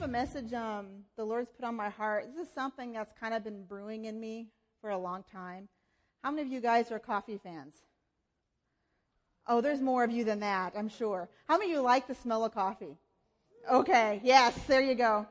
have 0.00 0.08
a 0.08 0.12
message 0.12 0.54
um, 0.54 0.86
the 1.18 1.24
Lord's 1.24 1.50
put 1.50 1.62
on 1.62 1.76
my 1.76 1.90
heart. 1.90 2.24
This 2.34 2.48
is 2.48 2.54
something 2.54 2.92
that's 2.92 3.12
kind 3.20 3.34
of 3.34 3.44
been 3.44 3.64
brewing 3.64 4.06
in 4.06 4.18
me 4.18 4.46
for 4.80 4.88
a 4.90 4.96
long 4.98 5.22
time. 5.30 5.68
How 6.24 6.30
many 6.30 6.40
of 6.40 6.50
you 6.50 6.60
guys 6.60 6.90
are 6.90 6.98
coffee 6.98 7.38
fans? 7.42 7.74
Oh, 9.46 9.60
there's 9.60 9.82
more 9.82 10.02
of 10.02 10.10
you 10.10 10.24
than 10.24 10.40
that, 10.40 10.72
I'm 10.74 10.88
sure. 10.88 11.28
How 11.46 11.58
many 11.58 11.72
of 11.72 11.76
you 11.76 11.82
like 11.82 12.06
the 12.06 12.14
smell 12.14 12.46
of 12.46 12.54
coffee? 12.54 12.96
Okay, 13.70 14.22
yes, 14.24 14.58
there 14.66 14.80
you 14.80 14.94
go. 14.94 15.26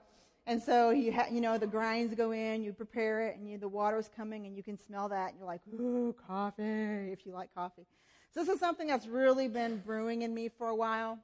And 0.45 0.61
so 0.61 0.91
you 0.91 1.13
ha- 1.13 1.29
you 1.31 1.41
know 1.41 1.57
the 1.57 1.65
grinds 1.65 2.13
go 2.13 2.29
in, 2.29 2.61
you 2.61 2.71
prepare 2.71 3.21
it, 3.21 3.37
and 3.37 3.49
you, 3.49 3.57
the 3.57 3.67
water's 3.67 4.09
coming, 4.15 4.45
and 4.45 4.55
you 4.55 4.61
can 4.61 4.77
smell 4.77 5.09
that, 5.09 5.29
and 5.29 5.39
you're 5.39 5.47
like, 5.47 5.61
ooh, 5.73 6.13
coffee, 6.27 7.11
if 7.11 7.25
you 7.25 7.31
like 7.31 7.51
coffee. 7.55 7.87
So 8.35 8.41
this 8.41 8.49
is 8.49 8.59
something 8.59 8.85
that's 8.85 9.07
really 9.07 9.47
been 9.47 9.77
brewing 9.77 10.21
in 10.21 10.31
me 10.31 10.47
for 10.47 10.67
a 10.67 10.75
while. 10.75 11.17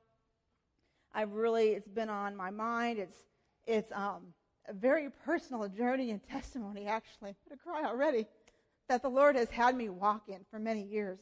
I've 1.14 1.32
really, 1.32 1.70
it's 1.70 1.88
been 1.88 2.10
on 2.10 2.36
my 2.36 2.50
mind. 2.50 2.98
It's, 2.98 3.16
it's 3.66 3.92
um, 3.92 4.34
a 4.68 4.74
very 4.74 5.10
personal 5.26 5.68
journey 5.68 6.12
and 6.12 6.22
testimony, 6.24 6.88
actually. 6.88 7.30
I'm 7.30 7.36
going 7.48 7.58
to 7.58 7.64
cry 7.64 7.84
already. 7.86 8.28
That 8.88 9.02
the 9.02 9.10
Lord 9.10 9.36
has 9.36 9.50
had 9.50 9.76
me 9.76 9.90
walk 9.90 10.24
in 10.28 10.46
for 10.52 10.60
many 10.60 10.84
years. 10.84 11.20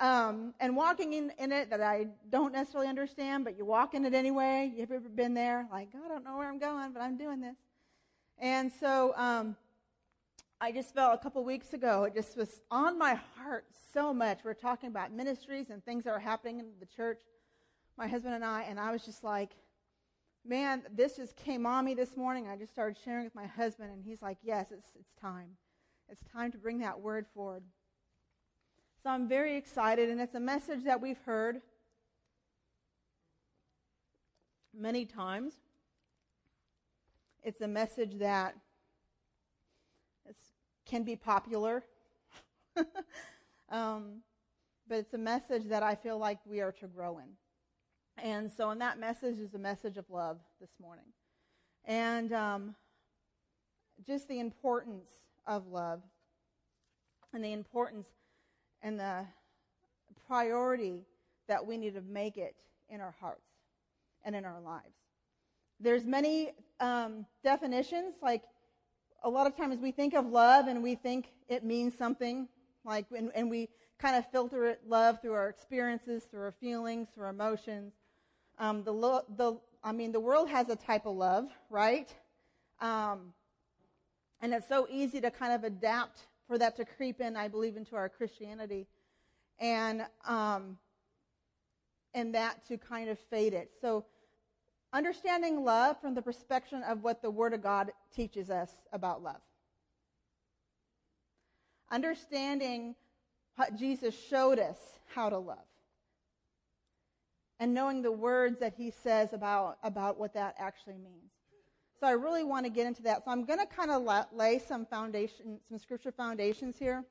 Um, 0.00 0.54
and 0.58 0.76
walking 0.76 1.12
in, 1.12 1.30
in 1.38 1.52
it 1.52 1.70
that 1.70 1.80
I 1.80 2.06
don't 2.30 2.52
necessarily 2.52 2.88
understand, 2.88 3.44
but 3.44 3.56
you 3.56 3.64
walk 3.64 3.94
in 3.94 4.04
it 4.04 4.14
anyway. 4.14 4.72
You've 4.74 4.90
ever 4.90 5.08
been 5.08 5.34
there? 5.34 5.68
Like, 5.70 5.88
I 5.94 6.08
don't 6.08 6.24
know 6.24 6.36
where 6.36 6.48
I'm 6.48 6.58
going, 6.58 6.92
but 6.92 7.00
I'm 7.00 7.16
doing 7.16 7.40
this. 7.40 7.56
And 8.38 8.72
so 8.80 9.12
um, 9.16 9.56
I 10.60 10.72
just 10.72 10.94
felt 10.94 11.14
a 11.14 11.22
couple 11.22 11.44
weeks 11.44 11.74
ago, 11.74 12.04
it 12.04 12.14
just 12.14 12.36
was 12.36 12.60
on 12.70 12.98
my 12.98 13.20
heart 13.36 13.66
so 13.92 14.12
much. 14.12 14.40
We're 14.42 14.54
talking 14.54 14.88
about 14.88 15.12
ministries 15.12 15.70
and 15.70 15.84
things 15.84 16.04
that 16.04 16.10
are 16.10 16.18
happening 16.18 16.58
in 16.58 16.66
the 16.80 16.86
church 16.86 17.20
my 17.96 18.08
husband 18.08 18.34
and 18.34 18.44
I, 18.44 18.62
and 18.62 18.78
I 18.80 18.92
was 18.92 19.04
just 19.04 19.22
like, 19.22 19.50
man, 20.44 20.82
this 20.92 21.16
just 21.16 21.36
came 21.36 21.66
on 21.66 21.84
me 21.84 21.94
this 21.94 22.16
morning. 22.16 22.48
I 22.48 22.56
just 22.56 22.72
started 22.72 22.98
sharing 23.02 23.24
with 23.24 23.34
my 23.34 23.46
husband, 23.46 23.90
and 23.90 24.04
he's 24.04 24.22
like, 24.22 24.38
yes, 24.42 24.70
it's, 24.70 24.86
it's 24.98 25.12
time. 25.20 25.56
It's 26.10 26.22
time 26.32 26.52
to 26.52 26.58
bring 26.58 26.78
that 26.80 27.00
word 27.00 27.26
forward. 27.34 27.62
So 29.02 29.10
I'm 29.10 29.28
very 29.28 29.56
excited, 29.56 30.10
and 30.10 30.20
it's 30.20 30.34
a 30.34 30.40
message 30.40 30.84
that 30.84 31.00
we've 31.00 31.18
heard 31.24 31.60
many 34.76 35.04
times. 35.04 35.54
It's 37.42 37.60
a 37.60 37.68
message 37.68 38.18
that 38.18 38.54
can 40.86 41.02
be 41.02 41.16
popular, 41.16 41.84
um, 43.70 44.20
but 44.88 44.98
it's 44.98 45.14
a 45.14 45.18
message 45.18 45.64
that 45.64 45.82
I 45.82 45.94
feel 45.94 46.18
like 46.18 46.38
we 46.46 46.60
are 46.60 46.72
to 46.72 46.86
grow 46.86 47.18
in. 47.18 47.28
And 48.22 48.50
so, 48.50 48.70
in 48.70 48.78
that 48.78 48.98
message 48.98 49.38
is 49.38 49.54
a 49.54 49.58
message 49.58 49.96
of 49.96 50.04
love 50.08 50.38
this 50.60 50.70
morning. 50.80 51.06
And 51.84 52.32
um, 52.32 52.74
just 54.06 54.28
the 54.28 54.40
importance 54.40 55.08
of 55.46 55.66
love 55.66 56.00
and 57.32 57.44
the 57.44 57.52
importance 57.52 58.06
and 58.82 58.98
the 58.98 59.26
priority 60.26 61.00
that 61.48 61.66
we 61.66 61.76
need 61.76 61.94
to 61.94 62.00
make 62.00 62.36
it 62.36 62.54
in 62.88 63.00
our 63.00 63.14
hearts 63.20 63.50
and 64.24 64.34
in 64.34 64.44
our 64.44 64.60
lives. 64.60 64.94
There's 65.80 66.04
many 66.04 66.52
um, 66.80 67.26
definitions, 67.42 68.14
like 68.22 68.42
a 69.22 69.28
lot 69.28 69.46
of 69.46 69.56
times 69.56 69.80
we 69.80 69.90
think 69.90 70.14
of 70.14 70.26
love 70.26 70.68
and 70.68 70.82
we 70.82 70.94
think 70.94 71.32
it 71.48 71.64
means 71.64 71.96
something, 71.96 72.48
like, 72.84 73.06
and, 73.16 73.30
and 73.34 73.50
we 73.50 73.68
kind 73.98 74.16
of 74.16 74.30
filter 74.30 74.66
it, 74.66 74.80
love 74.86 75.20
through 75.20 75.32
our 75.32 75.48
experiences, 75.48 76.24
through 76.24 76.42
our 76.42 76.52
feelings, 76.52 77.08
through 77.14 77.24
our 77.24 77.30
emotions. 77.30 77.92
Um, 78.58 78.84
the, 78.84 78.92
lo- 78.92 79.24
the, 79.36 79.58
I 79.82 79.92
mean, 79.92 80.12
the 80.12 80.20
world 80.20 80.48
has 80.48 80.68
a 80.68 80.76
type 80.76 81.06
of 81.06 81.16
love, 81.16 81.48
right? 81.70 82.12
Um, 82.80 83.32
and 84.40 84.52
it's 84.52 84.68
so 84.68 84.86
easy 84.90 85.20
to 85.20 85.30
kind 85.30 85.52
of 85.52 85.64
adapt 85.64 86.20
for 86.46 86.58
that 86.58 86.76
to 86.76 86.84
creep 86.84 87.20
in, 87.20 87.36
I 87.36 87.48
believe, 87.48 87.76
into 87.76 87.96
our 87.96 88.08
Christianity, 88.08 88.86
and 89.58 90.04
um, 90.26 90.78
and 92.12 92.34
that 92.34 92.66
to 92.68 92.76
kind 92.76 93.08
of 93.08 93.18
fade 93.18 93.54
it. 93.54 93.70
So, 93.80 94.04
understanding 94.92 95.64
love 95.64 96.00
from 96.00 96.14
the 96.14 96.22
perspective 96.22 96.80
of 96.86 97.02
what 97.02 97.22
the 97.22 97.30
Word 97.30 97.54
of 97.54 97.62
God 97.62 97.90
teaches 98.14 98.50
us 98.50 98.70
about 98.92 99.22
love. 99.22 99.40
Understanding 101.90 102.94
what 103.56 103.76
Jesus 103.76 104.14
showed 104.28 104.58
us 104.58 104.78
how 105.14 105.30
to 105.30 105.38
love 105.38 105.64
and 107.64 107.72
knowing 107.72 108.02
the 108.02 108.12
words 108.12 108.58
that 108.60 108.74
he 108.76 108.90
says 108.90 109.32
about, 109.32 109.78
about 109.82 110.20
what 110.20 110.34
that 110.34 110.54
actually 110.58 110.98
means. 110.98 111.32
So 111.98 112.06
I 112.06 112.10
really 112.10 112.44
want 112.44 112.66
to 112.66 112.70
get 112.70 112.86
into 112.86 113.00
that. 113.04 113.24
So 113.24 113.30
I'm 113.30 113.46
going 113.46 113.58
to 113.58 113.64
kind 113.64 113.90
of 113.90 114.06
lay 114.34 114.58
some 114.58 114.84
foundation, 114.84 115.58
some 115.66 115.78
scripture 115.78 116.12
foundations 116.12 116.76
here. 116.78 117.02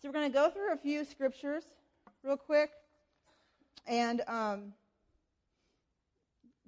So 0.00 0.08
we're 0.08 0.12
going 0.12 0.30
to 0.30 0.32
go 0.32 0.50
through 0.50 0.72
a 0.72 0.76
few 0.76 1.04
scriptures 1.04 1.64
real 2.22 2.36
quick, 2.36 2.70
and 3.88 4.22
um, 4.28 4.72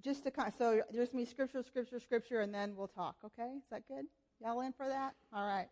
just 0.02 0.24
to 0.24 0.32
kind 0.32 0.48
of, 0.48 0.54
so 0.54 0.82
there's 0.92 1.14
me 1.14 1.24
scripture, 1.24 1.62
scripture, 1.62 2.00
scripture, 2.00 2.40
and 2.40 2.52
then 2.52 2.74
we'll 2.74 2.88
talk. 2.88 3.14
Okay, 3.24 3.48
is 3.58 3.62
that 3.70 3.86
good? 3.86 4.06
Y'all 4.42 4.60
in 4.62 4.72
for 4.72 4.88
that? 4.88 5.14
All 5.32 5.46
right. 5.46 5.68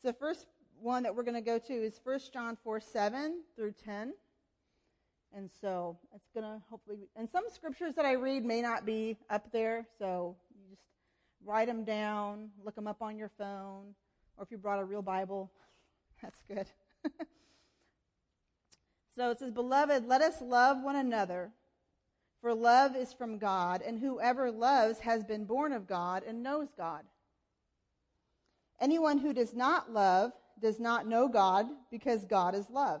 So 0.00 0.06
the 0.12 0.14
first 0.14 0.46
one 0.80 1.02
that 1.02 1.16
we're 1.16 1.24
going 1.24 1.34
to 1.34 1.40
go 1.40 1.58
to 1.58 1.72
is 1.72 2.00
1 2.04 2.20
John 2.32 2.56
4 2.62 2.78
7 2.78 3.42
through 3.56 3.72
10. 3.84 4.12
And 5.34 5.50
so 5.60 5.98
it's 6.14 6.28
going 6.34 6.44
to 6.44 6.62
hopefully, 6.68 7.08
and 7.16 7.28
some 7.30 7.44
scriptures 7.48 7.94
that 7.94 8.04
I 8.04 8.12
read 8.12 8.44
may 8.44 8.60
not 8.60 8.84
be 8.84 9.16
up 9.30 9.50
there, 9.50 9.86
so 9.98 10.36
you 10.54 10.68
just 10.68 10.82
write 11.44 11.68
them 11.68 11.84
down, 11.84 12.50
look 12.64 12.74
them 12.74 12.86
up 12.86 13.00
on 13.00 13.16
your 13.16 13.30
phone, 13.38 13.94
or 14.36 14.44
if 14.44 14.50
you 14.50 14.58
brought 14.58 14.78
a 14.78 14.84
real 14.84 15.00
Bible, 15.00 15.50
that's 16.22 16.42
good. 16.46 16.66
so 19.16 19.30
it 19.30 19.38
says, 19.38 19.50
Beloved, 19.50 20.06
let 20.06 20.20
us 20.20 20.42
love 20.42 20.82
one 20.82 20.96
another, 20.96 21.50
for 22.42 22.52
love 22.52 22.94
is 22.94 23.14
from 23.14 23.38
God, 23.38 23.80
and 23.80 23.98
whoever 23.98 24.50
loves 24.50 24.98
has 24.98 25.24
been 25.24 25.46
born 25.46 25.72
of 25.72 25.86
God 25.86 26.24
and 26.26 26.42
knows 26.42 26.68
God. 26.76 27.04
Anyone 28.80 29.18
who 29.18 29.32
does 29.32 29.54
not 29.54 29.92
love 29.92 30.32
does 30.60 30.78
not 30.78 31.06
know 31.06 31.26
God, 31.28 31.66
because 31.90 32.26
God 32.26 32.54
is 32.54 32.68
love. 32.68 33.00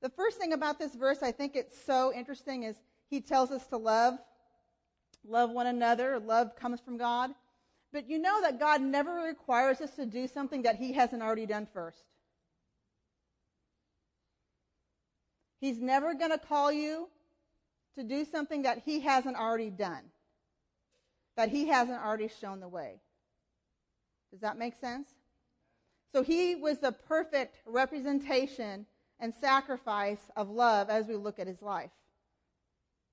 The 0.00 0.10
first 0.10 0.38
thing 0.38 0.52
about 0.52 0.78
this 0.78 0.94
verse, 0.94 1.22
I 1.22 1.32
think 1.32 1.56
it's 1.56 1.76
so 1.84 2.12
interesting, 2.12 2.62
is 2.62 2.76
he 3.08 3.20
tells 3.20 3.50
us 3.50 3.66
to 3.68 3.76
love, 3.76 4.18
love 5.26 5.50
one 5.50 5.66
another. 5.66 6.18
Love 6.18 6.54
comes 6.56 6.80
from 6.80 6.98
God. 6.98 7.30
But 7.92 8.08
you 8.08 8.18
know 8.18 8.40
that 8.42 8.60
God 8.60 8.80
never 8.80 9.14
requires 9.14 9.80
us 9.80 9.90
to 9.96 10.06
do 10.06 10.28
something 10.28 10.62
that 10.62 10.76
he 10.76 10.92
hasn't 10.92 11.22
already 11.22 11.46
done 11.46 11.66
first. 11.72 12.04
He's 15.60 15.80
never 15.80 16.14
going 16.14 16.30
to 16.30 16.38
call 16.38 16.70
you 16.70 17.08
to 17.96 18.04
do 18.04 18.24
something 18.24 18.62
that 18.62 18.82
he 18.84 19.00
hasn't 19.00 19.36
already 19.36 19.70
done, 19.70 20.02
that 21.36 21.48
he 21.48 21.66
hasn't 21.66 21.98
already 21.98 22.28
shown 22.40 22.60
the 22.60 22.68
way. 22.68 23.00
Does 24.30 24.40
that 24.40 24.58
make 24.58 24.78
sense? 24.78 25.08
So 26.12 26.22
he 26.22 26.54
was 26.54 26.78
the 26.78 26.92
perfect 26.92 27.56
representation 27.66 28.86
and 29.20 29.34
sacrifice 29.34 30.20
of 30.36 30.50
love 30.50 30.90
as 30.90 31.06
we 31.06 31.16
look 31.16 31.38
at 31.38 31.46
his 31.46 31.62
life, 31.62 31.90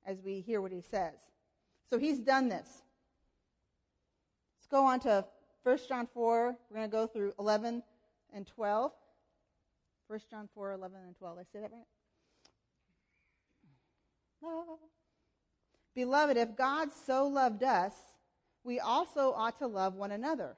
as 0.05 0.21
we 0.21 0.41
hear 0.41 0.61
what 0.61 0.71
he 0.71 0.81
says. 0.81 1.13
So 1.89 1.97
he's 1.97 2.19
done 2.19 2.49
this. 2.49 2.67
Let's 4.57 4.67
go 4.69 4.85
on 4.85 4.99
to 5.01 5.25
1 5.63 5.77
John 5.87 6.07
4. 6.13 6.55
We're 6.69 6.77
going 6.77 6.89
to 6.89 6.91
go 6.91 7.07
through 7.07 7.33
11 7.39 7.83
and 8.33 8.47
12. 8.47 8.91
1 10.07 10.19
John 10.29 10.49
4, 10.53 10.73
11 10.73 10.97
and 11.05 11.15
12. 11.17 11.37
I 11.37 11.41
say 11.41 11.59
that 11.61 11.71
right? 11.71 11.85
Love. 14.41 14.79
Beloved, 15.95 16.37
if 16.37 16.55
God 16.55 16.89
so 17.05 17.25
loved 17.25 17.63
us, 17.63 17.93
we 18.63 18.79
also 18.79 19.33
ought 19.33 19.57
to 19.59 19.67
love 19.67 19.95
one 19.95 20.11
another. 20.11 20.55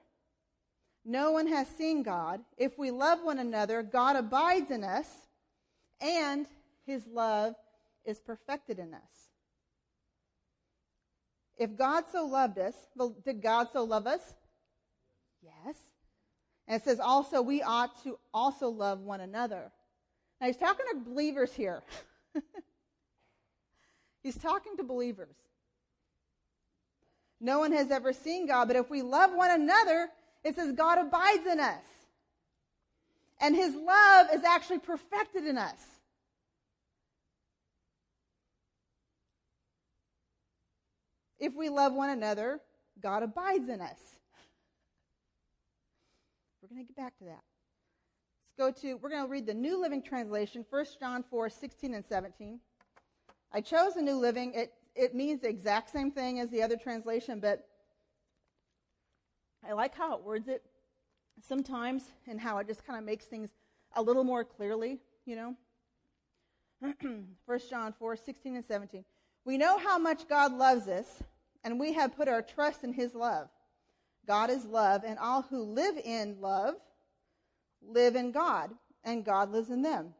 No 1.05 1.31
one 1.31 1.47
has 1.47 1.67
seen 1.67 2.03
God. 2.03 2.41
If 2.57 2.77
we 2.77 2.91
love 2.91 3.19
one 3.23 3.39
another, 3.39 3.83
God 3.83 4.15
abides 4.15 4.71
in 4.71 4.83
us, 4.83 5.07
and 6.01 6.45
his 6.85 7.05
love 7.07 7.55
is 8.05 8.19
perfected 8.19 8.79
in 8.79 8.93
us. 8.93 9.29
If 11.57 11.75
God 11.75 12.05
so 12.11 12.25
loved 12.25 12.59
us, 12.59 12.75
well, 12.95 13.15
did 13.25 13.41
God 13.41 13.67
so 13.73 13.83
love 13.83 14.05
us? 14.07 14.35
Yes. 15.41 15.75
And 16.67 16.79
it 16.79 16.85
says 16.85 16.99
also 16.99 17.41
we 17.41 17.61
ought 17.61 18.03
to 18.03 18.19
also 18.33 18.69
love 18.69 18.99
one 18.99 19.21
another. 19.21 19.71
Now 20.39 20.47
he's 20.47 20.57
talking 20.57 20.85
to 20.91 20.99
believers 20.99 21.53
here. 21.53 21.81
he's 24.23 24.37
talking 24.37 24.77
to 24.77 24.83
believers. 24.83 25.35
No 27.39 27.59
one 27.59 27.71
has 27.71 27.91
ever 27.91 28.13
seen 28.13 28.47
God, 28.47 28.67
but 28.67 28.75
if 28.77 28.89
we 28.89 29.01
love 29.01 29.33
one 29.33 29.51
another, 29.51 30.09
it 30.43 30.55
says 30.55 30.73
God 30.73 30.99
abides 30.99 31.45
in 31.45 31.59
us. 31.59 31.83
And 33.39 33.55
his 33.55 33.75
love 33.75 34.27
is 34.33 34.43
actually 34.43 34.79
perfected 34.79 35.45
in 35.45 35.57
us. 35.57 35.77
If 41.39 41.53
we 41.53 41.69
love 41.69 41.93
one 41.93 42.09
another, 42.09 42.59
God 42.99 43.21
abides 43.21 43.69
in 43.69 43.79
us. 43.79 43.99
We're 46.61 46.69
going 46.69 46.85
to 46.85 46.87
get 46.87 46.97
back 46.97 47.17
to 47.19 47.25
that. 47.25 47.43
Let's 48.59 48.75
go 48.75 48.81
to, 48.81 48.95
we're 48.95 49.09
going 49.09 49.23
to 49.23 49.29
read 49.29 49.45
the 49.45 49.53
New 49.53 49.79
Living 49.79 50.01
Translation, 50.01 50.65
1 50.67 50.85
John 50.99 51.23
4, 51.29 51.49
16 51.49 51.93
and 51.93 52.03
17. 52.03 52.59
I 53.53 53.61
chose 53.61 53.93
the 53.93 54.01
New 54.01 54.17
Living. 54.17 54.53
It, 54.55 54.73
it 54.95 55.13
means 55.13 55.41
the 55.41 55.49
exact 55.49 55.91
same 55.91 56.11
thing 56.11 56.39
as 56.39 56.49
the 56.49 56.63
other 56.63 56.75
translation, 56.75 57.39
but 57.39 57.67
I 59.67 59.73
like 59.73 59.95
how 59.95 60.15
it 60.17 60.23
words 60.23 60.47
it 60.47 60.63
sometimes 61.41 62.03
and 62.27 62.39
how 62.39 62.57
it 62.59 62.67
just 62.67 62.85
kind 62.85 62.99
of 62.99 63.05
makes 63.05 63.25
things 63.25 63.49
a 63.95 64.01
little 64.01 64.23
more 64.23 64.43
clearly, 64.43 64.99
you 65.25 65.35
know. 65.35 65.55
1 67.45 67.59
John 67.69 67.93
4, 67.97 68.15
16 68.15 68.55
and 68.55 68.65
17. 68.65 69.03
We 69.45 69.57
know 69.57 69.77
how 69.77 69.97
much 69.97 70.27
God 70.27 70.53
loves 70.53 70.87
us, 70.87 71.23
and 71.63 71.79
we 71.79 71.93
have 71.93 72.15
put 72.15 72.27
our 72.27 72.41
trust 72.41 72.83
in 72.83 72.93
his 72.93 73.15
love. 73.15 73.49
God 74.27 74.49
is 74.49 74.65
love, 74.65 75.03
and 75.05 75.17
all 75.17 75.41
who 75.43 75.63
live 75.63 75.97
in 75.97 76.37
love 76.41 76.75
live 77.81 78.15
in 78.15 78.31
God, 78.31 78.71
and 79.03 79.23
God 79.23 79.51
lives 79.51 79.69
in 79.69 79.81
them. 79.81 80.13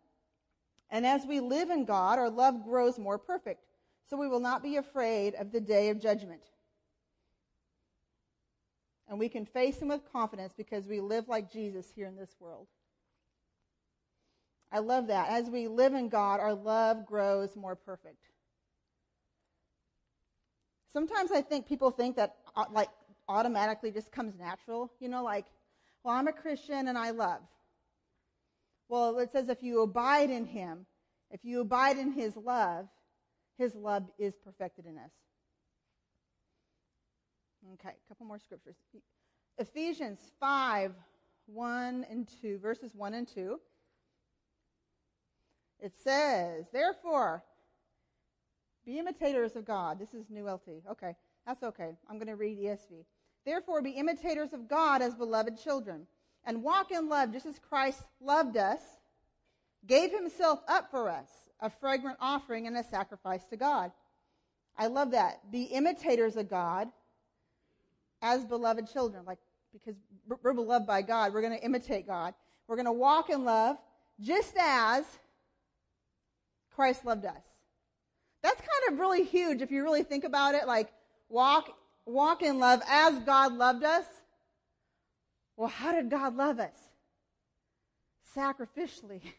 And 0.90 1.06
as 1.06 1.26
we 1.26 1.40
live 1.40 1.70
in 1.70 1.86
God, 1.86 2.18
our 2.18 2.30
love 2.30 2.64
grows 2.64 2.98
more 2.98 3.18
perfect, 3.18 3.66
so 4.10 4.16
we 4.18 4.28
will 4.28 4.40
not 4.40 4.64
be 4.64 4.78
afraid 4.78 5.36
of 5.36 5.52
the 5.52 5.60
day 5.60 5.90
of 5.90 6.02
judgment. 6.02 6.42
And 9.10 9.18
we 9.18 9.30
can 9.30 9.46
face 9.46 9.82
him 9.82 9.88
with 9.88 10.02
confidence 10.12 10.54
because 10.56 10.86
we 10.86 11.00
live 11.00 11.30
like 11.30 11.52
Jesus 11.52 11.92
here 11.96 12.08
in 12.08 12.16
this 12.16 12.36
world. 12.40 12.68
I 14.72 14.80
love 14.80 15.08
that. 15.08 15.30
As 15.30 15.50
we 15.50 15.68
live 15.68 15.94
in 15.94 16.10
God, 16.10 16.40
our 16.40 16.54
love 16.54 17.06
grows 17.06 17.56
more 17.56 17.76
perfect. 17.76 18.28
Sometimes 20.92 21.32
I 21.32 21.42
think 21.42 21.68
people 21.68 21.92
think 21.92 22.16
that 22.18 22.36
uh, 22.56 22.66
like 22.72 22.90
automatically 23.30 23.92
just 23.92 24.12
comes 24.12 24.34
natural, 24.38 24.92
you 25.00 25.08
know, 25.08 25.24
like, 25.24 25.46
well, 26.04 26.16
I'm 26.16 26.28
a 26.28 26.34
Christian 26.34 26.88
and 26.88 26.98
I 26.98 27.12
love. 27.12 27.42
Well, 28.90 29.20
it 29.20 29.32
says 29.32 29.50
if 29.50 29.64
you 29.64 29.82
abide 29.82 30.30
in 30.30 30.46
him, 30.46 30.86
if 31.32 31.44
you 31.44 31.62
abide 31.62 31.98
in 31.98 32.12
his 32.12 32.36
love, 32.38 32.88
his 33.58 33.76
love 33.76 34.04
is 34.18 34.34
perfected 34.36 34.86
in 34.86 34.98
us. 34.98 35.12
Okay, 37.74 37.90
a 37.90 38.08
couple 38.08 38.26
more 38.26 38.40
scriptures. 38.40 38.76
Ephesians 39.58 40.20
5, 40.40 40.94
1 41.48 42.06
and 42.10 42.28
2, 42.42 42.60
verses 42.60 42.94
1 42.96 43.14
and 43.14 43.28
2. 43.28 43.60
It 45.80 45.94
says, 46.04 46.68
Therefore, 46.72 47.44
be 48.86 49.00
imitators 49.00 49.56
of 49.56 49.66
God. 49.66 50.00
This 50.00 50.14
is 50.14 50.30
New 50.30 50.50
LT. 50.50 50.84
Okay, 50.92 51.16
that's 51.46 51.64
okay. 51.64 51.92
I'm 52.10 52.18
going 52.18 52.28
to 52.28 52.36
read 52.36 52.58
ESV. 52.58 53.06
Therefore, 53.46 53.82
be 53.82 53.92
imitators 53.92 54.54
of 54.54 54.68
God 54.68 55.02
as 55.02 55.16
beloved 55.16 55.62
children, 55.62 56.08
and 56.46 56.64
walk 56.64 56.92
in 56.92 57.10
love 57.10 57.32
just 57.32 57.46
as 57.46 57.60
Christ 57.60 58.04
loved 58.22 58.58
us, 58.58 58.82
gave 59.86 60.12
himself 60.12 60.60
up 60.68 60.90
for 60.92 61.10
us, 61.10 61.30
a 61.60 61.70
fragrant 61.70 62.18
offering 62.20 62.68
and 62.68 62.78
a 62.78 62.84
sacrifice 62.84 63.46
to 63.46 63.58
God. 63.58 63.92
I 64.78 64.88
love 64.88 65.12
that. 65.12 65.52
Be 65.52 65.64
imitators 65.64 66.36
of 66.36 66.50
God 66.50 66.90
as 68.22 68.44
beloved 68.46 68.92
children. 68.92 69.24
Like, 69.26 69.40
because 69.74 69.96
we're 70.42 70.54
beloved 70.54 70.88
by 70.88 71.02
God, 71.02 71.34
we're 71.34 71.42
going 71.42 71.58
to 71.58 71.64
imitate 71.64 72.08
God. 72.08 72.34
We're 72.68 72.76
going 72.76 72.86
to 72.86 72.92
walk 72.92 73.30
in 73.30 73.46
love 73.46 73.78
just 74.20 74.54
as 74.60 75.06
Christ 76.76 77.06
loved 77.06 77.26
us. 77.26 77.42
That's 78.44 78.60
kind 78.60 78.94
of 78.94 79.00
really 79.00 79.24
huge 79.24 79.62
if 79.62 79.72
you 79.72 79.84
really 79.84 80.04
think 80.04 80.24
about 80.24 80.56
it. 80.56 80.68
Like, 80.68 80.92
walk 81.30 81.70
walk 82.06 82.42
in 82.42 82.60
love 82.60 82.82
as 82.88 83.20
God 83.20 83.54
loved 83.54 83.84
us. 83.84 84.06
Well, 85.58 85.68
how 85.68 85.92
did 85.92 86.10
God 86.10 86.36
love 86.36 86.60
us? 86.60 86.76
Sacrificially. 88.36 89.22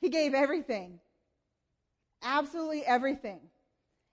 He 0.00 0.10
gave 0.10 0.32
everything. 0.32 1.00
Absolutely 2.22 2.84
everything. 2.84 3.40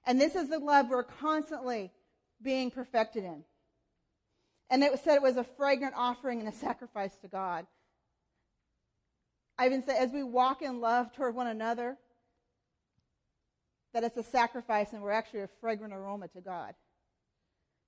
And 0.05 0.19
this 0.19 0.33
is 0.33 0.49
the 0.49 0.57
love 0.57 0.89
we're 0.89 1.03
constantly 1.03 1.91
being 2.41 2.71
perfected 2.71 3.23
in. 3.23 3.43
And 4.69 4.83
it 4.83 4.91
was 4.91 5.01
said 5.01 5.15
it 5.15 5.21
was 5.21 5.37
a 5.37 5.43
fragrant 5.43 5.93
offering 5.95 6.39
and 6.39 6.49
a 6.49 6.51
sacrifice 6.51 7.15
to 7.21 7.27
God. 7.27 7.65
I 9.57 9.67
even 9.67 9.83
say, 9.83 9.97
as 9.97 10.11
we 10.11 10.23
walk 10.23 10.61
in 10.61 10.81
love 10.81 11.13
toward 11.13 11.35
one 11.35 11.47
another, 11.47 11.97
that 13.93 14.03
it's 14.03 14.17
a 14.17 14.23
sacrifice 14.23 14.91
and 14.91 15.01
we're 15.01 15.11
actually 15.11 15.41
a 15.41 15.49
fragrant 15.61 15.93
aroma 15.93 16.27
to 16.29 16.41
God 16.41 16.73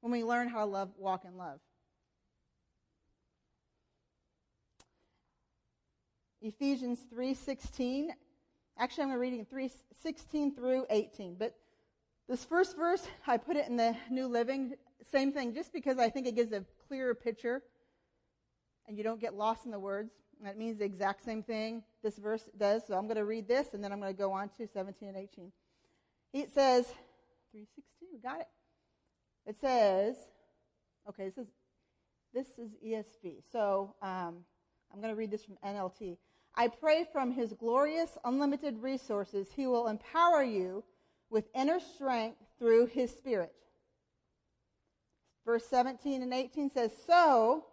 when 0.01 0.11
we 0.11 0.23
learn 0.23 0.47
how 0.47 0.59
to 0.59 0.65
love, 0.65 0.89
walk 0.97 1.25
in 1.25 1.35
love. 1.35 1.59
Ephesians 6.41 6.99
3:16. 7.11 8.15
Actually, 8.77 9.03
I'm 9.03 9.19
reading 9.19 9.45
3:16 9.45 10.55
through 10.55 10.85
18, 10.89 11.35
but 11.35 11.57
this 12.27 12.43
first 12.43 12.75
verse 12.75 13.07
I 13.25 13.37
put 13.37 13.55
it 13.55 13.67
in 13.67 13.77
the 13.77 13.95
New 14.09 14.27
Living, 14.27 14.73
same 15.11 15.31
thing, 15.31 15.53
just 15.53 15.71
because 15.71 15.97
I 15.97 16.09
think 16.09 16.27
it 16.27 16.35
gives 16.35 16.51
a 16.51 16.65
clearer 16.87 17.15
picture, 17.15 17.61
and 18.87 18.97
you 18.97 19.03
don't 19.03 19.19
get 19.19 19.33
lost 19.33 19.65
in 19.65 19.71
the 19.71 19.79
words. 19.79 20.11
That 20.43 20.57
means 20.57 20.77
the 20.77 20.85
exact 20.85 21.23
same 21.23 21.41
thing 21.41 21.83
this 22.03 22.17
verse 22.17 22.49
does. 22.57 22.83
So 22.87 22.95
I'm 22.95 23.05
going 23.05 23.17
to 23.17 23.25
read 23.25 23.47
this, 23.47 23.73
and 23.73 23.83
then 23.83 23.91
I'm 23.91 23.99
going 23.99 24.13
to 24.13 24.17
go 24.17 24.31
on 24.31 24.49
to 24.57 24.67
17 24.67 25.09
and 25.09 25.17
18. 25.17 25.51
It 26.33 26.53
says 26.53 26.85
3:16. 27.55 28.21
Got 28.21 28.41
it. 28.41 28.47
It 29.45 29.59
says, 29.59 30.15
okay, 31.07 31.29
this 31.29 31.37
is, 31.37 31.47
this 32.33 32.47
is 32.59 32.75
ESV. 32.85 33.43
So 33.51 33.95
um, 34.01 34.43
I'm 34.91 34.99
going 34.99 35.13
to 35.13 35.15
read 35.15 35.31
this 35.31 35.45
from 35.45 35.57
NLT. 35.65 36.17
I 36.53 36.67
pray 36.67 37.05
from 37.11 37.31
his 37.31 37.53
glorious, 37.53 38.17
unlimited 38.25 38.81
resources, 38.81 39.47
he 39.55 39.67
will 39.67 39.87
empower 39.87 40.43
you 40.43 40.83
with 41.29 41.45
inner 41.55 41.79
strength 41.79 42.37
through 42.59 42.87
his 42.87 43.11
spirit. 43.11 43.53
Verse 45.45 45.65
17 45.67 46.21
and 46.21 46.33
18 46.33 46.71
says, 46.71 46.91
So 47.05 47.65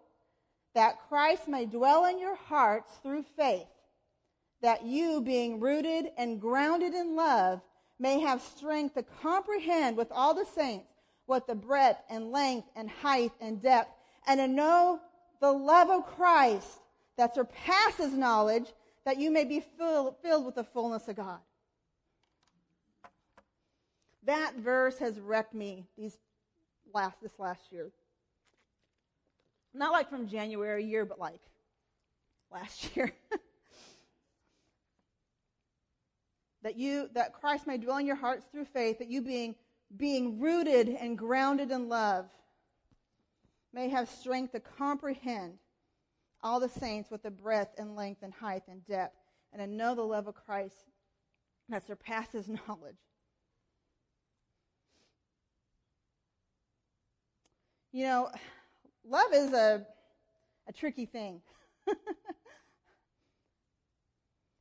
that 0.74 1.08
Christ 1.08 1.48
may 1.48 1.66
dwell 1.66 2.04
in 2.06 2.18
your 2.18 2.36
hearts 2.36 2.92
through 3.02 3.24
faith, 3.36 3.66
that 4.62 4.84
you, 4.84 5.20
being 5.20 5.60
rooted 5.60 6.10
and 6.16 6.40
grounded 6.40 6.94
in 6.94 7.16
love, 7.16 7.60
may 7.98 8.20
have 8.20 8.40
strength 8.40 8.94
to 8.94 9.04
comprehend 9.22 9.96
with 9.96 10.10
all 10.10 10.34
the 10.34 10.44
saints 10.44 10.86
what 11.26 11.46
the 11.46 11.54
breadth 11.54 12.02
and 12.10 12.32
length 12.32 12.68
and 12.76 12.90
height 12.90 13.32
and 13.40 13.62
depth, 13.62 13.90
and 14.26 14.38
to 14.38 14.48
know 14.48 15.00
the 15.40 15.50
love 15.50 15.90
of 15.90 16.06
Christ 16.16 16.80
that 17.16 17.34
surpasses 17.34 18.12
knowledge, 18.12 18.72
that 19.04 19.18
you 19.18 19.30
may 19.30 19.44
be 19.44 19.60
filled, 19.78 20.14
with 20.22 20.54
the 20.54 20.64
fullness 20.64 21.08
of 21.08 21.16
God. 21.16 21.38
That 24.24 24.54
verse 24.56 24.98
has 24.98 25.20
wrecked 25.20 25.54
me 25.54 25.86
these 25.96 26.16
last 26.92 27.20
this 27.20 27.38
last 27.38 27.60
year. 27.70 27.90
Not 29.74 29.92
like 29.92 30.08
from 30.08 30.28
January 30.28 30.84
year, 30.84 31.04
but 31.04 31.18
like 31.18 31.40
last 32.50 32.96
year. 32.96 33.12
that 36.62 36.76
you 36.76 37.10
that 37.14 37.34
Christ 37.34 37.66
may 37.66 37.76
dwell 37.76 37.98
in 37.98 38.06
your 38.06 38.16
hearts 38.16 38.46
through 38.50 38.64
faith, 38.64 38.98
that 38.98 39.08
you 39.08 39.20
being 39.20 39.54
being 39.96 40.40
rooted 40.40 40.88
and 40.88 41.18
grounded 41.18 41.70
in 41.70 41.88
love, 41.88 42.26
may 43.72 43.88
have 43.88 44.08
strength 44.08 44.52
to 44.52 44.60
comprehend 44.60 45.58
all 46.42 46.60
the 46.60 46.68
saints 46.68 47.10
with 47.10 47.22
the 47.22 47.30
breadth 47.30 47.74
and 47.78 47.94
length 47.94 48.22
and 48.22 48.32
height 48.32 48.62
and 48.68 48.84
depth, 48.86 49.16
and 49.52 49.60
to 49.60 49.66
know 49.66 49.94
the 49.94 50.02
love 50.02 50.26
of 50.26 50.34
Christ 50.34 50.76
that 51.68 51.86
surpasses 51.86 52.48
knowledge. 52.68 52.96
You 57.94 58.02
know, 58.06 58.28
love 59.08 59.32
is 59.32 59.52
a, 59.52 59.86
a 60.68 60.72
tricky 60.72 61.06
thing. 61.06 61.40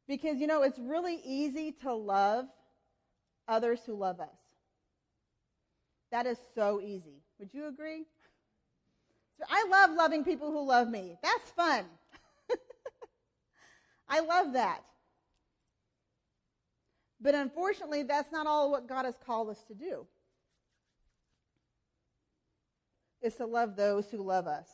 because, 0.08 0.38
you 0.38 0.46
know, 0.46 0.62
it's 0.62 0.78
really 0.78 1.20
easy 1.26 1.72
to 1.82 1.96
love 1.96 2.46
others 3.48 3.80
who 3.88 3.96
love 3.96 4.20
us. 4.20 4.38
That 6.12 6.28
is 6.28 6.38
so 6.54 6.80
easy. 6.80 7.24
Would 7.40 7.56
you 7.56 7.68
agree? 7.68 8.06
So 9.40 9.46
I 9.50 9.66
love 9.68 9.96
loving 9.98 10.24
people 10.24 10.52
who 10.52 10.64
love 10.64 10.88
me. 10.88 11.18
That's 11.24 11.50
fun. 11.56 11.86
I 14.08 14.20
love 14.20 14.54
that. 14.54 14.84
But 17.20 17.34
unfortunately, 17.34 18.04
that's 18.04 18.32
not 18.32 18.46
all 18.46 18.70
what 18.70 18.88
God 18.88 19.06
has 19.06 19.18
called 19.26 19.50
us 19.50 19.64
to 19.70 19.74
do. 19.74 20.06
Is 23.24 23.36
to 23.36 23.46
love 23.46 23.78
those 23.78 24.12
who 24.12 24.18
love 24.18 24.48
us. 24.48 24.68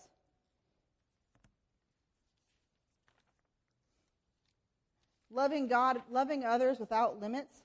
Loving 5.29 5.67
God, 5.67 6.01
loving 6.09 6.43
others 6.43 6.79
without 6.79 7.19
limits. 7.19 7.61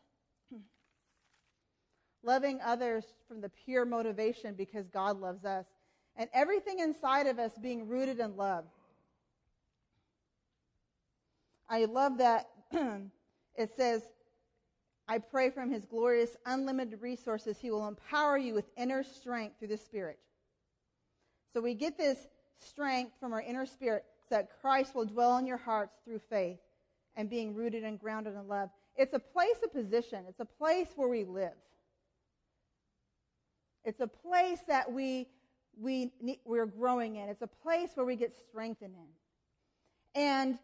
loving 2.23 2.61
others 2.63 3.07
from 3.27 3.41
the 3.41 3.49
pure 3.49 3.87
motivation 3.87 4.55
because 4.55 4.87
God 4.89 5.19
loves 5.19 5.47
us. 5.47 5.65
And 6.17 6.29
everything 6.35 6.81
inside 6.81 7.27
of 7.27 7.39
us 7.39 7.53
being 7.61 7.89
rooted 7.89 8.21
in 8.21 8.37
love. 8.37 8.67
I 11.69 11.87
love 11.87 12.19
that 12.19 12.51
it 13.57 13.71
says, 13.75 14.03
I 15.09 15.17
pray 15.19 15.49
from 15.49 15.71
his 15.71 15.87
glorious, 15.87 16.37
unlimited 16.45 17.01
resources, 17.01 17.59
he 17.59 17.71
will 17.71 17.89
empower 17.89 18.37
you 18.37 18.53
with 18.53 18.67
inner 18.77 19.03
strength 19.03 19.59
through 19.59 19.69
the 19.69 19.79
Spirit. 19.79 20.19
So 21.55 21.61
we 21.61 21.75
get 21.75 21.97
this 21.97 22.27
strength 22.57 23.13
from 23.21 23.33
our 23.33 23.41
inner 23.41 23.65
spirit 23.65 24.05
so 24.29 24.35
that 24.35 24.49
Christ 24.61 24.95
will 24.95 25.05
dwell 25.05 25.39
in 25.39 25.47
your 25.47 25.57
hearts 25.57 25.95
through 26.05 26.19
faith 26.19 26.59
and 27.17 27.31
being 27.31 27.55
rooted 27.55 27.85
and 27.85 27.99
grounded 27.99 28.35
in 28.35 28.49
love. 28.49 28.71
It's 28.97 29.15
a 29.15 29.21
place 29.21 29.57
of 29.63 29.73
position. 29.73 30.25
It's 30.29 30.41
a 30.41 30.45
place 30.45 30.89
where 30.97 31.09
we 31.09 31.23
live. 31.23 31.53
It's 33.85 34.01
a 34.01 34.09
place 34.09 34.61
that 34.67 34.91
we, 34.91 35.29
we, 35.81 36.11
we're 36.45 36.67
growing 36.67 37.17
in. 37.17 37.29
It's 37.29 37.43
a 37.43 37.47
place 37.47 37.91
where 37.95 38.07
we 38.07 38.17
get 38.17 38.35
strengthened 38.49 38.95
in. 38.95 40.21
And 40.21 40.59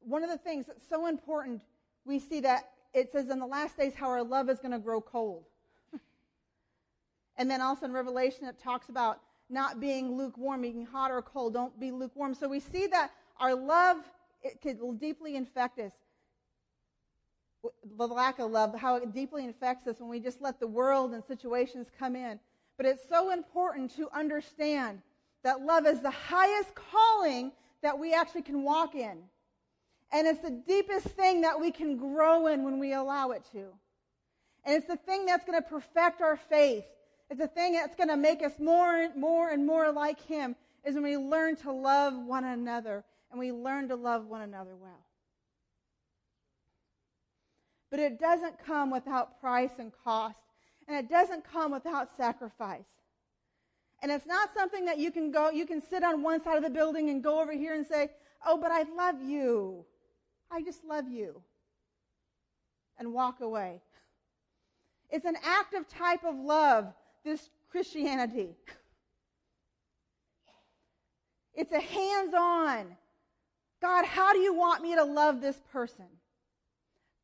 one 0.00 0.22
of 0.22 0.28
the 0.28 0.38
things 0.38 0.66
that's 0.66 0.86
so 0.86 1.06
important, 1.06 1.62
we 2.04 2.18
see 2.18 2.40
that 2.40 2.70
it 2.92 3.12
says 3.12 3.30
in 3.30 3.38
the 3.38 3.46
last 3.46 3.78
days 3.78 3.94
how 3.94 4.08
our 4.08 4.22
love 4.22 4.50
is 4.50 4.58
going 4.58 4.72
to 4.72 4.78
grow 4.78 5.00
cold. 5.00 5.44
and 7.38 7.50
then 7.50 7.62
also 7.62 7.86
in 7.86 7.92
Revelation, 7.92 8.46
it 8.46 8.58
talks 8.58 8.90
about 8.90 9.20
not 9.50 9.80
being 9.80 10.16
lukewarm, 10.16 10.62
being 10.62 10.86
hot 10.86 11.10
or 11.10 11.22
cold. 11.22 11.54
Don't 11.54 11.78
be 11.78 11.90
lukewarm. 11.90 12.34
So 12.34 12.48
we 12.48 12.60
see 12.60 12.86
that 12.88 13.12
our 13.38 13.54
love 13.54 13.98
it 14.42 14.60
could 14.60 14.78
deeply 15.00 15.36
infect 15.36 15.78
us. 15.78 15.92
The 17.96 18.06
lack 18.06 18.38
of 18.38 18.50
love, 18.50 18.74
how 18.78 18.96
it 18.96 19.14
deeply 19.14 19.44
infects 19.44 19.86
us 19.86 19.98
when 19.98 20.10
we 20.10 20.20
just 20.20 20.42
let 20.42 20.60
the 20.60 20.66
world 20.66 21.14
and 21.14 21.24
situations 21.24 21.88
come 21.98 22.14
in. 22.14 22.38
But 22.76 22.84
it's 22.86 23.08
so 23.08 23.30
important 23.30 23.96
to 23.96 24.08
understand 24.12 25.00
that 25.42 25.62
love 25.62 25.86
is 25.86 26.00
the 26.00 26.10
highest 26.10 26.74
calling 26.74 27.52
that 27.82 27.98
we 27.98 28.12
actually 28.12 28.42
can 28.42 28.62
walk 28.62 28.94
in. 28.94 29.18
And 30.12 30.26
it's 30.26 30.40
the 30.40 30.50
deepest 30.50 31.06
thing 31.06 31.40
that 31.40 31.58
we 31.58 31.70
can 31.70 31.96
grow 31.96 32.48
in 32.48 32.64
when 32.64 32.78
we 32.78 32.92
allow 32.92 33.30
it 33.30 33.44
to. 33.52 33.64
And 34.64 34.76
it's 34.76 34.86
the 34.86 34.96
thing 34.96 35.26
that's 35.26 35.44
going 35.44 35.60
to 35.60 35.68
perfect 35.68 36.20
our 36.20 36.36
faith. 36.36 36.84
It's 37.30 37.40
the 37.40 37.48
thing 37.48 37.72
that's 37.72 37.96
going 37.96 38.08
to 38.08 38.16
make 38.16 38.42
us 38.42 38.58
more 38.58 38.94
and 38.94 39.16
more 39.16 39.50
and 39.50 39.66
more 39.66 39.90
like 39.90 40.20
Him 40.20 40.56
is 40.84 40.94
when 40.94 41.04
we 41.04 41.16
learn 41.16 41.56
to 41.56 41.72
love 41.72 42.14
one 42.14 42.44
another 42.44 43.04
and 43.30 43.40
we 43.40 43.50
learn 43.50 43.88
to 43.88 43.96
love 43.96 44.26
one 44.26 44.42
another 44.42 44.76
well. 44.76 45.04
But 47.90 48.00
it 48.00 48.18
doesn't 48.18 48.64
come 48.64 48.90
without 48.90 49.40
price 49.40 49.70
and 49.78 49.92
cost, 50.04 50.36
and 50.86 50.96
it 50.96 51.08
doesn't 51.08 51.44
come 51.44 51.72
without 51.72 52.16
sacrifice. 52.16 52.84
And 54.02 54.12
it's 54.12 54.26
not 54.26 54.50
something 54.54 54.84
that 54.84 54.98
you 54.98 55.10
can 55.10 55.30
go, 55.30 55.50
you 55.50 55.64
can 55.64 55.80
sit 55.80 56.04
on 56.04 56.22
one 56.22 56.42
side 56.42 56.56
of 56.56 56.62
the 56.62 56.70
building 56.70 57.08
and 57.08 57.22
go 57.22 57.40
over 57.40 57.52
here 57.52 57.74
and 57.74 57.86
say, 57.86 58.10
Oh, 58.46 58.58
but 58.58 58.70
I 58.70 58.82
love 58.82 59.22
you. 59.22 59.84
I 60.50 60.62
just 60.62 60.84
love 60.84 61.08
you. 61.08 61.42
And 62.98 63.12
walk 63.12 63.40
away. 63.40 63.80
It's 65.10 65.24
an 65.24 65.36
active 65.42 65.88
type 65.88 66.24
of 66.24 66.36
love, 66.36 66.92
this 67.24 67.48
Christianity. 67.70 68.56
It's 71.54 71.72
a 71.72 71.80
hands 71.80 72.34
on. 72.34 72.96
God, 73.80 74.04
how 74.04 74.32
do 74.32 74.38
you 74.38 74.54
want 74.54 74.82
me 74.82 74.94
to 74.94 75.04
love 75.04 75.40
this 75.40 75.60
person? 75.72 76.06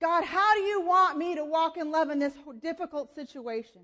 God, 0.01 0.25
how 0.25 0.55
do 0.55 0.61
you 0.61 0.81
want 0.81 1.19
me 1.19 1.35
to 1.35 1.45
walk 1.45 1.77
in 1.77 1.91
love 1.91 2.11
in 2.11 2.19
this 2.19 2.33
difficult 2.63 3.15
situation? 3.15 3.83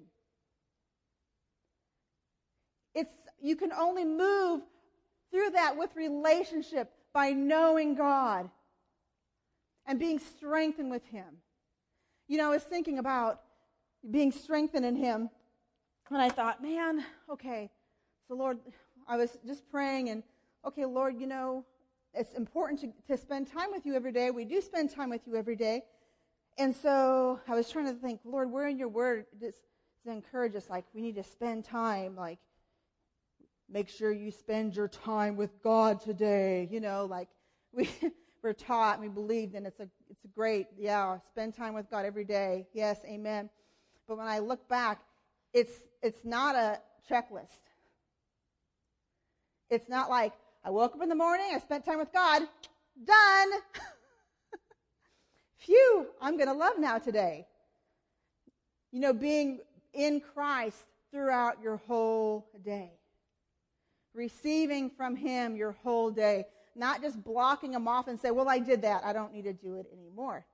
It's, 2.94 3.12
you 3.40 3.56
can 3.56 3.72
only 3.72 4.04
move 4.04 4.62
through 5.30 5.50
that 5.50 5.76
with 5.76 5.94
relationship 5.94 6.90
by 7.12 7.30
knowing 7.30 7.94
God 7.94 8.48
and 9.86 9.98
being 9.98 10.18
strengthened 10.18 10.90
with 10.90 11.04
Him. 11.06 11.26
You 12.28 12.38
know, 12.38 12.46
I 12.46 12.54
was 12.54 12.62
thinking 12.62 12.98
about 12.98 13.42
being 14.10 14.32
strengthened 14.32 14.86
in 14.86 14.96
Him, 14.96 15.28
and 16.10 16.22
I 16.22 16.28
thought, 16.28 16.62
man, 16.62 17.04
okay, 17.30 17.70
so 18.28 18.34
Lord, 18.34 18.58
I 19.08 19.16
was 19.16 19.38
just 19.46 19.68
praying, 19.70 20.08
and 20.08 20.22
okay, 20.64 20.84
Lord, 20.84 21.20
you 21.20 21.26
know, 21.26 21.64
it's 22.14 22.32
important 22.34 22.80
to, 22.80 22.92
to 23.08 23.20
spend 23.20 23.46
time 23.46 23.70
with 23.70 23.84
you 23.84 23.94
every 23.94 24.12
day. 24.12 24.30
We 24.30 24.44
do 24.44 24.60
spend 24.60 24.90
time 24.90 25.10
with 25.10 25.26
you 25.26 25.36
every 25.36 25.56
day. 25.56 25.82
And 26.58 26.74
so 26.74 27.38
I 27.46 27.54
was 27.54 27.70
trying 27.70 27.86
to 27.86 27.92
think, 27.92 28.20
Lord, 28.24 28.50
where 28.50 28.66
in 28.68 28.78
your 28.78 28.88
word 28.88 29.26
does, 29.38 29.54
does 30.04 30.14
encourage 30.14 30.56
us? 30.56 30.70
Like, 30.70 30.84
we 30.94 31.02
need 31.02 31.16
to 31.16 31.22
spend 31.22 31.64
time, 31.64 32.16
like, 32.16 32.38
make 33.68 33.88
sure 33.88 34.12
you 34.12 34.30
spend 34.30 34.74
your 34.74 34.88
time 34.88 35.36
with 35.36 35.62
God 35.62 36.00
today. 36.00 36.68
You 36.70 36.80
know, 36.80 37.04
like, 37.04 37.28
we, 37.72 37.90
we're 38.42 38.54
taught 38.54 38.98
and 38.98 39.02
we 39.02 39.08
believe, 39.08 39.54
and 39.54 39.66
it's 39.66 39.80
a, 39.80 39.88
it's 40.08 40.24
a 40.24 40.28
great, 40.28 40.68
yeah, 40.78 41.18
spend 41.30 41.54
time 41.54 41.74
with 41.74 41.90
God 41.90 42.06
every 42.06 42.24
day. 42.24 42.66
Yes, 42.72 43.00
amen. 43.04 43.50
But 44.08 44.16
when 44.16 44.26
I 44.26 44.38
look 44.38 44.66
back, 44.68 45.02
it's, 45.52 45.72
it's 46.06 46.24
not 46.24 46.54
a 46.54 46.80
checklist. 47.10 47.58
It's 49.68 49.88
not 49.88 50.08
like, 50.08 50.32
I 50.64 50.70
woke 50.70 50.94
up 50.94 51.02
in 51.02 51.08
the 51.08 51.14
morning, 51.14 51.46
I 51.52 51.58
spent 51.58 51.84
time 51.84 51.98
with 51.98 52.12
God, 52.12 52.42
done. 53.04 53.48
Phew, 55.58 56.06
I'm 56.20 56.36
going 56.36 56.48
to 56.48 56.54
love 56.54 56.78
now 56.78 56.98
today. 56.98 57.46
You 58.92 59.00
know, 59.00 59.12
being 59.12 59.58
in 59.92 60.20
Christ 60.20 60.84
throughout 61.10 61.60
your 61.60 61.78
whole 61.88 62.46
day. 62.64 62.92
Receiving 64.14 64.90
from 64.90 65.16
Him 65.16 65.56
your 65.56 65.72
whole 65.82 66.10
day 66.10 66.46
not 66.76 67.02
just 67.02 67.22
blocking 67.24 67.72
Him 67.72 67.88
off 67.88 68.06
and 68.06 68.20
say, 68.20 68.30
well, 68.30 68.48
I 68.48 68.58
did 68.58 68.82
that. 68.82 69.02
I 69.04 69.12
don't 69.12 69.32
need 69.32 69.44
to 69.44 69.52
do 69.52 69.76
it 69.76 69.86
anymore. 69.92 70.44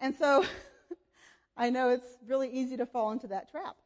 And 0.00 0.14
so 0.14 0.44
I 1.56 1.70
know 1.70 1.90
it's 1.90 2.06
really 2.26 2.48
easy 2.48 2.76
to 2.76 2.86
fall 2.86 3.10
into 3.12 3.26
that 3.28 3.50
trap. 3.50 3.76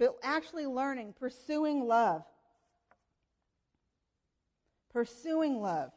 But 0.00 0.16
actually 0.22 0.64
learning, 0.64 1.12
pursuing 1.20 1.86
love. 1.86 2.22
Pursuing 4.90 5.60
love. 5.60 5.92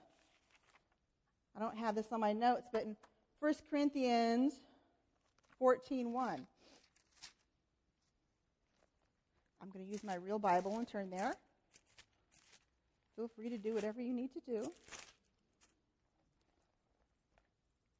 I 1.55 1.61
don't 1.61 1.77
have 1.77 1.95
this 1.95 2.11
on 2.11 2.19
my 2.19 2.33
notes, 2.33 2.67
but 2.73 2.83
in 2.83 2.97
1 3.39 3.53
Corinthians 3.69 4.55
14 5.57 6.11
1. 6.11 6.47
I'm 9.61 9.69
going 9.69 9.85
to 9.85 9.89
use 9.89 10.03
my 10.03 10.15
real 10.15 10.37
Bible 10.37 10.77
and 10.77 10.85
turn 10.85 11.09
there. 11.09 11.33
Feel 13.15 13.29
free 13.29 13.49
to 13.51 13.57
do 13.57 13.73
whatever 13.73 14.01
you 14.01 14.13
need 14.13 14.31
to 14.33 14.41
do. 14.45 14.69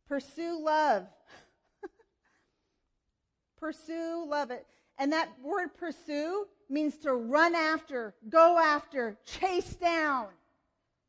Pursue 0.10 0.62
love. 0.62 1.08
pursue 3.58 4.26
love 4.28 4.52
it. 4.52 4.66
And 4.98 5.12
that 5.12 5.30
word 5.42 5.76
pursue 5.78 6.46
means 6.70 6.98
to 7.00 7.14
run 7.14 7.56
after, 7.56 8.16
go 8.30 8.58
after, 8.58 9.18
chase 9.26 9.76
down. 9.76 10.28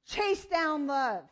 Chase 0.07 0.45
down 0.45 0.87
love. 0.87 1.25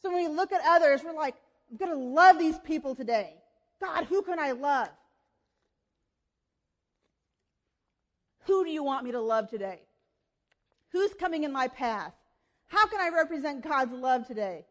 So 0.00 0.10
when 0.10 0.22
we 0.22 0.34
look 0.34 0.52
at 0.52 0.60
others, 0.64 1.02
we're 1.04 1.12
like, 1.12 1.34
I'm 1.70 1.76
going 1.76 1.90
to 1.90 1.98
love 1.98 2.38
these 2.38 2.58
people 2.60 2.94
today. 2.94 3.34
God, 3.80 4.04
who 4.04 4.22
can 4.22 4.38
I 4.38 4.52
love? 4.52 4.88
Who 8.46 8.64
do 8.64 8.70
you 8.70 8.82
want 8.82 9.04
me 9.04 9.12
to 9.12 9.20
love 9.20 9.50
today? 9.50 9.80
Who's 10.92 11.12
coming 11.14 11.44
in 11.44 11.52
my 11.52 11.68
path? 11.68 12.14
How 12.68 12.86
can 12.86 13.00
I 13.00 13.10
represent 13.14 13.62
God's 13.62 13.92
love 13.92 14.26
today? 14.26 14.64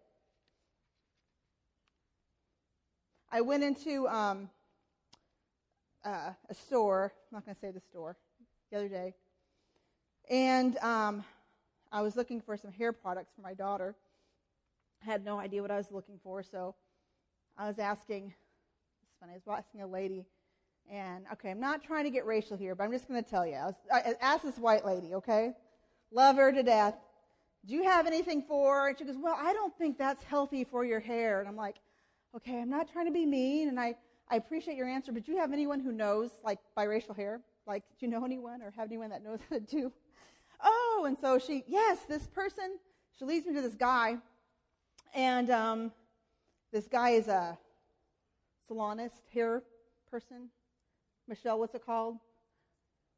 I 3.31 3.41
went 3.41 3.63
into 3.63 4.07
um, 4.07 4.49
uh, 6.07 6.31
a 6.49 6.53
store, 6.53 7.11
I'm 7.31 7.35
not 7.35 7.45
going 7.45 7.55
to 7.55 7.59
say 7.59 7.71
the 7.71 7.81
store, 7.81 8.15
the 8.71 8.77
other 8.77 8.87
day, 8.87 9.13
and 10.29 10.77
um, 10.77 11.23
I 11.91 12.01
was 12.01 12.15
looking 12.15 12.39
for 12.39 12.55
some 12.55 12.71
hair 12.71 12.93
products 12.93 13.33
for 13.35 13.41
my 13.41 13.53
daughter. 13.53 13.93
I 15.01 15.11
had 15.11 15.25
no 15.25 15.37
idea 15.37 15.61
what 15.61 15.71
I 15.71 15.77
was 15.77 15.91
looking 15.91 16.17
for, 16.23 16.43
so 16.43 16.75
I 17.57 17.67
was 17.67 17.77
asking 17.77 18.33
It's 19.03 19.15
funny. 19.19 19.33
I 19.33 19.35
was 19.35 19.59
asking 19.59 19.81
a 19.81 19.87
lady, 19.87 20.25
and 20.89 21.25
okay, 21.33 21.51
I'm 21.51 21.59
not 21.59 21.83
trying 21.83 22.05
to 22.05 22.09
get 22.09 22.25
racial 22.25 22.55
here, 22.55 22.73
but 22.73 22.85
I'm 22.85 22.91
just 22.91 23.07
going 23.09 23.21
to 23.21 23.29
tell 23.29 23.45
you. 23.45 23.55
I, 23.55 23.65
was, 23.65 23.75
I 23.91 24.13
asked 24.21 24.43
this 24.43 24.57
white 24.57 24.85
lady, 24.85 25.13
okay? 25.15 25.53
Love 26.11 26.37
her 26.37 26.53
to 26.53 26.63
death. 26.63 26.95
Do 27.65 27.73
you 27.73 27.83
have 27.83 28.07
anything 28.07 28.43
for 28.47 28.81
her? 28.81 28.87
And 28.87 28.97
she 28.97 29.03
goes, 29.03 29.17
Well, 29.17 29.37
I 29.37 29.51
don't 29.51 29.77
think 29.77 29.97
that's 29.97 30.23
healthy 30.23 30.63
for 30.63 30.85
your 30.85 31.01
hair. 31.01 31.41
And 31.41 31.49
I'm 31.49 31.57
like, 31.57 31.75
Okay, 32.33 32.61
I'm 32.61 32.69
not 32.69 32.89
trying 32.93 33.07
to 33.07 33.11
be 33.11 33.25
mean, 33.25 33.67
and 33.67 33.77
I, 33.77 33.95
I 34.29 34.35
appreciate 34.35 34.75
your 34.75 34.87
answer, 34.87 35.11
but 35.11 35.25
do 35.25 35.31
you 35.31 35.37
have 35.37 35.53
anyone 35.53 35.79
who 35.79 35.91
knows, 35.91 36.31
like, 36.43 36.59
biracial 36.77 37.15
hair? 37.15 37.41
Like, 37.65 37.83
do 37.99 38.05
you 38.05 38.11
know 38.11 38.25
anyone 38.25 38.61
or 38.61 38.73
have 38.77 38.87
anyone 38.87 39.09
that 39.09 39.23
knows 39.23 39.39
how 39.49 39.55
to 39.57 39.61
do? 39.61 39.91
Oh, 40.61 41.05
and 41.07 41.17
so 41.17 41.39
she, 41.39 41.63
yes, 41.67 41.99
this 42.09 42.27
person, 42.27 42.77
she 43.17 43.25
leads 43.25 43.45
me 43.45 43.53
to 43.53 43.61
this 43.61 43.75
guy, 43.75 44.17
and 45.13 45.49
um, 45.49 45.91
this 46.71 46.87
guy 46.87 47.11
is 47.11 47.27
a 47.27 47.57
salonist, 48.69 49.21
hair 49.33 49.63
person. 50.09 50.49
Michelle, 51.27 51.59
what's 51.59 51.75
it 51.75 51.85
called? 51.85 52.17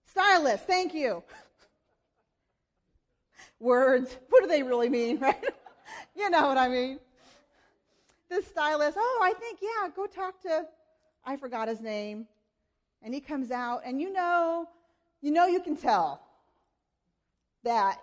Stylist, 0.05 0.65
thank 0.65 0.93
you. 0.93 1.23
Words, 3.59 4.17
what 4.29 4.41
do 4.41 4.47
they 4.47 4.63
really 4.63 4.89
mean, 4.89 5.19
right? 5.21 5.43
you 6.15 6.29
know 6.29 6.47
what 6.47 6.57
I 6.57 6.67
mean. 6.67 6.99
This 8.29 8.45
stylist, 8.47 8.97
oh, 8.99 9.19
I 9.23 9.33
think, 9.33 9.59
yeah, 9.61 9.89
go 9.95 10.05
talk 10.05 10.41
to, 10.43 10.65
I 11.29 11.37
forgot 11.37 11.67
his 11.67 11.79
name. 11.79 12.25
And 13.03 13.13
he 13.13 13.21
comes 13.21 13.51
out, 13.51 13.83
and 13.85 14.01
you 14.01 14.11
know, 14.11 14.67
you 15.21 15.31
know, 15.31 15.45
you 15.45 15.61
can 15.61 15.77
tell 15.77 16.21
that 17.63 17.99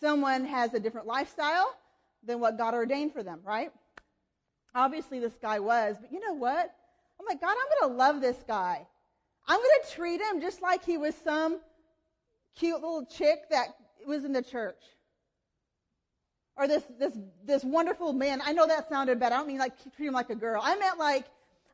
someone 0.00 0.46
has 0.46 0.72
a 0.72 0.80
different 0.80 1.06
lifestyle 1.06 1.76
than 2.26 2.40
what 2.40 2.56
God 2.56 2.72
ordained 2.72 3.12
for 3.12 3.22
them, 3.22 3.40
right? 3.44 3.70
Obviously, 4.74 5.20
this 5.20 5.36
guy 5.40 5.58
was, 5.58 5.96
but 6.00 6.10
you 6.10 6.18
know 6.18 6.32
what? 6.32 6.74
I'm 7.20 7.26
like, 7.26 7.40
God, 7.40 7.50
I'm 7.50 7.80
going 7.80 7.92
to 7.92 7.98
love 7.98 8.20
this 8.20 8.42
guy. 8.48 8.86
I'm 9.46 9.58
going 9.58 9.70
to 9.84 9.90
treat 9.94 10.20
him 10.20 10.40
just 10.40 10.62
like 10.62 10.82
he 10.84 10.96
was 10.96 11.14
some 11.14 11.60
cute 12.56 12.80
little 12.80 13.04
chick 13.04 13.50
that 13.50 13.68
was 14.06 14.24
in 14.24 14.32
the 14.32 14.42
church. 14.42 14.82
Or 16.56 16.66
this, 16.66 16.84
this, 16.98 17.16
this 17.44 17.64
wonderful 17.64 18.12
man. 18.12 18.40
I 18.44 18.52
know 18.52 18.66
that 18.66 18.88
sounded 18.88 19.20
bad. 19.20 19.32
I 19.32 19.36
don't 19.36 19.46
mean 19.46 19.58
like 19.58 19.74
treat 19.94 20.06
him 20.06 20.14
like 20.14 20.30
a 20.30 20.34
girl. 20.34 20.62
I 20.64 20.76
meant 20.76 20.98
like, 20.98 21.26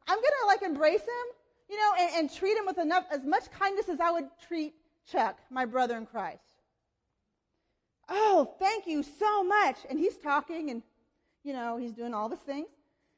I'm 0.08 0.18
to 0.18 0.46
like 0.46 0.62
embrace 0.62 1.02
him, 1.02 1.26
you 1.68 1.76
know, 1.76 1.92
and, 1.98 2.10
and 2.16 2.34
treat 2.34 2.56
him 2.56 2.66
with 2.66 2.78
enough, 2.78 3.04
as 3.12 3.24
much 3.24 3.50
kindness 3.50 3.88
as 3.88 4.00
I 4.00 4.10
would 4.10 4.28
treat 4.46 4.74
Chuck, 5.10 5.38
my 5.50 5.64
brother 5.66 5.96
in 5.96 6.06
Christ. 6.06 6.42
Oh, 8.08 8.54
thank 8.58 8.86
you 8.86 9.02
so 9.02 9.44
much. 9.44 9.76
And 9.88 9.98
he's 9.98 10.16
talking 10.16 10.70
and, 10.70 10.82
you 11.44 11.52
know, 11.52 11.76
he's 11.76 11.92
doing 11.92 12.14
all 12.14 12.28
these 12.28 12.38
things. 12.40 12.68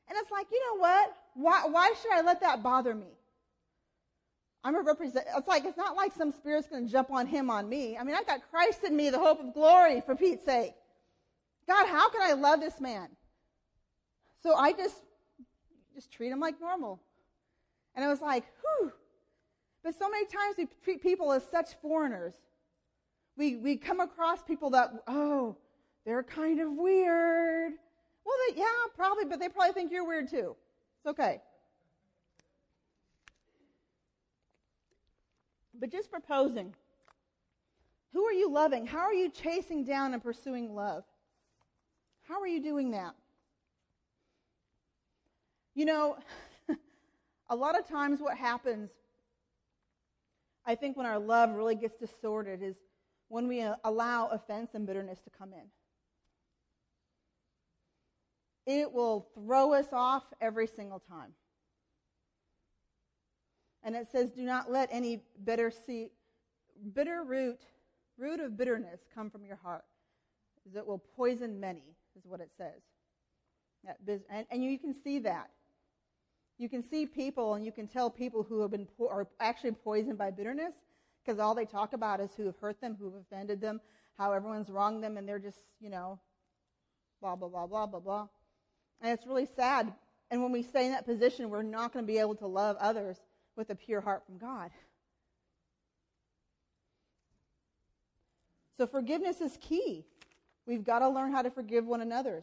And 0.09 0.18
it's 0.18 0.30
like, 0.30 0.49
you 0.50 0.61
know 0.66 0.80
what? 0.80 1.16
Why, 1.35 1.62
why 1.66 1.94
should 2.02 2.12
I 2.12 2.23
let 2.23 2.40
that 2.40 2.62
bother 2.62 2.94
me? 2.94 3.06
I'm 4.64 4.75
a 4.75 4.82
represent. 4.82 5.26
It's 5.37 5.49
like 5.49 5.64
it's 5.64 5.78
not 5.78 5.97
like 5.97 6.12
some 6.12 6.32
spirit's 6.32 6.68
going 6.68 6.87
to 6.87 6.92
jump 6.92 7.11
on 7.11 7.26
him 7.26 7.50
on 7.50 7.68
me. 7.68 7.97
I 7.97 8.02
mean, 8.04 8.14
I've 8.14 8.26
got 8.26 8.40
Christ 8.50 8.85
in 8.85 8.94
me, 8.94 9.09
the 9.09 9.18
hope 9.18 9.40
of 9.40 9.54
glory, 9.54 10.02
for 10.04 10.14
Pete's 10.14 10.44
sake. 10.44 10.75
God, 11.66 11.87
how 11.87 12.11
can 12.11 12.20
I 12.20 12.32
love 12.32 12.61
this 12.61 12.80
man? 12.80 13.09
So 14.42 14.54
I 14.54 14.73
just 14.73 14.97
just 15.94 16.11
treat 16.11 16.30
them 16.30 16.40
like 16.40 16.61
normal. 16.61 17.00
And 17.94 18.04
I 18.04 18.09
was 18.09 18.20
like, 18.20 18.44
whew. 18.61 18.92
But 19.82 19.94
so 19.99 20.09
many 20.11 20.26
times 20.26 20.56
we 20.59 20.68
treat 20.82 21.02
people 21.02 21.32
as 21.32 21.42
such 21.50 21.75
foreigners. 21.80 22.35
We 23.37 23.56
we 23.56 23.76
come 23.76 24.00
across 24.00 24.42
people 24.42 24.70
that 24.70 24.92
oh, 25.06 25.56
they're 26.04 26.23
kind 26.23 26.61
of 26.61 26.73
weird. 26.73 27.72
Well, 28.24 28.35
they, 28.48 28.61
yeah, 28.61 28.66
probably, 28.94 29.24
but 29.24 29.40
they 29.40 29.48
probably 29.48 29.72
think 29.72 29.90
you're 29.90 30.07
weird 30.07 30.29
too. 30.29 30.55
It's 30.98 31.07
okay. 31.07 31.40
But 35.79 35.90
just 35.90 36.11
proposing. 36.11 36.74
Who 38.12 38.24
are 38.24 38.33
you 38.33 38.50
loving? 38.50 38.87
How 38.87 38.98
are 39.00 39.14
you 39.14 39.31
chasing 39.31 39.85
down 39.85 40.12
and 40.12 40.22
pursuing 40.22 40.74
love? 40.74 41.05
How 42.22 42.40
are 42.40 42.46
you 42.46 42.62
doing 42.62 42.90
that? 42.90 43.14
You 45.81 45.87
know, 45.87 46.19
a 47.49 47.57
lot 47.57 47.75
of 47.75 47.88
times 47.88 48.21
what 48.21 48.37
happens, 48.37 48.90
I 50.66 50.75
think, 50.75 50.95
when 50.95 51.07
our 51.07 51.19
love 51.19 51.55
really 51.55 51.75
gets 51.75 51.97
distorted 51.97 52.62
is 52.62 52.77
when 53.29 53.49
we 53.49 53.62
uh, 53.62 53.77
allow 53.85 54.27
offense 54.27 54.73
and 54.75 54.87
bitterness 54.87 55.21
to 55.21 55.31
come 55.31 55.55
in. 55.55 55.71
It 58.71 58.93
will 58.93 59.27
throw 59.35 59.73
us 59.73 59.87
off 59.90 60.25
every 60.38 60.66
single 60.66 60.99
time. 60.99 61.33
And 63.83 63.97
it 63.97 64.07
says, 64.12 64.31
Do 64.31 64.43
not 64.43 64.71
let 64.71 64.90
any 64.93 65.23
bitter 65.47 65.71
seed, 65.71 66.11
bitter 66.93 67.25
root, 67.25 67.62
root 68.19 68.40
of 68.40 68.59
bitterness 68.59 69.01
come 69.14 69.31
from 69.31 69.47
your 69.47 69.57
heart, 69.57 69.87
it 70.77 70.87
will 70.87 71.03
poison 71.16 71.59
many, 71.59 71.97
is 72.19 72.27
what 72.27 72.40
it 72.40 72.51
says. 72.59 72.83
And, 74.29 74.47
and 74.51 74.62
you 74.62 74.79
can 74.79 74.93
see 74.93 75.21
that. 75.21 75.49
You 76.61 76.68
can 76.68 76.83
see 76.83 77.07
people 77.07 77.55
and 77.55 77.64
you 77.64 77.73
can 77.73 77.88
tell 77.88 78.11
people 78.11 78.42
who 78.42 78.61
have 78.61 78.70
been 78.70 78.87
po- 78.99 79.09
are 79.09 79.27
actually 79.40 79.73
poisoned 79.73 80.18
by 80.18 80.31
bitterness 80.31 80.75
because 81.25 81.40
all 81.40 81.55
they 81.55 81.64
talk 81.64 81.94
about 81.94 82.20
is 82.20 82.33
who 82.37 82.44
have 82.44 82.59
hurt 82.59 82.83
them, 82.83 82.94
who 83.01 83.07
have 83.07 83.14
offended 83.14 83.62
them, 83.62 83.81
how 84.18 84.33
everyone's 84.33 84.68
wronged 84.68 85.03
them, 85.03 85.16
and 85.16 85.27
they're 85.27 85.38
just, 85.38 85.62
you 85.81 85.88
know, 85.88 86.20
blah, 87.23 87.35
blah, 87.35 87.49
blah, 87.49 87.66
blah, 87.66 87.87
blah, 87.87 88.01
blah. 88.01 88.29
And 89.01 89.11
it's 89.11 89.27
really 89.27 89.49
sad. 89.57 89.90
And 90.31 90.42
when 90.42 90.53
we 90.53 90.62
stay 90.62 90.85
in 90.85 90.92
that 90.92 91.07
position, 91.07 91.49
we're 91.49 91.62
not 91.62 91.94
going 91.94 92.05
to 92.05 92.07
be 92.07 92.18
able 92.18 92.35
to 92.35 92.46
love 92.46 92.77
others 92.79 93.16
with 93.57 93.70
a 93.70 93.75
pure 93.75 94.03
heart 94.03 94.27
from 94.27 94.37
God. 94.37 94.70
So 98.77 98.87
forgiveness 98.87 99.40
is 99.40 99.57
key. 99.62 100.05
We've 100.66 100.85
got 100.85 100.99
to 100.99 101.09
learn 101.09 101.33
how 101.33 101.40
to 101.40 101.51
forgive 101.51 101.87
one 101.87 102.03
another. 102.03 102.42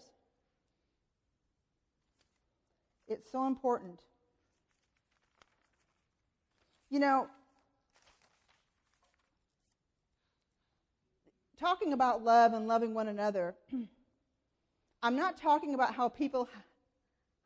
It's 3.07 3.31
so 3.31 3.47
important. 3.47 3.99
You 6.89 6.99
know, 6.99 7.27
talking 11.59 11.93
about 11.93 12.23
love 12.23 12.53
and 12.53 12.67
loving 12.67 12.93
one 12.93 13.07
another, 13.07 13.55
I'm 15.03 15.15
not 15.15 15.37
talking 15.37 15.73
about 15.73 15.93
how 15.93 16.09
people 16.09 16.47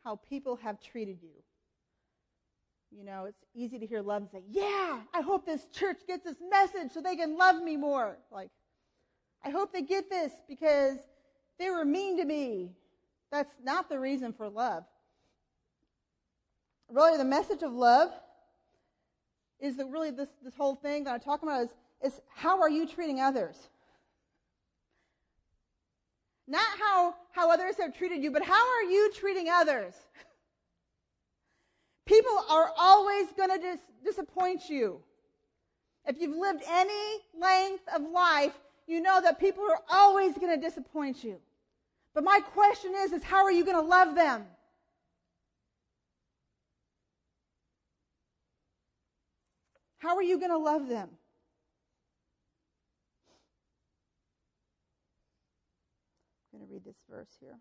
how 0.03 0.15
people 0.15 0.55
have 0.57 0.81
treated 0.81 1.19
you. 1.21 1.43
You 2.91 3.05
know, 3.05 3.25
it's 3.25 3.45
easy 3.53 3.79
to 3.79 3.85
hear 3.85 4.01
love 4.01 4.23
and 4.23 4.31
say, 4.31 4.43
Yeah, 4.49 4.99
I 5.13 5.21
hope 5.21 5.45
this 5.45 5.67
church 5.71 5.99
gets 6.07 6.23
this 6.23 6.37
message 6.49 6.91
so 6.91 7.01
they 7.01 7.15
can 7.15 7.37
love 7.37 7.61
me 7.61 7.77
more. 7.77 8.17
Like, 8.31 8.49
I 9.43 9.49
hope 9.49 9.71
they 9.71 9.81
get 9.81 10.09
this 10.09 10.31
because 10.47 10.97
they 11.57 11.69
were 11.69 11.85
mean 11.85 12.17
to 12.17 12.25
me. 12.25 12.71
That's 13.31 13.53
not 13.63 13.89
the 13.89 13.99
reason 13.99 14.33
for 14.33 14.49
love. 14.49 14.83
Really, 16.91 17.17
the 17.17 17.23
message 17.23 17.63
of 17.63 17.71
love 17.71 18.11
is 19.59 19.77
that 19.77 19.85
really 19.85 20.11
this, 20.11 20.29
this 20.43 20.55
whole 20.55 20.75
thing 20.75 21.05
that 21.05 21.13
I'm 21.13 21.19
talking 21.19 21.47
about 21.47 21.63
is, 21.63 21.69
is 22.03 22.21
how 22.35 22.59
are 22.61 22.69
you 22.69 22.85
treating 22.85 23.21
others? 23.21 23.55
Not 26.47 26.67
how, 26.79 27.15
how 27.31 27.49
others 27.49 27.75
have 27.79 27.95
treated 27.95 28.21
you, 28.21 28.31
but 28.31 28.43
how 28.43 28.67
are 28.75 28.83
you 28.83 29.11
treating 29.15 29.47
others? 29.49 29.93
People 32.05 32.43
are 32.49 32.71
always 32.77 33.27
going 33.37 33.51
to 33.51 33.57
dis- 33.57 33.79
disappoint 34.03 34.67
you. 34.67 34.99
If 36.05 36.19
you've 36.19 36.35
lived 36.35 36.63
any 36.67 37.19
length 37.39 37.83
of 37.95 38.01
life, 38.01 38.53
you 38.87 38.99
know 38.99 39.21
that 39.21 39.39
people 39.39 39.63
are 39.63 39.81
always 39.89 40.37
going 40.37 40.53
to 40.53 40.61
disappoint 40.61 41.23
you. 41.23 41.37
But 42.13 42.25
my 42.25 42.41
question 42.41 42.93
is, 42.97 43.13
is 43.13 43.23
how 43.23 43.45
are 43.45 43.51
you 43.51 43.63
going 43.63 43.77
to 43.77 43.87
love 43.87 44.15
them? 44.15 44.43
How 50.01 50.15
are 50.15 50.23
you 50.23 50.39
going 50.39 50.49
to 50.49 50.57
love 50.57 50.87
them? 50.87 51.09
I'm 56.51 56.57
going 56.57 56.67
to 56.67 56.73
read 56.73 56.83
this 56.83 56.97
verse 57.07 57.29
here. 57.39 57.59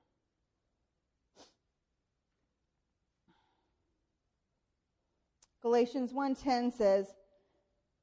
Galatians 5.60 6.14
1:10 6.14 6.72
says, 6.72 7.14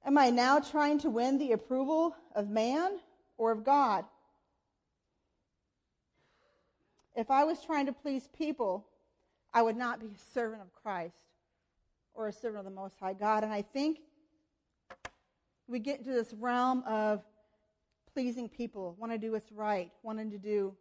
"Am 0.06 0.20
I 0.20 0.30
now 0.30 0.60
trying 0.60 1.00
to 1.00 1.10
win 1.10 1.40
the 1.40 1.54
approval 1.54 2.16
of 2.36 2.48
man 2.48 3.00
or 3.38 3.52
of 3.52 3.64
God? 3.64 4.06
If 7.16 7.32
I 7.32 7.44
was 7.44 7.64
trying 7.64 7.88
to 7.88 7.94
please 7.94 8.28
people, 8.38 8.88
I 9.52 9.64
would 9.64 9.78
not 9.78 10.00
be 10.00 10.06
a 10.14 10.32
servant 10.32 10.62
of 10.62 10.72
Christ 10.74 11.26
or 12.14 12.28
a 12.28 12.32
servant 12.32 12.60
of 12.60 12.66
the 12.66 12.80
Most 12.80 13.00
High 13.00 13.16
God." 13.16 13.44
And 13.44 13.52
I 13.52 13.64
think 13.64 14.02
we 15.68 15.80
get 15.80 16.00
into 16.00 16.12
this 16.12 16.34
realm 16.34 16.84
of 16.88 17.24
pleasing 18.14 18.50
people, 18.50 18.96
want 19.00 19.12
to 19.12 19.18
do 19.18 19.32
what's 19.32 19.52
right, 19.52 19.92
wanting 20.04 20.32
to 20.32 20.38
do 20.38 20.74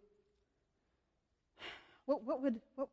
what, 2.07 2.25
what 2.25 2.41
would 2.43 2.61
what, 2.77 2.89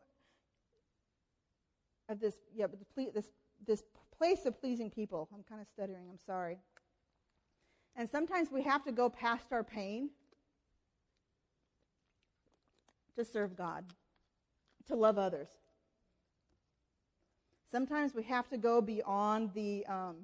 of 2.09 2.19
this, 2.19 2.35
yeah, 2.53 2.65
but 2.67 2.79
this, 3.13 3.29
this 3.65 3.83
place 4.17 4.45
of 4.45 4.59
pleasing 4.59 4.89
people. 4.89 5.29
I'm 5.33 5.43
kind 5.43 5.61
of 5.61 5.67
stuttering, 5.67 6.07
I'm 6.09 6.19
sorry. 6.25 6.57
And 7.95 8.09
sometimes 8.09 8.51
we 8.51 8.63
have 8.63 8.83
to 8.85 8.91
go 8.91 9.09
past 9.09 9.45
our 9.51 9.63
pain 9.63 10.09
to 13.15 13.23
serve 13.23 13.55
God, 13.55 13.85
to 14.87 14.95
love 14.95 15.17
others. 15.17 15.47
Sometimes 17.71 18.13
we 18.13 18.23
have 18.23 18.49
to 18.49 18.57
go 18.57 18.81
beyond 18.81 19.51
the 19.53 19.85
um, 19.87 20.15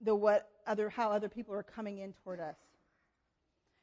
the 0.00 0.14
what 0.14 0.48
other 0.66 0.88
how 0.88 1.10
other 1.10 1.28
people 1.28 1.54
are 1.54 1.62
coming 1.62 1.98
in 1.98 2.12
toward 2.24 2.40
us. 2.40 2.56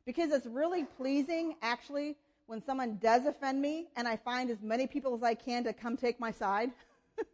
Because 0.06 0.32
it's 0.32 0.46
really 0.46 0.84
pleasing 0.84 1.56
actually 1.62 2.16
when 2.46 2.64
someone 2.64 2.98
does 3.02 3.26
offend 3.26 3.62
me 3.62 3.88
and 3.96 4.08
I 4.08 4.16
find 4.16 4.50
as 4.50 4.62
many 4.62 4.88
people 4.88 5.14
as 5.16 5.24
I 5.24 5.34
can 5.34 5.64
to 5.66 5.74
come 5.74 5.98
take 5.98 6.20
my 6.20 6.32
side. 6.32 6.72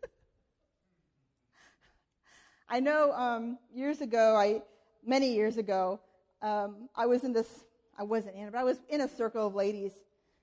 I 2.69 2.80
know 2.80 3.12
um, 3.13 3.60
years 3.74 4.02
ago, 4.02 4.36
I 4.36 4.63
many 5.06 5.34
years 5.34 5.58
ago, 5.58 6.00
um, 6.41 6.89
I 6.96 7.06
was 7.06 7.24
in 7.24 7.34
this. 7.34 7.65
I 7.98 8.02
wasn't 8.04 8.36
in, 8.36 8.48
it, 8.48 8.52
but 8.52 8.58
I 8.58 8.63
was 8.63 8.80
in 8.89 9.02
a 9.02 9.08
circle 9.08 9.46
of 9.46 9.54
ladies, 9.54 9.91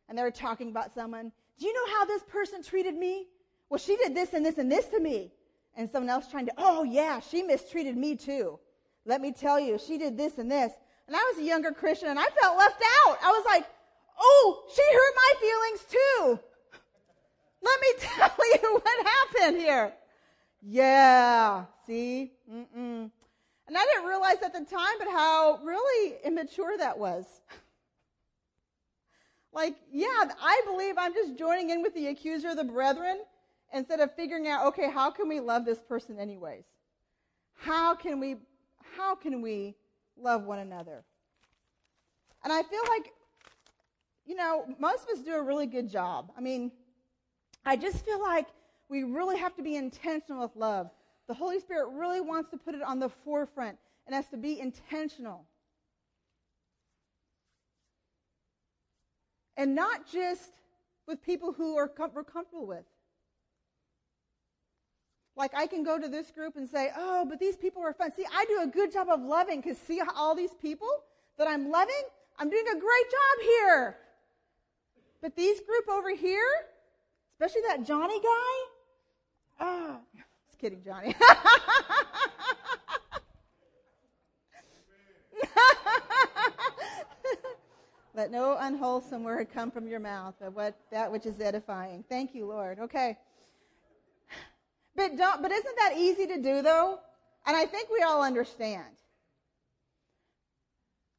and 0.09 0.17
they 0.17 0.23
were 0.23 0.31
talking 0.31 0.69
about 0.69 0.95
someone. 0.95 1.33
Do 1.59 1.67
you 1.67 1.75
know 1.75 1.93
how 1.99 2.05
this 2.05 2.23
person 2.23 2.63
treated 2.63 2.95
me? 2.95 3.27
Well, 3.69 3.79
she 3.79 3.97
did 3.97 4.15
this 4.15 4.33
and 4.33 4.47
this 4.47 4.59
and 4.59 4.71
this 4.71 4.87
to 4.87 5.01
me. 5.01 5.33
And 5.77 5.89
someone 5.89 6.11
else 6.11 6.29
trying 6.29 6.47
to, 6.47 6.53
oh 6.59 6.83
yeah, 6.83 7.21
she 7.21 7.43
mistreated 7.43 7.97
me 7.97 8.17
too. 8.17 8.59
Let 9.05 9.21
me 9.21 9.33
tell 9.33 9.59
you, 9.59 9.79
she 9.79 9.99
did 9.99 10.17
this 10.17 10.39
and 10.39 10.51
this. 10.51 10.73
And 11.07 11.17
I 11.17 11.33
was 11.33 11.43
a 11.43 11.45
younger 11.45 11.73
Christian 11.73 12.09
and 12.09 12.19
I 12.19 12.27
felt 12.41 12.59
left 12.59 12.83
out. 13.07 13.19
I 13.23 13.31
was 13.31 13.45
like, 13.47 13.65
oh, 14.21 14.63
she 14.75 14.83
hurt 14.93 15.15
my 15.17 15.33
feelings 15.41 15.85
too. 15.91 16.41
Let 17.63 17.81
me 17.81 17.89
tell 17.99 18.33
you 18.63 18.81
what 18.81 19.07
happened 19.07 19.57
here. 19.57 19.93
Yeah, 20.63 21.65
see? 21.87 22.33
Mm-mm. 22.51 23.11
And 23.67 23.79
I 23.79 23.85
didn't 23.85 24.09
realize 24.09 24.43
at 24.45 24.53
the 24.53 24.65
time, 24.65 24.99
but 24.99 25.09
how 25.09 25.61
really 25.65 26.17
immature 26.25 26.77
that 26.77 26.99
was. 26.99 27.25
like, 29.53 29.77
yeah, 29.93 30.25
I 30.43 30.61
believe 30.67 30.97
I'm 30.99 31.15
just 31.15 31.39
joining 31.39 31.71
in 31.71 31.83
with 31.83 31.95
the 31.95 32.09
accuser 32.09 32.51
of 32.51 32.57
the 32.57 32.65
brethren 32.65 33.21
instead 33.73 34.01
of 34.01 34.15
figuring 34.15 34.49
out, 34.49 34.67
okay, 34.67 34.91
how 34.91 35.11
can 35.11 35.29
we 35.29 35.41
love 35.41 35.65
this 35.65 35.81
person 35.81 36.19
anyways? 36.19 36.65
How 37.55 37.95
can 37.95 38.21
we, 38.21 38.37
how 38.97 39.15
can 39.15 39.43
we 39.43 39.77
love 40.23 40.45
one 40.45 40.59
another. 40.59 41.05
And 42.45 42.53
I 42.53 42.63
feel 42.63 42.83
like, 42.89 43.13
you 44.25 44.35
know, 44.35 44.65
most 44.79 45.05
of 45.05 45.19
us 45.19 45.25
do 45.25 45.35
a 45.35 45.43
really 45.43 45.67
good 45.67 45.91
job. 45.91 46.33
I 46.37 46.41
mean, 46.41 46.73
I 47.65 47.77
just 47.77 48.05
feel 48.05 48.21
like 48.21 48.47
we 48.89 49.05
really 49.05 49.39
have 49.39 49.55
to 49.57 49.63
be 49.63 49.77
intentional 49.77 50.43
with 50.43 50.57
love. 50.57 50.91
The 51.29 51.35
Holy 51.35 51.61
Spirit 51.61 51.91
really 51.93 52.21
wants 52.21 52.51
to 52.51 52.57
put 52.57 52.75
it 52.75 52.83
on 52.83 52.99
the 52.99 53.09
forefront 53.09 53.77
and 54.07 54.15
has 54.15 54.29
to 54.29 54.37
be 54.37 54.59
intentional. 54.59 55.47
And 59.57 59.75
not 59.75 60.11
just 60.11 60.53
with 61.07 61.23
people 61.23 61.53
who 61.53 61.77
are 61.77 61.89
com- 61.89 62.13
we're 62.15 62.25
comfortable 62.25 62.67
with. 62.67 62.85
Like 65.41 65.55
I 65.55 65.67
can 65.67 65.83
go 65.83 65.99
to 65.99 66.07
this 66.07 66.31
group 66.31 66.57
and 66.57 66.69
say, 66.69 66.91
oh, 66.95 67.25
but 67.25 67.41
these 67.41 67.57
people 67.57 67.81
are 67.83 67.95
fun. 67.95 68.13
See, 68.13 68.27
I 68.31 68.45
do 68.45 68.61
a 68.63 68.67
good 68.67 68.93
job 68.93 69.09
of 69.09 69.23
loving 69.23 69.63
because 69.63 69.79
see 69.79 70.03
all 70.15 70.35
these 70.35 70.53
people 70.61 70.87
that 71.39 71.49
I'm 71.49 71.71
loving? 71.71 72.03
I'm 72.39 72.51
doing 72.51 72.67
a 72.69 72.79
great 72.79 73.11
job 73.11 73.41
here. 73.43 73.97
But 75.23 75.35
these 75.35 75.61
group 75.61 75.89
over 75.89 76.15
here, 76.15 76.45
especially 77.33 77.63
that 77.69 77.87
Johnny 77.87 78.21
guy, 78.21 78.67
oh, 79.61 79.97
just 80.47 80.59
kidding, 80.59 80.83
Johnny. 80.85 81.15
Let 88.15 88.31
no 88.31 88.59
unwholesome 88.61 89.25
word 89.25 89.49
come 89.55 89.71
from 89.71 89.87
your 89.89 90.01
mouth, 90.01 90.35
but 90.39 90.53
what 90.53 90.75
that 90.91 91.11
which 91.11 91.25
is 91.25 91.41
edifying. 91.41 92.05
Thank 92.11 92.35
you, 92.35 92.45
Lord. 92.45 92.79
Okay. 92.79 93.17
But 94.97 95.17
don't, 95.17 95.43
but 95.43 95.51
isn't 95.51 95.77
that 95.77 95.95
easy 95.97 96.27
to 96.27 96.37
do 96.41 96.63
though? 96.63 96.99
And 97.47 97.57
I 97.57 97.67
think 97.67 97.89
we 97.91 98.03
all 98.03 98.23
understand. 98.23 98.85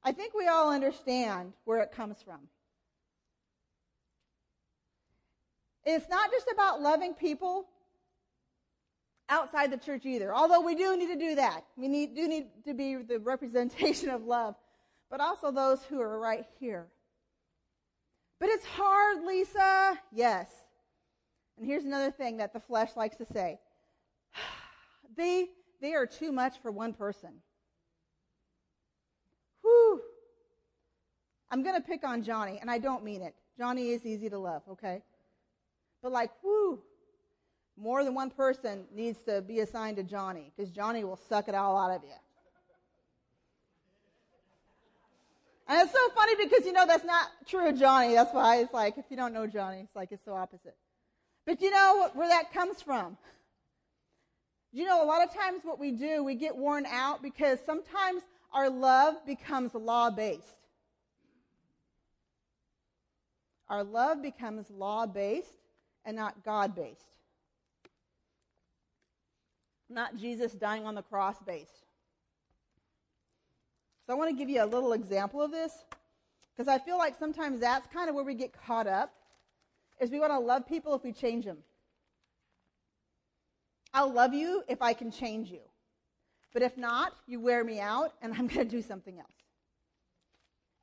I 0.03 0.12
think 0.12 0.34
we 0.34 0.47
all 0.47 0.71
understand 0.71 1.53
where 1.65 1.79
it 1.79 1.91
comes 1.91 2.21
from. 2.21 2.39
It's 5.86 6.10
not 6.10 6.31
just 6.31 6.47
about 6.51 6.81
loving 6.81 7.13
people 7.13 7.67
outside 9.29 9.71
the 9.71 9.77
church 9.77 10.05
either, 10.05 10.34
although 10.36 10.62
we 10.62 10.75
do 10.75 10.95
need 10.97 11.07
to 11.07 11.15
do 11.15 11.36
that. 11.36 11.63
We 11.75 11.88
need, 11.88 12.15
do 12.15 12.27
need 12.27 12.47
to 12.65 12.73
be 12.73 12.95
the 12.97 13.19
representation 13.19 14.10
of 14.10 14.25
love, 14.25 14.55
but 15.10 15.21
also 15.21 15.51
those 15.51 15.84
who 15.84 15.99
are 16.01 16.19
right 16.19 16.45
here. 16.60 16.88
But 18.39 18.49
it's 18.49 18.65
hard, 18.65 19.23
Lisa. 19.23 19.99
Yes. 20.12 20.49
And 21.62 21.69
here's 21.69 21.86
another 21.86 22.10
thing 22.10 22.38
that 22.38 22.54
the 22.54 22.60
flesh 22.60 22.89
likes 22.95 23.17
to 23.17 23.26
say 23.26 23.60
they, 25.15 25.47
they 25.80 25.93
are 25.93 26.08
too 26.08 26.32
much 26.32 26.60
for 26.60 26.71
one 26.71 26.91
person. 26.91 27.30
Whew. 29.62 30.02
I'm 31.52 31.62
going 31.62 31.76
to 31.76 31.82
pick 31.82 32.04
on 32.04 32.24
Johnny, 32.24 32.58
and 32.60 32.71
I 32.71 32.80
don't 32.80 33.04
mean 33.04 33.21
it. 33.21 33.36
Johnny 33.60 33.91
is 33.91 34.08
easy 34.08 34.28
to 34.28 34.39
love, 34.39 34.63
okay? 34.71 35.04
But 36.02 36.12
like, 36.12 36.32
whoo, 36.43 36.80
more 37.78 38.04
than 38.04 38.15
one 38.15 38.32
person 38.32 38.86
needs 38.91 39.19
to 39.28 39.43
be 39.43 39.60
assigned 39.60 39.97
to 39.97 40.04
Johnny 40.04 40.52
because 40.56 40.71
Johnny 40.71 41.04
will 41.04 41.19
suck 41.30 41.47
it 41.47 41.54
all 41.54 41.78
out 41.78 41.95
of 41.95 42.02
you. 42.04 42.15
And 45.67 45.80
it's 45.80 45.91
so 45.91 46.10
funny 46.15 46.34
because 46.43 46.65
you 46.65 46.74
know 46.74 46.88
that's 46.88 47.06
not 47.06 47.28
true 47.47 47.69
of 47.69 47.78
Johnny. 47.80 48.15
That's 48.15 48.34
why 48.34 48.58
it's 48.58 48.74
like 48.74 48.97
if 48.97 49.06
you 49.10 49.15
don't 49.15 49.32
know 49.32 49.45
Johnny, 49.45 49.82
it's 49.82 49.95
like 49.95 50.12
it's 50.12 50.26
so 50.26 50.34
opposite. 50.34 50.76
But 51.45 51.62
you 51.62 51.71
know 51.71 52.10
where 52.13 52.27
that 52.27 52.54
comes 52.54 52.82
from? 52.82 53.17
You 54.71 54.86
know, 54.86 55.04
a 55.04 55.06
lot 55.06 55.23
of 55.23 55.34
times 55.34 55.62
what 55.63 55.80
we 55.80 55.91
do, 55.91 56.23
we 56.23 56.36
get 56.36 56.56
worn 56.56 56.86
out 56.86 57.21
because 57.21 57.60
sometimes 57.65 58.23
our 58.54 58.69
love 58.69 59.15
becomes 59.25 59.73
law 59.73 60.10
based. 60.10 60.56
Our 63.69 63.84
love 63.84 64.21
becomes 64.21 64.69
law 64.69 65.06
based 65.06 65.54
and 66.06 66.15
not 66.15 66.43
God 66.43 66.75
based. 66.75 67.06
Not 69.89 70.15
Jesus 70.15 70.54
dying 70.54 70.86
on 70.86 70.95
the 70.95 71.01
cross 71.01 71.36
based. 71.45 71.86
So 74.06 74.13
I 74.13 74.15
want 74.15 74.30
to 74.30 74.36
give 74.36 74.49
you 74.49 74.63
a 74.63 74.65
little 74.65 74.93
example 74.93 75.41
of 75.41 75.51
this 75.51 75.86
because 76.54 76.67
I 76.67 76.80
feel 76.80 76.97
like 76.97 77.17
sometimes 77.17 77.60
that's 77.60 77.88
kind 77.88 78.10
of 78.10 78.15
where 78.15 78.23
we 78.23 78.34
get 78.34 78.54
caught 78.54 78.88
up 78.88 79.13
is 80.01 80.09
we 80.09 80.19
want 80.19 80.33
to 80.33 80.39
love 80.39 80.67
people 80.67 80.95
if 80.95 81.03
we 81.03 81.13
change 81.13 81.45
them. 81.45 81.59
I'll 83.93 84.11
love 84.11 84.33
you 84.33 84.63
if 84.67 84.81
I 84.81 84.93
can 84.93 85.11
change 85.11 85.49
you. 85.49 85.61
But 86.53 86.63
if 86.63 86.75
not, 86.75 87.13
you 87.27 87.39
wear 87.39 87.63
me 87.63 87.79
out 87.79 88.13
and 88.21 88.33
I'm 88.37 88.47
going 88.47 88.67
to 88.67 88.75
do 88.75 88.81
something 88.81 89.17
else. 89.17 89.27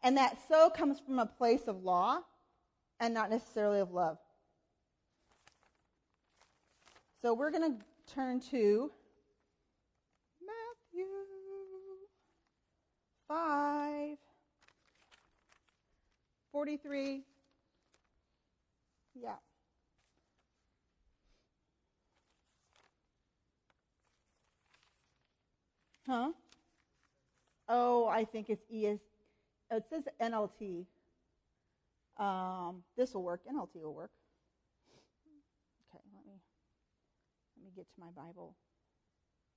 And 0.02 0.16
that 0.16 0.38
so 0.48 0.70
comes 0.70 1.00
from 1.00 1.18
a 1.18 1.26
place 1.26 1.66
of 1.66 1.82
law 1.82 2.20
and 3.00 3.12
not 3.12 3.30
necessarily 3.30 3.80
of 3.80 3.92
love. 3.92 4.18
So 7.20 7.34
we're 7.34 7.50
going 7.50 7.76
to 7.76 8.14
turn 8.14 8.40
to 8.52 8.92
Matthew 10.40 11.06
5 13.26 14.16
43. 16.52 17.24
Yeah. 19.20 19.34
Huh? 26.06 26.32
Oh, 27.68 28.06
I 28.06 28.24
think 28.24 28.48
it's 28.48 28.64
ES. 28.72 28.98
It 29.70 29.84
says 29.90 30.04
NLT. 30.20 30.86
Um, 32.18 32.82
this 32.96 33.14
will 33.14 33.22
work. 33.22 33.42
NLT 33.46 33.82
will 33.82 33.94
work. 33.94 34.10
Okay, 35.90 36.02
let 36.14 36.26
me 36.26 36.40
let 37.56 37.64
me 37.64 37.70
get 37.76 37.86
to 37.94 38.00
my 38.00 38.10
Bible. 38.16 38.54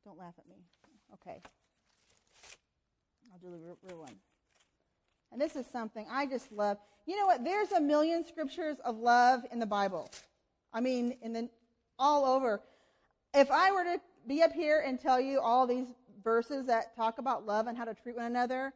Don't 0.03 0.17
laugh 0.17 0.33
at 0.37 0.47
me. 0.47 0.57
Okay. 1.13 1.41
I'll 3.31 3.39
do 3.39 3.51
the 3.51 3.57
real, 3.57 3.77
real 3.83 3.99
one. 3.99 4.15
And 5.31 5.39
this 5.39 5.55
is 5.55 5.65
something 5.65 6.05
I 6.11 6.25
just 6.25 6.51
love. 6.51 6.77
You 7.05 7.17
know 7.17 7.25
what? 7.25 7.43
There's 7.43 7.71
a 7.71 7.79
million 7.79 8.25
scriptures 8.25 8.77
of 8.83 8.97
love 8.97 9.41
in 9.51 9.59
the 9.59 9.65
Bible. 9.65 10.11
I 10.73 10.81
mean, 10.81 11.17
in 11.21 11.33
the 11.33 11.49
all 11.97 12.25
over. 12.25 12.61
If 13.33 13.49
I 13.51 13.71
were 13.71 13.83
to 13.83 14.01
be 14.27 14.41
up 14.41 14.51
here 14.51 14.83
and 14.85 14.99
tell 14.99 15.21
you 15.21 15.39
all 15.39 15.65
these 15.67 15.87
verses 16.23 16.65
that 16.67 16.95
talk 16.95 17.19
about 17.19 17.45
love 17.45 17.67
and 17.67 17.77
how 17.77 17.85
to 17.85 17.93
treat 17.93 18.17
one 18.17 18.25
another, 18.25 18.73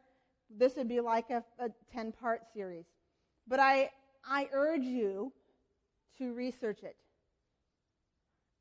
this 0.48 0.76
would 0.76 0.88
be 0.88 1.00
like 1.00 1.30
a, 1.30 1.44
a 1.58 1.70
10 1.92 2.12
part 2.12 2.42
series. 2.54 2.84
But 3.48 3.60
I, 3.60 3.90
I 4.24 4.48
urge 4.52 4.84
you 4.84 5.32
to 6.18 6.32
research 6.32 6.82
it. 6.82 6.96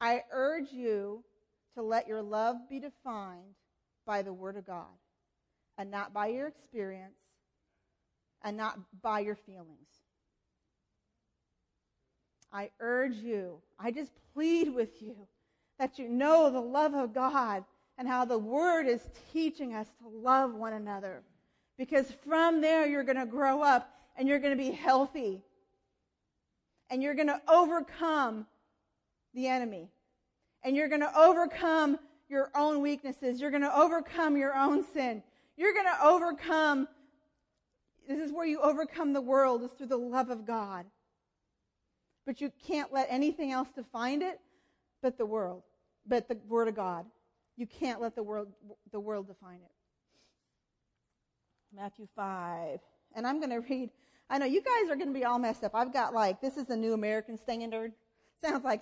I 0.01 0.23
urge 0.31 0.71
you 0.71 1.23
to 1.75 1.81
let 1.81 2.08
your 2.08 2.21
love 2.21 2.58
be 2.69 2.79
defined 2.79 3.55
by 4.05 4.21
the 4.21 4.34
Word 4.34 4.58
of 4.58 4.65
God 4.65 4.86
and 5.77 5.89
not 5.89 6.13
by 6.13 6.27
your 6.27 6.47
experience 6.47 7.15
and 8.45 8.55
not 8.55 8.79
by 9.01 9.19
your 9.19 9.36
feelings. 9.36 9.89
I 12.53 12.69
urge 12.79 13.15
you, 13.15 13.58
I 13.77 13.91
just 13.91 14.12
plead 14.34 14.73
with 14.73 15.01
you 15.01 15.27
that 15.77 15.99
you 15.99 16.08
know 16.08 16.49
the 16.49 16.62
love 16.62 16.93
of 16.93 17.13
God 17.13 17.65
and 17.97 18.08
how 18.08 18.23
the 18.23 18.38
Word 18.38 18.88
is 18.88 19.01
teaching 19.34 19.73
us 19.73 19.88
to 19.99 20.08
love 20.08 20.53
one 20.53 20.71
another. 20.71 21.21
Because 21.77 22.10
from 22.25 22.62
there, 22.62 22.86
you're 22.88 23.03
going 23.03 23.17
to 23.17 23.25
grow 23.25 23.62
up 23.62 23.93
and 24.15 24.29
you're 24.29 24.39
going 24.39 24.58
to 24.58 24.63
be 24.63 24.71
healthy. 24.71 25.41
And 26.89 27.03
you're 27.03 27.15
going 27.15 27.27
to 27.27 27.41
overcome 27.49 28.45
the 29.34 29.47
enemy. 29.47 29.89
And 30.63 30.75
you're 30.75 30.88
going 30.88 31.01
to 31.01 31.19
overcome 31.19 31.99
your 32.29 32.51
own 32.55 32.81
weaknesses. 32.81 33.41
You're 33.41 33.51
going 33.51 33.63
to 33.63 33.77
overcome 33.77 34.38
your 34.38 34.55
own 34.55 34.86
sin. 34.93 35.23
You're 35.58 35.73
going 35.73 35.86
to 35.86 36.05
overcome. 36.05 36.88
This 38.08 38.20
is 38.20 38.32
where 38.32 38.46
you 38.46 38.60
overcome 38.62 39.13
the 39.13 39.22
world, 39.22 39.63
is 39.63 39.72
through 39.72 39.88
the 39.88 39.98
love 39.98 40.30
of 40.30 40.46
God. 40.46 40.86
But 42.26 42.41
you 42.41 42.52
can't 42.65 42.91
let 42.91 43.08
anything 43.10 43.52
else 43.52 43.70
define 43.76 44.22
it 44.22 44.39
but 45.02 45.18
the 45.18 45.26
world, 45.26 45.63
but 46.08 46.28
the 46.28 46.38
Word 46.48 46.68
of 46.68 46.76
God. 46.76 47.06
You 47.58 47.68
can't 47.68 48.02
let 48.02 48.15
the 48.15 48.24
world, 48.24 48.48
the 48.91 49.00
world 49.00 49.28
define 49.28 49.60
it. 49.63 49.72
Matthew 51.74 52.08
5. 52.15 52.80
And 53.15 53.28
I'm 53.28 53.39
going 53.39 53.52
to 53.52 53.60
read, 53.60 53.89
I 54.30 54.38
know 54.38 54.46
you 54.46 54.62
guys 54.62 54.89
are 54.89 54.96
going 54.96 55.13
to 55.13 55.13
be 55.13 55.26
all 55.26 55.39
messed 55.39 55.63
up. 55.63 55.72
I've 55.74 55.94
got 55.94 56.13
like, 56.13 56.41
this 56.41 56.58
is 56.58 56.68
the 56.68 56.76
New 56.76 56.94
American 56.94 57.38
Standard. 57.38 57.94
Sounds 58.44 58.63
like, 58.63 58.82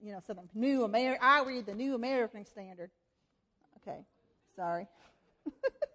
you 0.00 0.12
know, 0.12 0.20
something. 0.26 0.48
New 0.54 0.84
American, 0.84 1.24
I 1.24 1.42
read 1.42 1.66
the 1.66 1.74
New 1.74 1.94
American 1.94 2.44
Standard. 2.44 2.90
Okay, 3.78 4.04
sorry. 4.54 4.86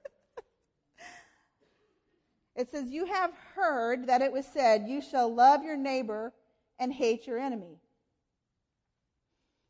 it 2.57 2.71
says, 2.71 2.89
You 2.89 3.05
have 3.05 3.31
heard 3.55 4.07
that 4.07 4.21
it 4.21 4.31
was 4.31 4.45
said, 4.45 4.87
You 4.87 5.01
shall 5.01 5.33
love 5.33 5.63
your 5.63 5.77
neighbor 5.77 6.33
and 6.79 6.91
hate 6.91 7.27
your 7.27 7.39
enemy. 7.39 7.79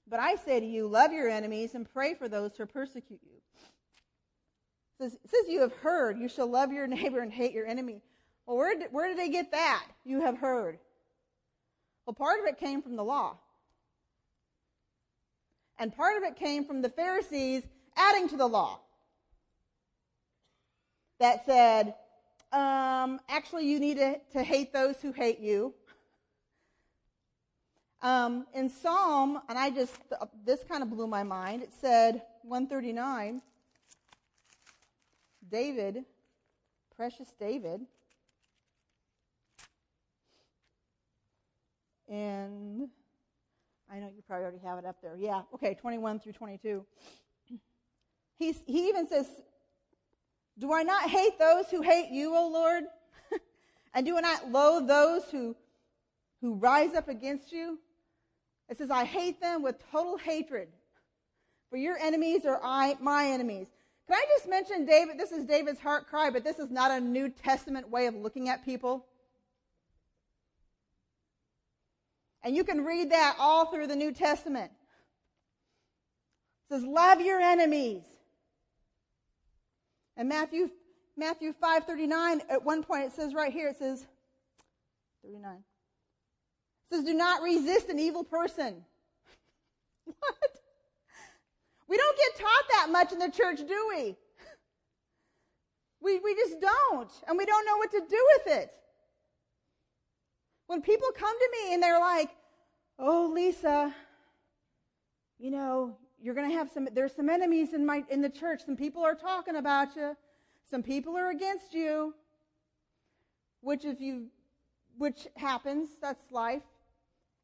But 0.09 0.21
I 0.21 0.35
say 0.35 0.59
to 0.59 0.65
you, 0.65 0.87
love 0.87 1.11
your 1.11 1.29
enemies 1.29 1.75
and 1.75 1.85
pray 1.91 2.13
for 2.13 2.29
those 2.29 2.55
who 2.55 2.65
persecute 2.65 3.19
you. 3.23 3.41
It 4.99 5.11
says, 5.11 5.17
says 5.25 5.49
you 5.49 5.59
have 5.61 5.73
heard, 5.73 6.17
you 6.17 6.29
shall 6.29 6.47
love 6.47 6.71
your 6.71 6.87
neighbor 6.87 7.21
and 7.21 7.31
hate 7.31 7.51
your 7.51 7.67
enemy. 7.67 8.01
Well, 8.45 8.55
where 8.55 8.77
did, 8.77 8.87
where 8.91 9.09
did 9.09 9.17
they 9.17 9.29
get 9.29 9.51
that? 9.51 9.85
You 10.05 10.21
have 10.21 10.37
heard. 10.37 10.79
Well, 12.05 12.13
part 12.13 12.39
of 12.39 12.45
it 12.45 12.57
came 12.57 12.81
from 12.81 12.95
the 12.95 13.03
law. 13.03 13.37
And 15.77 15.95
part 15.95 16.15
of 16.17 16.23
it 16.23 16.37
came 16.37 16.63
from 16.63 16.81
the 16.81 16.89
Pharisees 16.89 17.63
adding 17.97 18.29
to 18.29 18.37
the 18.37 18.47
law 18.47 18.79
that 21.19 21.45
said, 21.45 21.93
um, 22.51 23.19
actually, 23.29 23.69
you 23.69 23.79
need 23.79 23.97
to, 23.97 24.19
to 24.33 24.43
hate 24.43 24.71
those 24.71 25.01
who 25.01 25.11
hate 25.11 25.39
you. 25.39 25.73
Um, 28.01 28.45
in 28.53 28.69
Psalm, 28.69 29.41
and 29.49 29.57
I 29.57 29.69
just, 29.69 29.95
this 30.45 30.63
kind 30.63 30.83
of 30.83 30.89
blew 30.89 31.07
my 31.07 31.23
mind, 31.23 31.63
it 31.63 31.71
said, 31.81 32.21
139, 32.43 33.41
David, 35.49 36.05
precious 36.95 37.33
David, 37.39 37.81
and 42.07 42.89
I 43.91 43.99
know 43.99 44.07
you 44.15 44.21
probably 44.27 44.43
already 44.43 44.63
have 44.63 44.77
it 44.77 44.85
up 44.85 44.97
there. 45.01 45.15
Yeah, 45.17 45.41
okay, 45.53 45.73
21 45.73 46.19
through 46.19 46.33
22. 46.33 46.85
He's, 48.37 48.61
he 48.65 48.89
even 48.89 49.07
says, 49.07 49.27
Do 50.59 50.73
I 50.73 50.83
not 50.83 51.09
hate 51.09 51.37
those 51.37 51.69
who 51.69 51.81
hate 51.81 52.09
you, 52.11 52.35
O 52.35 52.47
Lord? 52.47 52.85
and 53.93 54.05
do 54.05 54.17
I 54.17 54.21
not 54.21 54.51
loathe 54.51 54.87
those 54.87 55.23
who, 55.29 55.55
who 56.41 56.55
rise 56.55 56.93
up 56.95 57.09
against 57.09 57.51
you? 57.51 57.77
It 58.69 58.77
says, 58.77 58.89
I 58.89 59.05
hate 59.05 59.39
them 59.39 59.61
with 59.61 59.75
total 59.91 60.17
hatred. 60.17 60.69
For 61.69 61.77
your 61.77 61.97
enemies 61.97 62.45
are 62.45 62.59
I, 62.63 62.97
my 62.99 63.27
enemies. 63.27 63.67
Can 64.07 64.17
I 64.17 64.25
just 64.35 64.47
mention 64.47 64.85
David? 64.85 65.19
This 65.19 65.31
is 65.31 65.45
David's 65.45 65.79
heart 65.79 66.07
cry, 66.07 66.29
but 66.29 66.43
this 66.43 66.59
is 66.59 66.71
not 66.71 66.91
a 66.91 66.99
New 66.99 67.29
Testament 67.29 67.89
way 67.89 68.07
of 68.07 68.15
looking 68.15 68.49
at 68.49 68.63
people. 68.65 69.05
And 72.41 72.55
you 72.55 72.63
can 72.63 72.85
read 72.85 73.11
that 73.11 73.35
all 73.37 73.65
through 73.65 73.87
the 73.87 73.95
New 73.95 74.13
Testament. 74.13 74.71
It 76.63 76.73
says, 76.73 76.83
Love 76.83 77.19
your 77.19 77.39
enemies. 77.39 78.03
And 80.17 80.27
Matthew, 80.27 80.69
Matthew 81.15 81.53
5.39, 81.63 82.41
at 82.49 82.65
one 82.65 82.83
point 82.83 83.05
it 83.05 83.13
says 83.13 83.33
right 83.33 83.53
here, 83.53 83.69
it 83.69 83.77
says, 83.77 84.05
39. 85.23 85.51
It 85.55 86.95
says, 86.95 87.05
do 87.05 87.13
not 87.13 87.43
resist 87.43 87.89
an 87.89 87.99
evil 87.99 88.23
person. 88.23 88.83
what? 90.05 90.35
We 91.87 91.97
don't 91.97 92.17
get 92.17 92.35
taught 92.35 92.63
that 92.71 92.89
much 92.89 93.13
in 93.13 93.19
the 93.19 93.29
church, 93.29 93.59
do 93.59 93.87
we? 93.95 94.15
We, 96.01 96.19
we 96.19 96.35
just 96.35 96.59
don't. 96.59 97.11
And 97.27 97.37
we 97.37 97.45
don't 97.45 97.65
know 97.65 97.77
what 97.77 97.91
to 97.91 97.99
do 97.99 98.27
with 98.35 98.57
it. 98.57 98.71
When 100.67 100.81
people 100.81 101.09
come 101.15 101.37
to 101.37 101.49
me 101.51 101.73
and 101.73 101.81
they're 101.81 101.99
like, 101.99 102.29
oh, 102.99 103.31
Lisa, 103.33 103.93
you 105.39 105.51
know, 105.51 105.95
you're 106.21 106.33
going 106.33 106.49
to 106.49 106.55
have 106.55 106.69
some, 106.71 106.87
there's 106.93 107.13
some 107.13 107.29
enemies 107.29 107.73
in 107.73 107.85
my, 107.85 108.03
in 108.09 108.21
the 108.21 108.29
church. 108.29 108.61
Some 108.65 108.75
people 108.75 109.03
are 109.03 109.15
talking 109.15 109.55
about 109.55 109.95
you. 109.95 110.15
Some 110.69 110.83
people 110.83 111.17
are 111.17 111.29
against 111.29 111.73
you. 111.73 112.13
Which 113.61 113.85
if 113.85 114.01
you, 114.01 114.27
which 114.97 115.27
happens, 115.35 115.89
that's 116.01 116.31
life. 116.31 116.63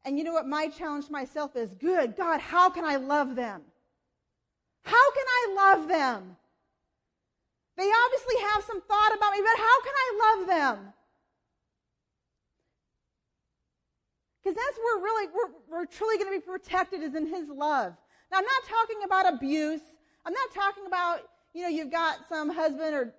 And 0.06 0.18
you 0.18 0.24
know 0.24 0.34
what? 0.34 0.48
My 0.48 0.68
challenge 0.68 1.06
to 1.08 1.12
myself 1.12 1.56
is 1.56 1.74
good, 1.74 2.18
God, 2.18 2.40
how 2.40 2.70
can 2.70 2.84
I 2.84 2.98
love 2.98 3.36
them? 3.36 3.62
How 4.84 5.12
can 5.12 5.26
I 5.28 5.54
love 5.56 5.88
them? 5.88 6.36
They 7.78 7.90
obviously 8.06 8.36
have 8.52 8.64
some 8.64 8.82
thought 8.82 9.16
about 9.16 9.32
me, 9.32 9.40
but 9.42 9.58
how 9.58 9.82
can 9.82 9.94
I 9.96 10.36
love 10.38 10.48
them? 10.48 10.94
Because 14.44 14.58
that's 14.58 14.78
where 14.78 15.04
really 15.04 15.28
we're, 15.34 15.78
we're 15.80 15.86
truly 15.86 16.18
going 16.18 16.34
to 16.34 16.40
be 16.40 16.46
protected 16.46 17.02
is 17.02 17.16
in 17.16 17.26
His 17.26 17.50
love. 17.50 17.96
Now, 18.32 18.40
I'm 18.40 18.46
not 18.46 18.64
talking 18.68 19.04
about 19.06 19.34
abuse. 19.34 19.82
I'm 20.26 20.34
not 20.34 20.54
talking 20.54 20.86
about, 20.88 21.20
you 21.54 21.64
know, 21.64 21.70
you've 21.70 21.92
got 21.92 22.28
some 22.28 22.50
husband 22.50 22.96
or 22.96 23.14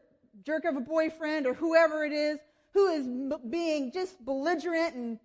jerk 0.44 0.64
of 0.64 0.76
a 0.76 0.80
boyfriend 0.80 1.46
or 1.46 1.54
whoever 1.54 2.04
it 2.04 2.12
is 2.12 2.38
who 2.72 2.88
is 2.88 3.06
being 3.50 3.92
just 3.92 4.24
belligerent 4.24 4.94
and 4.96 5.18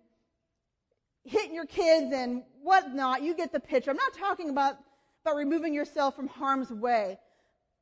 hitting 1.24 1.54
your 1.54 1.66
kids 1.66 2.12
and 2.14 2.42
whatnot. 2.62 3.22
You 3.22 3.34
get 3.34 3.52
the 3.52 3.60
picture. 3.60 3.90
I'm 3.90 3.96
not 3.96 4.14
talking 4.14 4.50
about, 4.50 4.76
about 5.24 5.36
removing 5.36 5.74
yourself 5.74 6.14
from 6.14 6.28
harm's 6.28 6.70
way. 6.70 7.18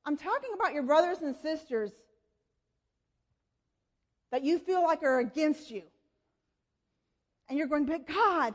I'm 0.06 0.16
talking 0.16 0.50
about 0.54 0.72
your 0.72 0.84
brothers 0.84 1.18
and 1.18 1.36
sisters 1.36 1.90
that 4.32 4.42
you 4.42 4.58
feel 4.58 4.82
like 4.82 5.02
are 5.02 5.20
against 5.20 5.70
you. 5.70 5.82
And 7.48 7.58
you're 7.58 7.66
going, 7.66 7.84
but 7.84 8.06
God, 8.06 8.54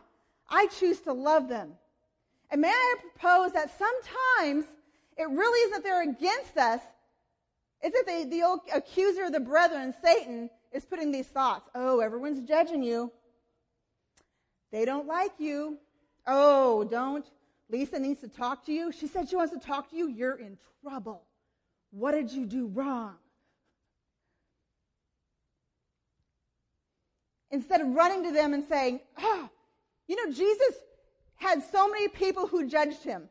I 0.49 0.67
choose 0.67 0.99
to 1.01 1.13
love 1.13 1.47
them. 1.47 1.73
And 2.53 2.61
may 2.61 2.69
I 2.69 2.95
propose 3.01 3.51
that 3.53 3.71
sometimes 3.79 4.65
it 5.17 5.27
really 5.27 5.71
isn't 5.71 5.83
they're 5.83 6.03
against 6.03 6.55
us. 6.55 6.81
It's 7.81 7.95
that 7.95 8.05
the, 8.05 8.29
the 8.29 8.43
old 8.43 8.59
accuser 8.71 9.23
of 9.23 9.31
the 9.31 9.39
brethren, 9.39 9.91
Satan, 10.03 10.51
is 10.71 10.85
putting 10.85 11.11
these 11.11 11.25
thoughts. 11.25 11.67
Oh, 11.73 11.99
everyone's 11.99 12.47
judging 12.47 12.83
you. 12.83 13.11
They 14.71 14.85
don't 14.85 15.07
like 15.07 15.31
you. 15.39 15.79
Oh, 16.27 16.83
don't. 16.83 17.25
Lisa 17.71 17.97
needs 17.97 18.21
to 18.21 18.27
talk 18.27 18.63
to 18.67 18.71
you. 18.71 18.91
She 18.91 19.07
said 19.07 19.27
she 19.27 19.35
wants 19.35 19.51
to 19.53 19.59
talk 19.59 19.89
to 19.89 19.97
you. 19.97 20.07
You're 20.07 20.35
in 20.35 20.59
trouble. 20.83 21.23
What 21.89 22.11
did 22.11 22.31
you 22.31 22.45
do 22.45 22.67
wrong? 22.67 23.15
Instead 27.49 27.81
of 27.81 27.87
running 27.87 28.23
to 28.25 28.31
them 28.31 28.53
and 28.53 28.63
saying, 28.63 28.99
oh, 29.17 29.49
you 30.07 30.23
know, 30.23 30.31
Jesus 30.31 30.75
had 31.43 31.62
so 31.71 31.88
many 31.89 32.08
people 32.08 32.47
who 32.47 32.67
judged 32.67 33.03
him. 33.03 33.29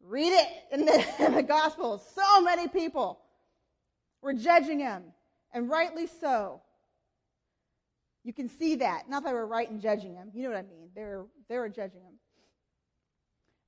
Read 0.00 0.32
it 0.32 0.48
in 0.72 0.84
the, 0.84 1.06
in 1.24 1.34
the 1.34 1.42
Gospels. 1.42 2.04
So 2.14 2.42
many 2.42 2.68
people 2.68 3.20
were 4.20 4.34
judging 4.34 4.80
him, 4.80 5.02
and 5.52 5.70
rightly 5.70 6.06
so. 6.06 6.60
You 8.24 8.32
can 8.32 8.48
see 8.48 8.76
that. 8.76 9.08
Not 9.08 9.24
that 9.24 9.30
they 9.30 9.34
were 9.34 9.46
right 9.46 9.68
in 9.68 9.80
judging 9.80 10.14
him. 10.14 10.30
You 10.34 10.44
know 10.44 10.50
what 10.50 10.58
I 10.58 10.62
mean. 10.62 10.90
They 10.94 11.02
were, 11.02 11.26
they 11.48 11.58
were 11.58 11.68
judging 11.68 12.02
him. 12.02 12.14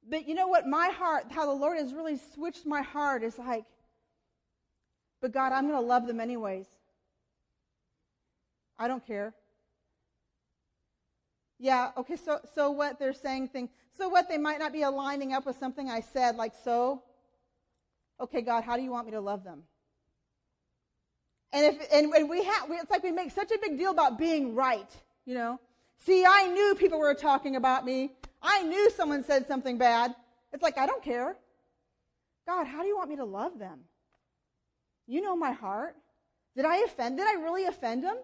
But 0.09 0.29
you 0.29 0.35
know 0.35 0.47
what? 0.47 0.67
My 0.67 0.89
heart, 0.89 1.27
how 1.31 1.47
the 1.47 1.53
Lord 1.53 1.79
has 1.79 1.93
really 1.93 2.21
switched 2.35 2.67
my 2.67 2.83
heart 2.83 3.23
is 3.23 3.39
like, 3.39 3.65
but 5.21 5.33
God, 5.33 5.53
I'm 5.53 5.67
going 5.67 5.81
to 5.81 5.87
love 5.87 6.07
them 6.07 6.21
anyways. 6.21 6.67
I 8.79 8.87
don't 8.87 9.05
care. 9.05 9.35
Yeah, 11.59 11.91
okay, 11.97 12.17
so, 12.17 12.41
so 12.55 12.71
what 12.71 12.99
they're 12.99 13.15
saying 13.15 13.49
things, 13.49 13.71
so 13.97 14.09
what 14.09 14.29
they 14.29 14.39
might 14.39 14.59
not 14.59 14.73
be 14.73 14.83
aligning 14.83 15.33
up 15.33 15.47
with 15.47 15.57
something 15.59 15.89
I 15.89 16.01
said, 16.01 16.37
like 16.37 16.53
so. 16.65 17.03
Okay, 18.21 18.43
God, 18.43 18.65
how 18.65 18.77
do 18.77 18.83
you 18.83 18.91
want 18.91 19.07
me 19.07 19.13
to 19.13 19.21
love 19.21 19.45
them? 19.45 19.63
And 21.53 21.67
if 21.67 21.89
and, 21.93 22.13
and 22.13 22.29
we 22.29 22.43
have, 22.43 22.69
it's 22.71 22.91
like 22.91 23.05
we 23.05 23.13
make 23.13 23.31
such 23.31 23.53
a 23.53 23.59
big 23.59 23.79
deal 23.79 23.93
about 23.93 24.19
being 24.19 24.55
right, 24.57 24.91
you 25.25 25.35
know. 25.35 25.61
See, 25.99 26.25
I 26.27 26.49
knew 26.49 26.75
people 26.75 26.99
were 26.99 27.15
talking 27.15 27.55
about 27.55 27.85
me. 27.85 28.11
I 28.43 28.63
knew 28.65 28.91
someone 28.91 29.23
said 29.23 29.47
something 29.47 29.79
bad. 29.79 30.15
It's 30.53 30.63
like 30.63 30.77
I 30.77 30.87
don't 30.87 31.03
care. 31.03 31.37
God, 32.47 32.67
how 32.67 32.83
do 32.83 32.89
you 32.89 32.97
want 32.97 33.09
me 33.09 33.17
to 33.17 33.25
love 33.25 33.59
them? 33.59 33.81
You 35.07 35.21
know 35.23 35.37
my 35.37 35.53
heart. 35.53 35.95
Did 36.57 36.65
I 36.65 36.79
offend? 36.79 37.19
Did 37.19 37.27
I 37.27 37.35
really 37.35 37.65
offend 37.65 38.05
them? 38.05 38.17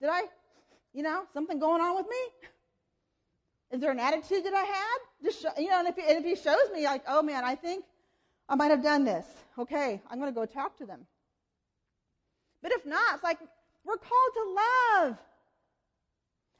Did 0.00 0.10
I, 0.10 0.22
you 0.98 1.04
know, 1.04 1.22
something 1.32 1.60
going 1.60 1.80
on 1.80 1.94
with 1.94 2.06
me? 2.06 2.48
Is 3.70 3.80
there 3.80 3.92
an 3.92 4.00
attitude 4.00 4.44
that 4.44 4.52
I 4.52 4.64
had? 4.64 4.98
Just 5.22 5.40
show, 5.40 5.50
you 5.56 5.68
know, 5.68 5.78
and 5.78 5.86
if, 5.86 5.94
he, 5.94 6.02
and 6.02 6.18
if 6.18 6.24
he 6.24 6.34
shows 6.34 6.72
me, 6.74 6.86
like, 6.86 7.04
oh 7.06 7.22
man, 7.22 7.44
I 7.44 7.54
think 7.54 7.84
I 8.48 8.56
might 8.56 8.72
have 8.72 8.82
done 8.82 9.04
this. 9.04 9.24
Okay, 9.56 10.02
I'm 10.10 10.18
going 10.18 10.28
to 10.28 10.34
go 10.34 10.44
talk 10.44 10.76
to 10.78 10.86
them. 10.86 11.06
But 12.64 12.72
if 12.72 12.84
not, 12.84 13.14
it's 13.14 13.22
like 13.22 13.38
we're 13.84 13.96
called 13.96 14.32
to 14.34 14.44
love. 14.58 15.18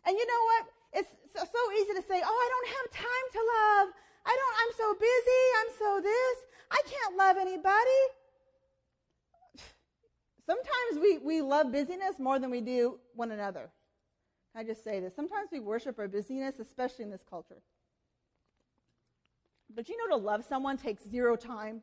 And 0.07 0.17
you 0.17 0.25
know 0.25 0.43
what? 0.45 0.67
It's 0.93 1.11
so, 1.35 1.41
so 1.41 1.73
easy 1.73 1.95
to 1.95 2.03
say, 2.07 2.23
oh, 2.25 2.39
I 2.47 2.49
don't 2.55 2.69
have 2.79 2.87
time 2.93 3.27
to 3.33 3.39
love. 3.39 3.89
I 4.25 4.37
don't, 4.39 4.55
I'm 4.63 4.73
so 4.77 4.95
busy. 5.01 5.45
I'm 5.59 5.71
so 5.81 6.01
this. 6.01 6.39
I 6.71 6.81
can't 6.87 7.17
love 7.17 7.37
anybody. 7.41 8.01
Sometimes 10.47 11.03
we, 11.03 11.19
we 11.19 11.41
love 11.43 11.73
busyness 11.73 12.21
more 12.21 12.39
than 12.39 12.53
we 12.53 12.61
do 12.61 13.01
one 13.17 13.33
another. 13.33 13.73
I 14.59 14.65
just 14.65 14.83
say 14.83 14.99
this. 14.99 15.15
Sometimes 15.15 15.51
we 15.53 15.61
worship 15.61 16.01
our 16.01 16.09
busyness, 16.09 16.59
especially 16.59 17.05
in 17.05 17.13
this 17.13 17.23
culture. 17.31 17.63
But 19.73 19.89
you 19.89 19.97
know, 19.97 20.17
to 20.17 20.21
love 20.21 20.45
someone 20.45 20.77
takes 20.77 21.09
zero 21.09 21.37
time. 21.37 21.81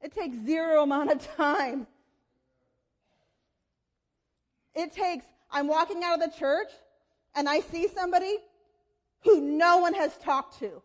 It 0.00 0.14
takes 0.14 0.36
zero 0.46 0.84
amount 0.84 1.10
of 1.10 1.36
time. 1.36 1.88
It 4.76 4.92
takes, 4.92 5.24
I'm 5.50 5.66
walking 5.66 6.04
out 6.04 6.22
of 6.22 6.30
the 6.30 6.38
church 6.38 6.70
and 7.34 7.48
I 7.48 7.58
see 7.58 7.88
somebody 7.88 8.36
who 9.24 9.40
no 9.40 9.78
one 9.78 9.94
has 9.94 10.16
talked 10.18 10.60
to. 10.60 10.80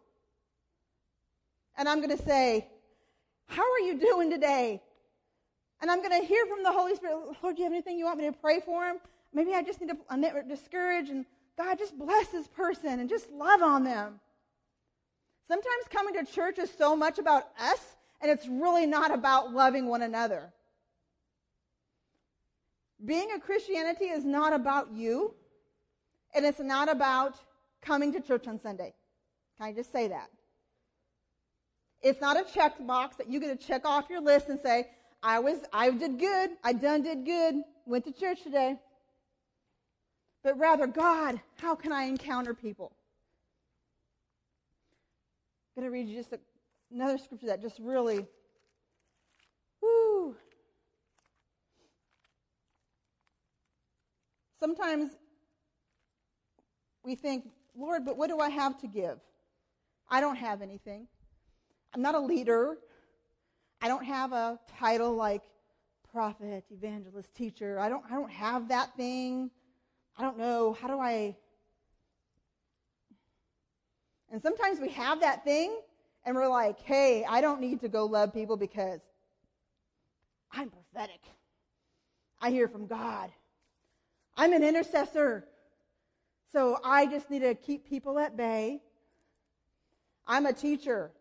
And 1.78 1.88
I'm 1.88 1.98
going 1.98 2.18
to 2.18 2.24
say, 2.24 2.68
How 3.46 3.72
are 3.72 3.80
you 3.82 4.00
doing 4.00 4.32
today? 4.32 4.82
And 5.80 5.92
I'm 5.92 6.00
going 6.02 6.20
to 6.20 6.26
hear 6.26 6.48
from 6.48 6.64
the 6.64 6.72
Holy 6.72 6.96
Spirit, 6.96 7.18
Lord, 7.44 7.56
do 7.56 7.62
you 7.62 7.66
have 7.66 7.74
anything 7.74 8.00
you 8.00 8.06
want 8.06 8.18
me 8.18 8.26
to 8.26 8.34
pray 8.34 8.62
for 8.62 8.84
him? 8.88 8.98
Maybe 9.34 9.54
I 9.54 9.62
just 9.62 9.82
need 9.82 9.90
to 9.90 10.44
discourage 10.48 11.10
and 11.10 11.26
God, 11.58 11.78
just 11.78 11.98
bless 11.98 12.28
this 12.28 12.48
person 12.48 13.00
and 13.02 13.10
just 13.10 13.30
love 13.32 13.62
on 13.62 13.84
them. 13.84 14.20
Sometimes 15.46 15.84
coming 15.90 16.14
to 16.14 16.32
church 16.32 16.58
is 16.58 16.72
so 16.72 16.96
much 16.96 17.20
about 17.20 17.50
us, 17.60 17.80
and 18.22 18.32
it's 18.32 18.48
really 18.48 18.86
not 18.86 19.14
about 19.14 19.52
loving 19.52 19.88
one 19.88 20.04
another. 20.04 20.54
Being 23.04 23.32
a 23.36 23.40
Christianity 23.40 24.06
is 24.06 24.24
not 24.24 24.54
about 24.54 24.94
you, 24.94 25.34
and 26.34 26.46
it's 26.46 26.60
not 26.60 26.88
about 26.88 27.36
coming 27.82 28.14
to 28.14 28.22
church 28.22 28.48
on 28.48 28.62
Sunday. 28.62 28.94
Can 29.58 29.68
I 29.68 29.74
just 29.74 29.92
say 29.92 30.08
that? 30.08 30.30
It's 32.02 32.22
not 32.22 32.38
a 32.38 32.44
checkbox 32.44 33.18
that 33.18 33.30
you 33.30 33.40
get 33.42 33.60
to 33.60 33.68
check 33.68 33.86
off 33.86 34.10
your 34.10 34.22
list 34.22 34.48
and 34.48 34.60
say, 34.60 34.88
I 35.22 35.40
was, 35.40 35.58
I 35.74 35.90
did 35.90 36.20
good. 36.20 36.52
I 36.64 36.72
done 36.72 37.02
did 37.02 37.26
good. 37.26 37.56
Went 37.86 38.06
to 38.06 38.14
church 38.14 38.44
today. 38.44 38.80
But 40.44 40.58
rather, 40.58 40.88
God, 40.88 41.40
how 41.58 41.76
can 41.76 41.92
I 41.92 42.04
encounter 42.04 42.54
people? 42.54 42.94
I'm 45.76 45.84
going 45.84 45.92
to 45.92 45.98
read 45.98 46.08
you 46.08 46.16
just 46.16 46.32
a, 46.34 46.40
another 46.92 47.18
scripture 47.18 47.48
that 47.48 47.62
just 47.62 47.80
really, 47.80 48.26
whoo. 49.82 50.36
Sometimes 54.60 55.12
we 57.04 57.16
think, 57.16 57.50
Lord, 57.78 58.06
but 58.06 58.18
what 58.18 58.30
do 58.30 58.40
I 58.40 58.50
have 58.50 58.78
to 58.80 58.88
give? 58.88 59.20
I 60.10 60.22
don't 60.22 60.36
have 60.36 60.62
anything. 60.62 61.08
I'm 61.94 62.02
not 62.02 62.16
a 62.16 62.20
leader. 62.20 62.78
I 63.82 63.88
don't 63.88 64.04
have 64.04 64.34
a 64.34 64.60
title 64.78 65.16
like 65.16 65.44
prophet, 66.12 66.66
evangelist, 66.72 67.34
teacher. 67.36 67.80
I 67.80 67.90
don't, 67.90 68.04
I 68.10 68.16
don't 68.16 68.32
have 68.32 68.70
that 68.70 68.96
thing. 68.96 69.52
I 70.20 70.22
don't 70.22 70.38
know. 70.38 70.76
How 70.82 70.90
do 70.90 71.00
I? 71.00 71.34
And 74.30 74.42
sometimes 74.42 74.82
we 74.82 74.90
have 74.90 75.22
that 75.22 75.46
thing 75.46 75.80
and 76.26 76.36
we're 76.36 76.50
like, 76.50 76.78
hey, 76.82 77.26
I 77.28 77.40
don't 77.40 77.62
need 77.62 77.80
to 77.82 77.88
go 77.88 78.06
love 78.06 78.34
people 78.34 78.58
because 78.58 79.00
I'm 80.52 80.70
prophetic. 80.70 81.22
I 82.42 82.52
hear 82.52 82.68
from 82.68 82.86
God. 82.86 83.30
I'm 84.36 84.52
an 84.52 84.62
intercessor. 84.62 85.46
So 86.52 86.80
I 86.84 87.06
just 87.06 87.30
need 87.30 87.40
to 87.40 87.56
keep 87.56 87.88
people 87.88 88.20
at 88.20 88.36
bay. 88.36 88.82
I'm 90.28 90.46
a 90.46 90.54
teacher. 90.54 91.12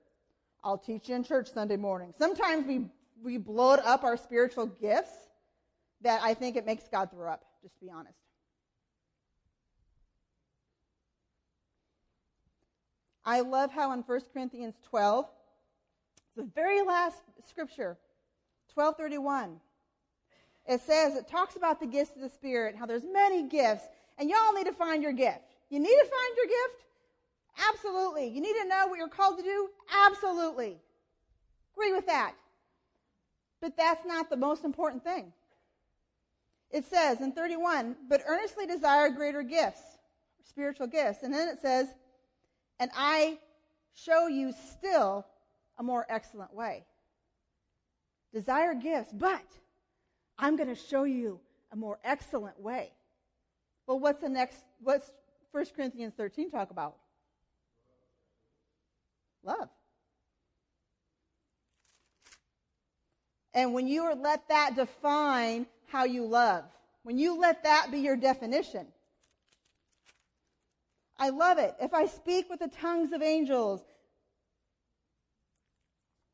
I'll 0.65 0.77
teach 0.77 1.09
you 1.09 1.15
in 1.15 1.23
church 1.23 1.53
Sunday 1.53 1.77
morning. 1.77 2.13
Sometimes 2.19 2.67
we, 2.67 2.87
we 3.23 3.39
blow 3.39 3.75
up 3.75 4.03
our 4.03 4.17
spiritual 4.17 4.67
gifts 4.67 5.13
that 6.01 6.21
I 6.21 6.35
think 6.35 6.57
it 6.57 6.67
makes 6.67 6.89
God 6.89 7.13
throw 7.13 7.31
up, 7.31 7.45
just 7.63 7.79
to 7.79 7.85
be 7.85 7.91
honest. 7.93 8.28
I 13.29 13.41
love 13.41 13.71
how 13.71 13.93
in 13.93 13.99
1 14.01 14.21
Corinthians 14.33 14.77
12, 14.89 15.27
it's 16.17 16.35
the 16.35 16.51
very 16.55 16.81
last 16.81 17.19
scripture, 17.47 17.99
1231. 18.73 19.61
It 20.67 20.81
says, 20.81 21.15
it 21.15 21.29
talks 21.29 21.55
about 21.55 21.79
the 21.79 21.87
gifts 21.87 22.17
of 22.17 22.23
the 22.23 22.31
Spirit, 22.31 22.75
how 22.75 22.87
there's 22.87 23.05
many 23.05 23.43
gifts, 23.43 23.85
and 24.17 24.31
y'all 24.31 24.55
need 24.55 24.65
to 24.65 24.73
find 24.73 25.03
your 25.03 25.13
gift. 25.13 25.57
You 25.69 25.79
need 25.79 25.89
to 25.89 26.05
find 26.07 26.37
your 26.39 26.47
gift? 26.47 26.87
Absolutely. 27.69 28.29
You 28.29 28.41
need 28.41 28.55
to 28.63 28.67
know 28.67 28.87
what 28.87 28.97
you're 28.97 29.09
called 29.09 29.37
to 29.37 29.45
do? 29.45 29.69
Absolutely. 30.07 30.79
Agree 31.75 31.93
with 31.93 32.07
that. 32.07 32.33
But 33.61 33.77
that's 33.77 34.07
not 34.07 34.31
the 34.31 34.39
most 34.39 34.65
important 34.65 35.05
thing. 35.05 35.35
It 36.71 36.87
says 36.87 37.21
in 37.21 37.33
31, 37.33 37.95
but 38.09 38.23
earnestly 38.27 38.65
desire 38.67 39.11
greater 39.11 39.43
gifts, 39.43 39.83
spiritual 40.49 40.87
gifts. 40.87 41.25
And 41.25 41.35
then 41.35 41.49
it 41.49 41.59
says, 41.61 41.89
and 42.79 42.91
I 42.97 43.39
show 43.95 44.27
you 44.27 44.53
still 44.73 45.27
a 45.79 45.83
more 45.83 46.07
excellent 46.09 46.55
way. 46.55 46.85
Desire 48.33 48.75
gifts, 48.75 49.13
but 49.13 49.45
I'm 50.39 50.57
going 50.57 50.69
to 50.69 50.75
show 50.75 51.05
you 51.05 51.41
a 51.73 51.77
more 51.77 51.99
excellent 52.05 52.61
way. 52.61 52.93
Well, 53.87 53.99
what's 53.99 54.21
the 54.21 54.29
next, 54.29 54.59
what's 54.83 55.11
1 55.53 55.65
Corinthians 55.75 56.15
13 56.17 56.51
talk 56.51 56.71
about? 56.71 56.97
Love. 59.43 59.69
And 63.55 63.73
when 63.73 63.89
you 63.89 64.13
let 64.15 64.49
that 64.49 64.77
define 64.77 65.67
how 65.87 66.05
you 66.05 66.25
love, 66.25 66.65
when 67.03 67.19
you 67.19 67.39
let 67.39 67.65
that 67.65 67.91
be 67.91 67.99
your 67.99 68.17
definition, 68.17 68.87
I 71.19 71.31
love 71.31 71.59
it. 71.59 71.75
If 71.81 71.95
I 71.95 72.07
speak 72.07 72.49
with 72.49 72.61
the 72.61 72.69
tongues 72.69 73.13
of 73.13 73.23
angels, 73.23 73.81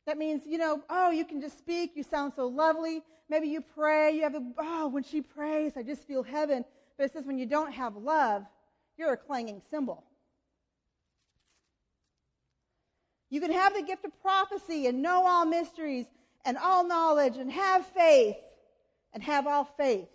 that 0.07 0.19
means, 0.19 0.43
you 0.47 0.59
know, 0.59 0.83
oh, 0.91 1.11
you 1.11 1.25
can 1.25 1.41
just 1.41 1.59
speak. 1.59 1.93
You 1.95 2.03
sound 2.03 2.35
so 2.35 2.47
lovely. 2.47 3.03
Maybe 3.31 3.49
you 3.49 3.63
pray. 3.63 4.13
You 4.13 4.23
have 4.23 4.35
a, 4.35 4.43
oh, 4.59 4.89
when 4.89 5.03
she 5.03 5.23
prays, 5.23 5.73
I 5.77 5.83
just 5.83 6.07
feel 6.07 6.23
heaven. 6.23 6.65
But 6.99 7.05
it 7.05 7.13
says 7.13 7.25
when 7.25 7.39
you 7.39 7.47
don't 7.47 7.73
have 7.73 7.97
love, 7.97 8.45
you're 8.99 9.13
a 9.13 9.17
clanging 9.17 9.63
cymbal. 9.71 10.05
You 13.31 13.41
can 13.41 13.53
have 13.53 13.75
the 13.75 13.83
gift 13.83 14.05
of 14.05 14.13
prophecy 14.21 14.87
and 14.87 15.03
know 15.03 15.27
all 15.27 15.47
mysteries 15.47 16.07
and 16.45 16.59
all 16.59 16.87
knowledge 16.87 17.37
and 17.37 17.51
have 17.51 17.87
faith 17.87 18.37
and 19.13 19.23
have 19.23 19.47
all 19.47 19.65
faith. 19.65 20.09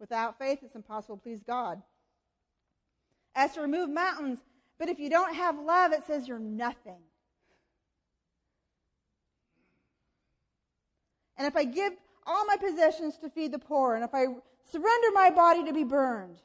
Without 0.00 0.38
faith, 0.38 0.60
it's 0.62 0.74
impossible 0.74 1.16
to 1.16 1.22
please 1.22 1.42
God. 1.46 1.80
As 3.36 3.52
to 3.52 3.60
remove 3.60 3.90
mountains, 3.90 4.40
but 4.78 4.88
if 4.88 4.98
you 4.98 5.08
don't 5.08 5.34
have 5.34 5.58
love, 5.58 5.92
it 5.92 6.04
says 6.06 6.26
you're 6.26 6.38
nothing. 6.38 6.98
And 11.36 11.46
if 11.46 11.54
I 11.54 11.64
give 11.64 11.92
all 12.26 12.46
my 12.46 12.56
possessions 12.56 13.18
to 13.18 13.28
feed 13.28 13.52
the 13.52 13.58
poor, 13.58 13.94
and 13.94 14.02
if 14.02 14.14
I 14.14 14.24
surrender 14.72 15.08
my 15.12 15.30
body 15.30 15.64
to 15.64 15.72
be 15.72 15.84
burned. 15.84 16.38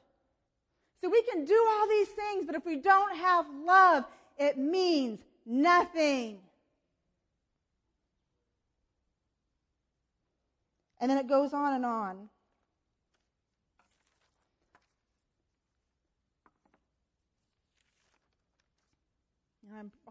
So 1.01 1.09
we 1.09 1.23
can 1.23 1.45
do 1.45 1.65
all 1.71 1.87
these 1.87 2.09
things, 2.09 2.45
but 2.45 2.55
if 2.55 2.65
we 2.65 2.75
don't 2.75 3.15
have 3.15 3.45
love, 3.65 4.05
it 4.37 4.57
means 4.57 5.21
nothing. 5.45 6.37
And 10.99 11.09
then 11.09 11.17
it 11.17 11.27
goes 11.27 11.53
on 11.53 11.73
and 11.73 11.85
on. 11.85 12.29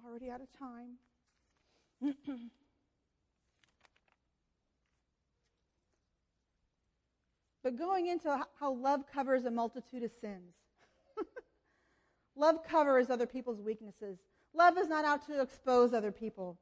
Already 0.06 0.30
out 0.30 0.40
of 0.40 0.48
time. 0.58 0.98
but 7.62 7.76
going 7.78 8.06
into 8.08 8.44
how 8.58 8.72
love 8.72 9.04
covers 9.12 9.44
a 9.44 9.50
multitude 9.50 10.02
of 10.02 10.10
sins. 10.20 10.54
love 12.36 12.64
covers 12.66 13.10
other 13.10 13.26
people's 13.26 13.60
weaknesses. 13.60 14.18
Love 14.54 14.78
is 14.78 14.88
not 14.88 15.04
out 15.04 15.26
to 15.26 15.40
expose 15.40 15.92
other 15.92 16.12
people. 16.12 16.58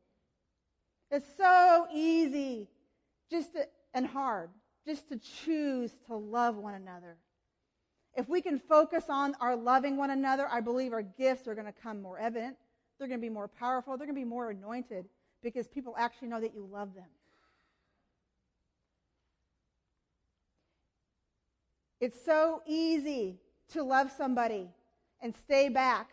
It's 1.11 1.26
so 1.36 1.86
easy 1.93 2.68
just 3.30 3.55
to, 3.55 3.66
and 3.95 4.07
hard 4.07 4.51
just 4.84 5.09
to 5.11 5.18
choose 5.18 5.93
to 6.07 6.16
love 6.16 6.57
one 6.57 6.74
another. 6.74 7.16
If 8.14 8.28
we 8.28 8.41
can 8.41 8.59
focus 8.59 9.05
on 9.09 9.36
our 9.41 9.55
loving 9.55 9.97
one 9.97 10.11
another, 10.11 10.49
I 10.51 10.61
believe 10.61 10.93
our 10.93 11.03
gifts 11.03 11.47
are 11.47 11.55
going 11.55 11.66
to 11.66 11.72
come 11.72 12.03
more 12.03 12.18
evident. 12.18 12.57
They're 12.99 13.09
going 13.09 13.20
to 13.20 13.26
be 13.26 13.32
more 13.32 13.49
powerful. 13.49 13.96
They're 13.96 14.07
going 14.07 14.16
to 14.16 14.20
be 14.20 14.28
more 14.28 14.51
anointed 14.51 15.07
because 15.42 15.68
people 15.68 15.94
actually 15.96 16.28
know 16.28 16.40
that 16.40 16.55
you 16.55 16.68
love 16.70 16.94
them. 16.94 17.05
It's 22.01 22.24
so 22.24 22.62
easy 22.66 23.38
to 23.72 23.82
love 23.82 24.11
somebody 24.11 24.68
and 25.20 25.34
stay 25.34 25.68
back 25.68 26.11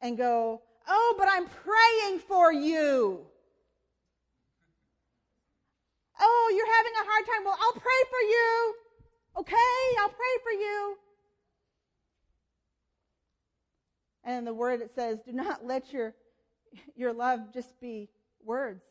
and 0.00 0.16
go, 0.16 0.62
Oh, 0.88 1.14
but 1.18 1.28
I'm 1.30 1.46
praying 1.46 2.20
for 2.20 2.52
you. 2.52 3.20
Oh, 6.20 6.54
you're 6.54 6.74
having 6.76 6.92
a 7.00 7.10
hard 7.10 7.26
time. 7.26 7.44
Well, 7.44 7.56
I'll 7.60 7.80
pray 7.80 8.02
for 8.10 8.20
you. 8.28 8.74
Okay, 9.38 9.96
I'll 10.00 10.08
pray 10.08 10.34
for 10.42 10.52
you. 10.52 10.96
And 14.30 14.38
in 14.38 14.44
the 14.44 14.54
word 14.54 14.80
it 14.80 14.92
says, 14.94 15.18
do 15.26 15.32
not 15.32 15.66
let 15.66 15.92
your, 15.92 16.14
your 16.94 17.12
love 17.12 17.52
just 17.52 17.80
be 17.80 18.08
words, 18.44 18.84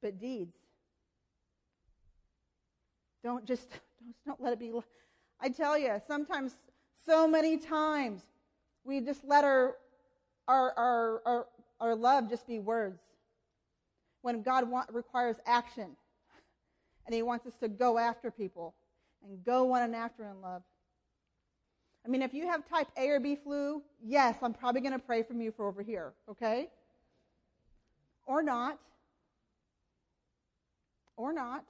but 0.00 0.18
deeds. 0.18 0.56
Don't 3.22 3.44
just, 3.44 3.68
don't, 3.70 4.16
don't 4.26 4.40
let 4.40 4.54
it 4.54 4.58
be. 4.58 4.72
I 5.38 5.50
tell 5.50 5.76
you, 5.76 6.00
sometimes, 6.06 6.56
so 7.04 7.28
many 7.28 7.58
times, 7.58 8.22
we 8.82 9.00
just 9.00 9.22
let 9.24 9.44
our, 9.44 9.76
our, 10.48 10.72
our, 10.78 11.22
our, 11.26 11.46
our 11.78 11.94
love 11.94 12.30
just 12.30 12.46
be 12.46 12.58
words. 12.58 13.02
When 14.22 14.40
God 14.40 14.70
want, 14.70 14.90
requires 14.90 15.36
action, 15.44 15.90
and 17.04 17.14
He 17.14 17.20
wants 17.20 17.46
us 17.46 17.56
to 17.56 17.68
go 17.68 17.98
after 17.98 18.30
people 18.30 18.74
and 19.22 19.44
go 19.44 19.64
one 19.64 19.82
and 19.82 19.94
after 19.94 20.24
in 20.24 20.40
love. 20.40 20.62
I 22.04 22.08
mean, 22.08 22.22
if 22.22 22.34
you 22.34 22.46
have 22.48 22.68
type 22.68 22.88
A 22.96 23.08
or 23.08 23.20
B 23.20 23.36
flu, 23.36 23.82
yes, 24.02 24.36
I'm 24.42 24.52
probably 24.52 24.80
going 24.80 24.92
to 24.92 24.98
pray 24.98 25.22
from 25.22 25.40
you 25.40 25.52
for 25.52 25.68
over 25.68 25.82
here, 25.82 26.12
okay? 26.28 26.68
Or 28.26 28.42
not. 28.42 28.78
Or 31.16 31.32
not. 31.32 31.64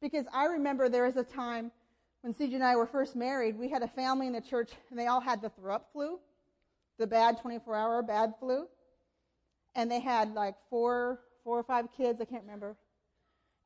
Because 0.00 0.26
I 0.32 0.46
remember 0.46 0.88
there 0.88 1.06
was 1.06 1.16
a 1.16 1.24
time 1.24 1.72
when 2.22 2.34
CJ 2.34 2.54
and 2.54 2.64
I 2.64 2.76
were 2.76 2.86
first 2.86 3.16
married, 3.16 3.58
we 3.58 3.68
had 3.68 3.82
a 3.82 3.88
family 3.88 4.26
in 4.26 4.32
the 4.32 4.40
church, 4.40 4.70
and 4.90 4.98
they 4.98 5.06
all 5.06 5.20
had 5.20 5.40
the 5.40 5.48
throw 5.48 5.74
up 5.74 5.88
flu, 5.92 6.18
the 6.98 7.06
bad 7.06 7.40
24 7.40 7.74
hour 7.74 8.02
bad 8.02 8.34
flu. 8.38 8.66
And 9.74 9.90
they 9.90 10.00
had 10.00 10.34
like 10.34 10.54
four, 10.68 11.20
four 11.44 11.58
or 11.58 11.62
five 11.62 11.86
kids, 11.96 12.20
I 12.20 12.26
can't 12.26 12.42
remember. 12.42 12.76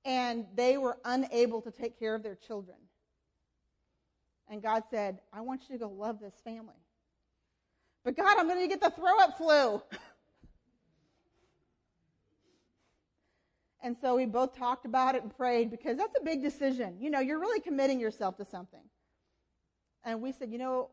And 0.05 0.47
they 0.55 0.77
were 0.77 0.99
unable 1.05 1.61
to 1.63 1.71
take 1.71 1.99
care 1.99 2.15
of 2.15 2.23
their 2.23 2.37
children. 2.37 2.77
And 4.49 4.63
God 4.63 4.83
said, 4.91 5.21
I 5.33 5.41
want 5.41 5.63
you 5.69 5.75
to 5.77 5.85
go 5.85 5.91
love 5.91 6.21
this 6.21 6.35
family. 6.45 6.75
But 8.05 8.17
God, 8.17 8.37
I'm 8.39 8.47
going 8.47 8.61
to 8.61 8.69
get 8.69 8.81
the 8.81 8.91
throw 8.91 9.19
up 9.19 9.39
flu. 9.39 9.83
and 13.83 13.97
so 13.99 14.17
we 14.17 14.27
both 14.27 14.57
talked 14.57 14.85
about 14.85 15.15
it 15.15 15.23
and 15.23 15.35
prayed 15.35 15.71
because 15.71 15.97
that's 15.97 16.15
a 16.21 16.25
big 16.25 16.43
decision. 16.43 16.97
You 17.01 17.11
know, 17.11 17.21
you're 17.21 17.41
really 17.41 17.61
committing 17.61 17.99
yourself 17.99 18.37
to 18.37 18.45
something. 18.45 18.83
And 20.05 20.21
we 20.21 20.33
said, 20.33 20.51
you 20.51 20.59
know, 20.59 20.91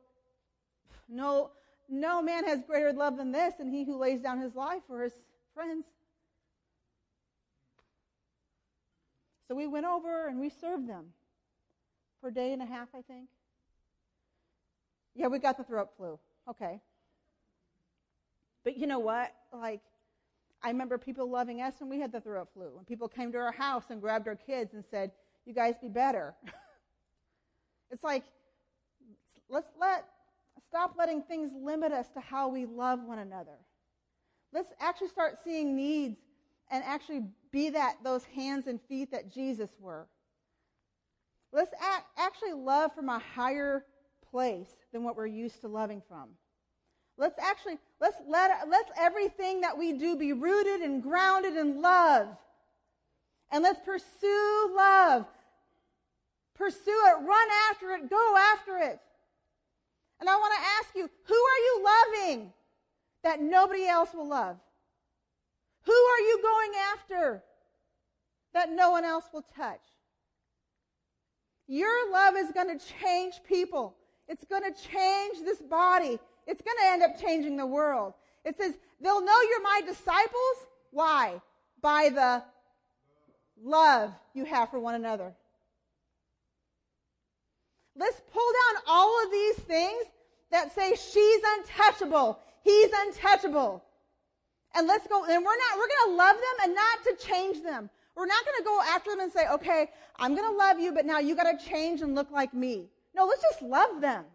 no, 1.10 1.52
no 1.89 2.22
man 2.22 2.45
has 2.45 2.62
greater 2.64 2.93
love 2.93 3.18
than 3.18 3.34
this, 3.34 3.56
and 3.60 3.70
he 3.70 3.84
who 3.84 3.97
lays 3.97 4.22
down 4.22 4.39
his 4.39 4.56
life 4.56 4.82
for 4.88 5.04
his 5.04 5.14
friends. 5.54 5.86
So 9.49 9.56
we 9.56 9.68
went 9.68 9.86
over 9.86 10.28
and 10.28 10.39
we 10.39 10.49
served 10.49 10.88
them 10.88 11.08
for 12.22 12.30
a 12.30 12.34
day 12.34 12.54
and 12.54 12.62
a 12.62 12.66
half, 12.66 12.88
I 12.95 13.02
think. 13.02 13.28
Yeah, 15.16 15.28
we 15.28 15.39
got 15.39 15.57
the 15.57 15.64
throat 15.64 15.89
flu. 15.97 16.20
Okay. 16.49 16.80
But 18.64 18.78
you 18.78 18.88
know 18.88 18.99
what? 18.99 19.34
Like, 19.51 19.82
I 20.64 20.70
remember 20.70 20.97
people 20.97 21.30
loving 21.30 21.62
us 21.62 21.76
when 21.80 21.89
we 21.89 21.99
had 21.99 22.12
the 22.12 22.22
throat 22.22 22.49
flu. 22.53 22.78
and 22.78 22.86
people 22.86 23.07
came 23.07 23.32
to 23.32 23.38
our 23.38 23.51
house 23.51 23.86
and 23.89 23.99
grabbed 23.99 24.28
our 24.28 24.36
kids 24.36 24.74
and 24.74 24.84
said, 24.89 25.12
You 25.45 25.53
guys 25.53 25.76
be 25.82 25.89
better. 25.89 26.36
it's 27.91 28.03
like, 28.03 28.24
let's 29.49 29.70
let, 29.80 30.05
stop 30.68 30.95
letting 30.97 31.24
things 31.24 31.51
limit 31.53 31.91
us 31.91 32.09
to 32.09 32.20
how 32.20 32.47
we 32.47 32.66
love 32.66 33.03
one 33.03 33.20
another. 33.20 33.57
Let's 34.53 34.72
actually 34.80 35.09
start 35.09 35.38
seeing 35.43 35.76
needs 35.76 36.20
and 36.70 36.84
actually 36.84 37.24
be 37.51 37.70
that, 37.72 37.97
those 38.03 38.24
hands 38.26 38.68
and 38.68 38.80
feet 38.88 39.12
that 39.12 39.32
Jesus 39.34 39.70
were. 39.80 40.07
Let's 41.51 41.74
act, 41.82 42.05
actually 42.18 42.53
love 42.53 42.93
from 42.95 43.09
a 43.09 43.20
higher 43.20 43.86
place 44.32 44.69
than 44.91 45.03
what 45.03 45.15
we're 45.15 45.27
used 45.27 45.61
to 45.61 45.67
loving 45.67 46.01
from. 46.07 46.29
Let's 47.17 47.38
actually, 47.39 47.77
let's 47.99 48.17
let, 48.27 48.51
let's 48.69 48.89
everything 48.97 49.61
that 49.61 49.77
we 49.77 49.93
do 49.93 50.15
be 50.15 50.34
rooted 50.34 50.82
and 50.82 51.03
grounded 51.03 51.55
in 51.55 51.82
love. 51.82 52.27
And 53.51 53.63
let's 53.63 53.79
pursue 53.86 54.73
love. 54.75 55.25
Pursue 56.55 57.03
it, 57.07 57.25
run 57.25 57.47
after 57.69 57.91
it, 57.91 58.09
go 58.09 58.36
after 58.38 58.77
it. 58.77 58.99
And 60.19 60.29
I 60.29 60.36
want 60.36 60.53
to 60.53 60.67
ask 60.79 60.95
you, 60.95 61.09
who 61.23 61.34
are 61.34 61.57
you 61.57 61.84
loving 61.84 62.53
that 63.23 63.41
nobody 63.41 63.88
else 63.88 64.13
will 64.13 64.27
love? 64.27 64.57
Who 65.84 65.91
are 65.91 66.19
you 66.19 66.39
going 66.41 66.71
after 66.93 67.43
that 68.53 68.71
no 68.71 68.91
one 68.91 69.03
else 69.03 69.25
will 69.34 69.45
touch? 69.55 69.82
Your 71.67 72.11
love 72.11 72.36
is 72.36 72.51
going 72.51 72.77
to 72.77 72.86
change 73.01 73.36
people. 73.47 73.95
It's 74.32 74.45
going 74.45 74.63
to 74.63 74.71
change 74.71 75.39
this 75.43 75.61
body. 75.61 76.17
It's 76.47 76.61
going 76.61 76.77
to 76.82 76.86
end 76.86 77.03
up 77.03 77.19
changing 77.19 77.57
the 77.57 77.65
world. 77.65 78.13
It 78.45 78.55
says, 78.57 78.75
they'll 79.01 79.19
know 79.19 79.41
you're 79.41 79.61
my 79.61 79.82
disciples. 79.86 80.67
Why? 80.91 81.41
By 81.82 82.09
the 82.09 82.41
love 83.61 84.13
you 84.34 84.45
have 84.45 84.71
for 84.71 84.79
one 84.79 84.95
another. 84.95 85.34
Let's 87.97 88.21
pull 88.32 88.51
down 88.53 88.84
all 88.88 89.21
of 89.25 89.32
these 89.32 89.55
things 89.57 90.05
that 90.49 90.73
say 90.73 90.95
she's 90.95 91.41
untouchable, 91.57 92.39
he's 92.63 92.89
untouchable. 93.05 93.84
And 94.73 94.88
let's 94.88 95.05
go, 95.07 95.25
and 95.25 95.43
we're 95.43 95.57
not, 95.57 95.77
we're 95.77 95.88
going 95.88 96.11
to 96.11 96.15
love 96.15 96.36
them 96.38 96.69
and 96.69 96.75
not 96.75 97.03
to 97.03 97.27
change 97.27 97.61
them. 97.61 97.89
We're 98.15 98.27
not 98.27 98.45
going 98.45 98.57
to 98.59 98.63
go 98.63 98.82
after 98.88 99.09
them 99.11 99.19
and 99.19 99.32
say, 99.32 99.49
okay, 99.49 99.89
I'm 100.17 100.36
going 100.36 100.49
to 100.49 100.57
love 100.57 100.79
you, 100.79 100.93
but 100.93 101.05
now 101.05 101.19
you 101.19 101.36
got 101.36 101.59
to 101.59 101.69
change 101.69 101.99
and 101.99 102.15
look 102.15 102.32
like 102.32 102.53
me. 102.53 102.88
No, 103.16 103.26
let's 103.26 103.41
just 103.41 103.62
love 103.62 104.01
them. 104.01 104.26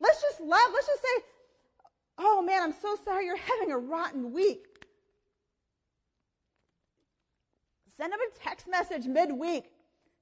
Let's 0.00 0.20
just 0.20 0.40
love, 0.40 0.70
let's 0.72 0.86
just 0.86 1.02
say, 1.02 1.24
oh 2.18 2.42
man, 2.42 2.62
I'm 2.62 2.74
so 2.80 2.96
sorry 3.04 3.26
you're 3.26 3.36
having 3.52 3.72
a 3.72 3.78
rotten 3.78 4.32
week. 4.32 4.66
Send 7.96 8.12
them 8.12 8.20
a 8.20 8.38
text 8.38 8.66
message 8.68 9.06
midweek. 9.06 9.70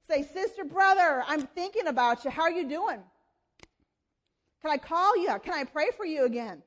Say, 0.07 0.23
sister, 0.23 0.63
brother, 0.63 1.23
I'm 1.27 1.47
thinking 1.47 1.87
about 1.87 2.25
you. 2.25 2.31
How 2.31 2.43
are 2.43 2.51
you 2.51 2.67
doing? 2.67 2.99
Can 4.61 4.71
I 4.71 4.77
call 4.77 5.17
you? 5.17 5.35
Can 5.43 5.53
I 5.53 5.63
pray 5.63 5.87
for 5.95 6.05
you 6.05 6.25
again? 6.25 6.61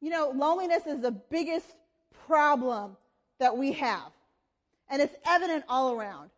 You 0.00 0.10
know, 0.10 0.32
loneliness 0.34 0.86
is 0.86 1.00
the 1.00 1.12
biggest 1.12 1.66
problem 2.26 2.96
that 3.38 3.56
we 3.56 3.72
have. 3.72 4.10
And 4.88 5.00
it's 5.00 5.14
evident 5.24 5.64
all 5.68 5.92
around. 5.92 6.30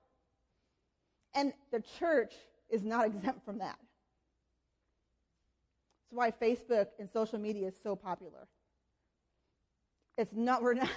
And 1.35 1.53
the 1.73 1.83
church 1.99 2.33
is 2.71 2.85
not 2.85 3.07
exempt 3.07 3.45
from 3.45 3.59
that. 3.59 3.79
That's 6.03 6.13
why 6.13 6.31
Facebook 6.31 6.89
and 6.99 7.09
social 7.11 7.39
media 7.39 7.69
is 7.69 7.75
so 7.83 7.97
popular. 7.97 8.49
It's 10.17 10.33
not, 10.33 10.63
we're 10.63 10.75
not. 10.75 10.89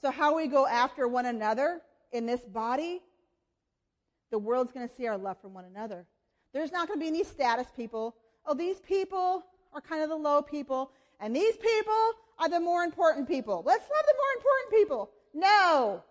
so, 0.00 0.10
how 0.10 0.36
we 0.36 0.46
go 0.46 0.66
after 0.66 1.06
one 1.06 1.26
another 1.26 1.80
in 2.12 2.26
this 2.26 2.40
body, 2.40 3.00
the 4.30 4.38
world's 4.38 4.72
going 4.72 4.88
to 4.88 4.94
see 4.94 5.06
our 5.06 5.18
love 5.18 5.38
for 5.40 5.48
one 5.48 5.64
another. 5.64 6.06
There's 6.52 6.72
not 6.72 6.88
going 6.88 6.98
to 6.98 7.02
be 7.02 7.08
any 7.08 7.24
status 7.24 7.66
people. 7.76 8.16
Oh, 8.46 8.54
these 8.54 8.80
people 8.80 9.44
are 9.72 9.80
kind 9.80 10.02
of 10.02 10.08
the 10.08 10.16
low 10.16 10.40
people, 10.40 10.90
and 11.20 11.36
these 11.36 11.56
people 11.56 12.12
are 12.38 12.48
the 12.48 12.60
more 12.60 12.82
important 12.82 13.28
people. 13.28 13.62
Let's 13.66 13.82
love 13.82 14.04
the 14.06 14.14
more 14.14 14.36
important 14.36 14.72
people. 14.72 15.10
No. 15.34 16.02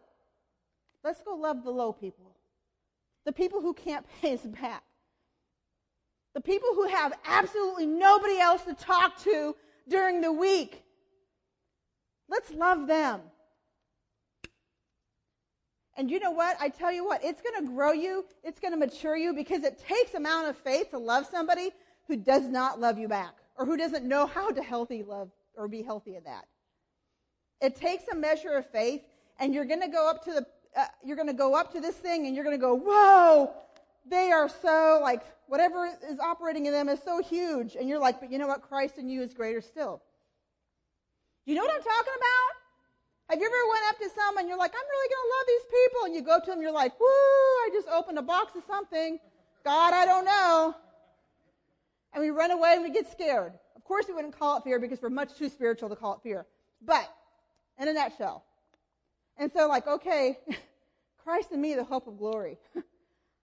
Let's 1.03 1.21
go 1.21 1.35
love 1.35 1.63
the 1.63 1.71
low 1.71 1.91
people 1.91 2.36
the 3.27 3.33
people 3.33 3.61
who 3.61 3.73
can't 3.73 4.05
pay 4.21 4.33
us 4.33 4.41
back, 4.41 4.83
The 6.33 6.41
people 6.41 6.69
who 6.73 6.87
have 6.87 7.13
absolutely 7.25 7.85
nobody 7.85 8.39
else 8.39 8.63
to 8.63 8.73
talk 8.73 9.21
to 9.23 9.55
during 9.87 10.21
the 10.21 10.31
week. 10.31 10.83
Let's 12.29 12.51
love 12.51 12.87
them. 12.87 13.21
And 15.97 16.11
you 16.11 16.19
know 16.19 16.31
what? 16.31 16.55
I 16.59 16.69
tell 16.69 16.91
you 16.91 17.03
what, 17.05 17.23
it's 17.23 17.41
going 17.41 17.65
to 17.65 17.71
grow 17.71 17.91
you, 17.91 18.25
it's 18.43 18.59
going 18.59 18.71
to 18.71 18.77
mature 18.77 19.17
you 19.17 19.33
because 19.33 19.63
it 19.63 19.79
takes 19.79 20.13
amount 20.13 20.47
of 20.47 20.57
faith 20.57 20.91
to 20.91 20.99
love 20.99 21.25
somebody 21.25 21.71
who 22.07 22.15
does 22.15 22.43
not 22.43 22.79
love 22.79 22.99
you 22.99 23.07
back 23.07 23.33
or 23.57 23.65
who 23.65 23.75
doesn't 23.75 24.05
know 24.05 24.27
how 24.27 24.51
to 24.51 24.61
healthy 24.61 25.03
love 25.03 25.31
or 25.55 25.67
be 25.67 25.81
healthy 25.81 26.15
in 26.15 26.23
that. 26.25 26.45
It 27.61 27.75
takes 27.75 28.07
a 28.09 28.15
measure 28.15 28.53
of 28.53 28.69
faith 28.69 29.01
and 29.39 29.55
you're 29.55 29.65
going 29.65 29.81
to 29.81 29.87
go 29.87 30.07
up 30.07 30.23
to 30.25 30.33
the 30.33 30.45
uh, 30.77 30.85
you're 31.03 31.15
going 31.15 31.27
to 31.27 31.33
go 31.33 31.55
up 31.55 31.73
to 31.73 31.81
this 31.81 31.95
thing 31.95 32.27
and 32.27 32.35
you're 32.35 32.45
going 32.45 32.55
to 32.55 32.61
go, 32.61 32.75
"Whoa, 32.75 33.51
they 34.05 34.31
are 34.31 34.47
so 34.47 34.99
like 35.01 35.23
whatever 35.47 35.85
is 36.09 36.19
operating 36.19 36.65
in 36.65 36.73
them 36.73 36.87
is 36.89 37.01
so 37.03 37.21
huge." 37.21 37.75
And 37.75 37.89
you're 37.89 37.99
like, 37.99 38.19
"But 38.19 38.31
you 38.31 38.37
know 38.37 38.47
what? 38.47 38.61
Christ 38.61 38.97
in 38.97 39.09
you 39.09 39.21
is 39.21 39.33
greater 39.33 39.61
still." 39.61 40.01
You 41.45 41.55
know 41.55 41.61
what 41.61 41.73
I'm 41.73 41.81
talking 41.81 42.13
about? 42.17 42.57
Have 43.29 43.39
you 43.39 43.45
ever 43.45 43.69
went 43.69 43.83
up 43.89 43.99
to 43.99 44.09
someone 44.15 44.41
and 44.43 44.49
you're 44.49 44.57
like, 44.57 44.71
I'm 44.73 44.87
really 44.89 45.09
going 45.09 45.23
to 45.23 45.31
love 45.35 45.47
these 45.47 45.79
people, 45.79 46.05
and 46.05 46.15
you 46.15 46.21
go 46.21 46.39
to 46.39 46.51
them, 46.51 46.61
you're 46.61 46.71
like, 46.71 46.97
woo, 46.99 47.05
I 47.07 47.69
just 47.73 47.87
opened 47.89 48.17
a 48.17 48.21
box 48.21 48.55
of 48.55 48.63
something. 48.65 49.19
God, 49.65 49.93
I 49.93 50.05
don't 50.05 50.25
know. 50.25 50.75
And 52.13 52.23
we 52.23 52.29
run 52.29 52.51
away 52.51 52.73
and 52.73 52.83
we 52.83 52.89
get 52.89 53.11
scared. 53.11 53.53
Of 53.75 53.83
course, 53.83 54.07
we 54.07 54.13
wouldn't 54.13 54.37
call 54.37 54.57
it 54.57 54.63
fear 54.63 54.79
because 54.79 55.01
we're 55.01 55.09
much 55.09 55.35
too 55.35 55.49
spiritual 55.49 55.89
to 55.89 55.95
call 55.95 56.13
it 56.13 56.19
fear. 56.21 56.45
But 56.81 57.09
in 57.79 57.87
a 57.87 57.93
nutshell. 57.93 58.43
And 59.37 59.51
so, 59.53 59.67
like, 59.67 59.87
okay, 59.87 60.39
Christ 61.27 61.51
in 61.51 61.59
me, 61.59 61.75
the 61.75 61.83
hope 61.83 62.07
of 62.07 62.17
glory. 62.17 62.57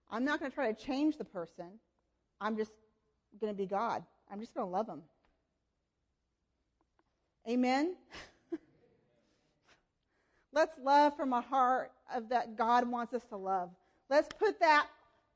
I'm 0.09 0.25
not 0.25 0.39
going 0.39 0.49
to 0.49 0.55
try 0.55 0.71
to 0.71 0.85
change 0.85 1.19
the 1.19 1.23
person. 1.23 1.67
I'm 2.41 2.57
just 2.57 2.71
going 3.39 3.53
to 3.53 3.55
be 3.55 3.67
God. 3.67 4.03
I'm 4.31 4.39
just 4.39 4.55
going 4.55 4.65
to 4.65 4.71
love 4.71 4.87
them. 4.87 5.03
Amen. 7.47 7.95
Let's 10.51 10.75
love 10.81 11.15
from 11.15 11.31
a 11.31 11.41
heart 11.41 11.91
of 12.11 12.29
that 12.29 12.57
God 12.57 12.89
wants 12.89 13.13
us 13.13 13.23
to 13.25 13.37
love. 13.37 13.69
Let's 14.09 14.29
put 14.39 14.59
that 14.61 14.87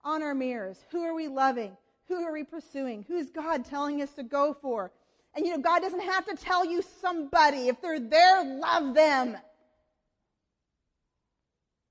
on 0.03 0.23
our 0.23 0.33
mirrors. 0.33 0.83
Who 0.89 1.03
are 1.03 1.13
we 1.13 1.27
loving? 1.27 1.77
Who 2.07 2.23
are 2.23 2.33
we 2.33 2.43
pursuing? 2.43 3.05
Who's 3.07 3.29
God 3.29 3.63
telling 3.63 4.01
us 4.01 4.09
to 4.13 4.23
go 4.23 4.57
for? 4.59 4.91
And 5.35 5.45
you 5.45 5.51
know, 5.51 5.61
God 5.61 5.83
doesn't 5.83 6.01
have 6.01 6.25
to 6.25 6.35
tell 6.35 6.65
you 6.65 6.81
somebody. 6.99 7.67
If 7.67 7.79
they're 7.79 7.99
there, 7.99 8.43
love 8.43 8.95
them. 8.95 9.37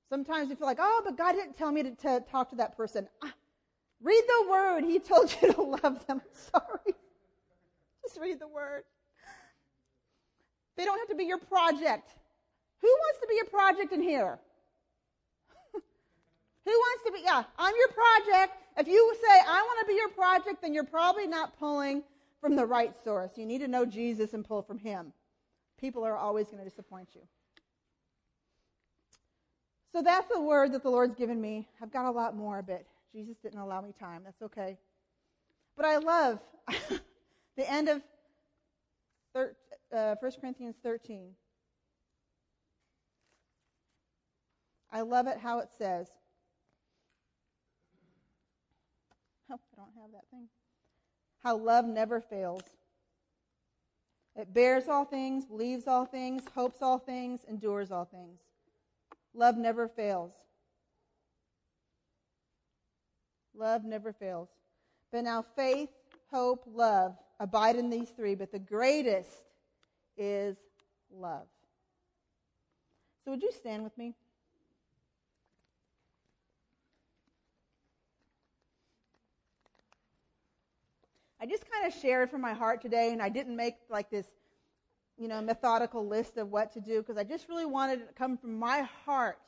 Sometimes 0.09 0.49
you 0.49 0.57
feel 0.57 0.67
like, 0.67 0.79
oh, 0.81 1.03
but 1.05 1.17
God 1.17 1.33
didn't 1.33 1.57
tell 1.57 1.71
me 1.71 1.83
to, 1.83 1.91
to 1.91 2.25
talk 2.31 2.51
to 2.51 2.57
that 2.57 2.77
person. 2.77 3.07
Ah, 3.23 3.33
read 4.03 4.23
the 4.27 4.51
word. 4.51 4.85
He 4.85 4.99
told 4.99 5.35
you 5.43 5.53
to 5.53 5.61
love 5.63 6.07
them. 6.07 6.21
I'm 6.21 6.21
Sorry. 6.33 6.95
Just 8.03 8.19
read 8.21 8.41
the 8.41 8.49
word. 8.49 8.85
They 10.77 10.85
don't 10.85 10.99
have 10.99 11.09
to 11.09 11.17
be 11.17 11.25
your 11.25 11.39
project. 11.39 12.15
Who 12.81 12.89
wants 12.89 13.21
to 13.21 13.27
be 13.29 13.41
a 13.41 13.51
project 13.51 13.93
in 13.93 14.01
here? 14.01 14.39
Who 15.75 16.71
wants 16.71 17.05
to 17.05 17.13
be? 17.13 17.21
Yeah, 17.25 17.43
I'm 17.59 17.75
your 17.77 17.89
project. 17.89 18.57
If 18.79 18.87
you 18.87 19.15
say, 19.21 19.41
I 19.47 19.61
want 19.61 19.81
to 19.81 19.87
be 19.87 19.95
your 19.95 20.09
project, 20.11 20.63
then 20.63 20.73
you're 20.73 20.85
probably 20.85 21.27
not 21.27 21.59
pulling 21.59 22.05
from 22.41 22.55
the 22.55 22.65
right 22.65 22.95
source. 23.03 23.33
You 23.37 23.45
need 23.45 23.59
to 23.59 23.69
know 23.69 23.85
Jesus 23.85 24.35
and 24.35 24.45
pull 24.45 24.63
from 24.63 24.79
Him. 24.79 25.13
People 25.81 26.05
are 26.05 26.17
always 26.17 26.47
going 26.47 26.59
to 26.59 26.65
disappoint 26.65 27.09
you. 27.15 27.23
So 29.93 30.03
that's 30.03 30.27
the 30.33 30.41
word 30.41 30.73
that 30.73 30.83
the 30.83 30.91
Lord's 30.91 31.15
given 31.15 31.41
me. 31.41 31.67
I've 31.83 31.93
got 31.93 32.07
a 32.07 32.11
lot 32.11 32.37
more, 32.37 32.63
but 32.63 32.85
Jesus 33.13 33.37
didn't 33.43 33.59
allow 33.59 33.81
me 33.81 33.95
time. 33.99 34.23
That's 34.25 34.43
okay. 34.43 34.77
But 35.77 35.87
I 35.87 35.97
love 35.97 36.41
the 37.57 37.71
end 37.71 37.89
of 37.89 38.03
thir- 39.33 39.57
uh, 39.95 40.17
1 40.21 40.33
Corinthians 40.41 40.77
13. 40.83 41.31
I 44.93 45.01
love 45.03 45.27
it 45.27 45.39
how 45.39 45.61
it 45.61 45.69
says. 45.77 46.09
Oh, 49.51 49.55
I 49.55 49.77
don't 49.77 50.03
have 50.03 50.13
that 50.13 50.29
thing. 50.31 50.49
How 51.43 51.57
love 51.57 51.87
never 51.87 52.21
fails. 52.21 52.63
It 54.37 54.53
bears 54.53 54.89
all 54.89 55.05
things, 55.05 55.47
believes 55.47 55.87
all 55.87 56.05
things, 56.05 56.43
hopes 56.55 56.83
all 56.83 56.99
things, 56.99 57.41
endures 57.49 57.91
all 57.91 58.05
things. 58.05 58.39
Love 59.39 59.57
never 59.57 59.87
fails. 59.87 60.33
Love 63.55 63.85
never 63.85 64.13
fails. 64.13 64.49
But 65.13 65.23
now 65.23 65.45
faith, 65.55 65.91
hope, 66.33 66.65
love 66.67 67.17
abide 67.39 67.77
in 67.77 67.89
these 67.89 68.11
three, 68.11 68.35
but 68.35 68.51
the 68.51 68.59
greatest 68.59 69.31
is 70.17 70.57
love. 71.09 71.47
So 73.25 73.31
would 73.31 73.41
you 73.41 73.53
stand 73.53 73.85
with 73.85 73.97
me? 73.97 74.17
I 81.41 81.47
just 81.47 81.65
kind 81.71 81.87
of 81.87 81.97
shared 81.97 82.29
from 82.29 82.41
my 82.41 82.55
heart 82.55 82.83
today, 82.83 83.13
and 83.13 83.23
I 83.23 83.29
didn't 83.29 83.55
make 83.55 83.77
like 83.89 84.11
this, 84.11 84.27
you 85.19 85.29
know, 85.29 85.41
methodical 85.41 86.07
list 86.07 86.37
of 86.37 86.51
what 86.51 86.73
to 86.73 86.81
do 86.81 87.01
because 87.03 87.17
I 87.17 87.25
just 87.25 87.49
really 87.49 87.67
wanted 87.67 88.01
it 88.01 88.09
to 88.09 88.15
come 88.15 88.37
from 88.37 88.59
my 88.59 88.89
heart. 89.05 89.39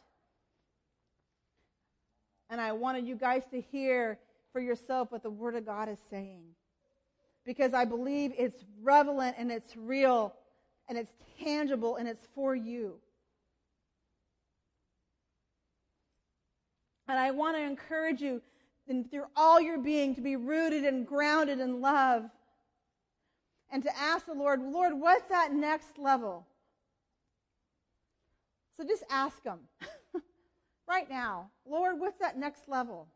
And 2.48 2.60
I 2.60 2.72
wanted 2.72 3.06
you 3.06 3.14
guys 3.14 3.42
to 3.52 3.60
hear 3.60 4.18
for 4.52 4.60
yourself 4.60 5.12
what 5.12 5.22
the 5.22 5.30
Word 5.30 5.54
of 5.54 5.64
God 5.64 5.88
is 5.88 5.98
saying. 6.10 6.42
Because 7.44 7.72
I 7.72 7.84
believe 7.84 8.32
it's 8.36 8.64
relevant 8.82 9.36
and 9.38 9.52
it's 9.52 9.76
real 9.76 10.34
and 10.88 10.98
it's 10.98 11.12
tangible 11.38 11.96
and 11.96 12.08
it's 12.08 12.26
for 12.34 12.54
you. 12.56 12.94
And 17.08 17.18
I 17.18 17.30
want 17.30 17.56
to 17.56 17.62
encourage 17.62 18.20
you 18.20 18.42
and 18.88 19.08
through 19.08 19.26
all 19.36 19.60
your 19.60 19.78
being 19.78 20.16
to 20.16 20.20
be 20.20 20.36
rooted 20.36 20.84
and 20.84 21.06
grounded 21.06 21.60
in 21.60 21.80
love. 21.80 22.24
And 23.70 23.82
to 23.84 23.98
ask 23.98 24.26
the 24.26 24.34
Lord, 24.34 24.60
Lord, 24.60 24.94
what's 24.94 25.28
that 25.28 25.52
next 25.52 25.98
level? 25.98 26.46
So 28.76 28.84
just 28.84 29.04
ask 29.10 29.42
Him 29.44 29.60
right 30.88 31.08
now, 31.08 31.50
Lord, 31.64 32.00
what's 32.00 32.18
that 32.18 32.36
next 32.36 32.68
level? 32.68 33.08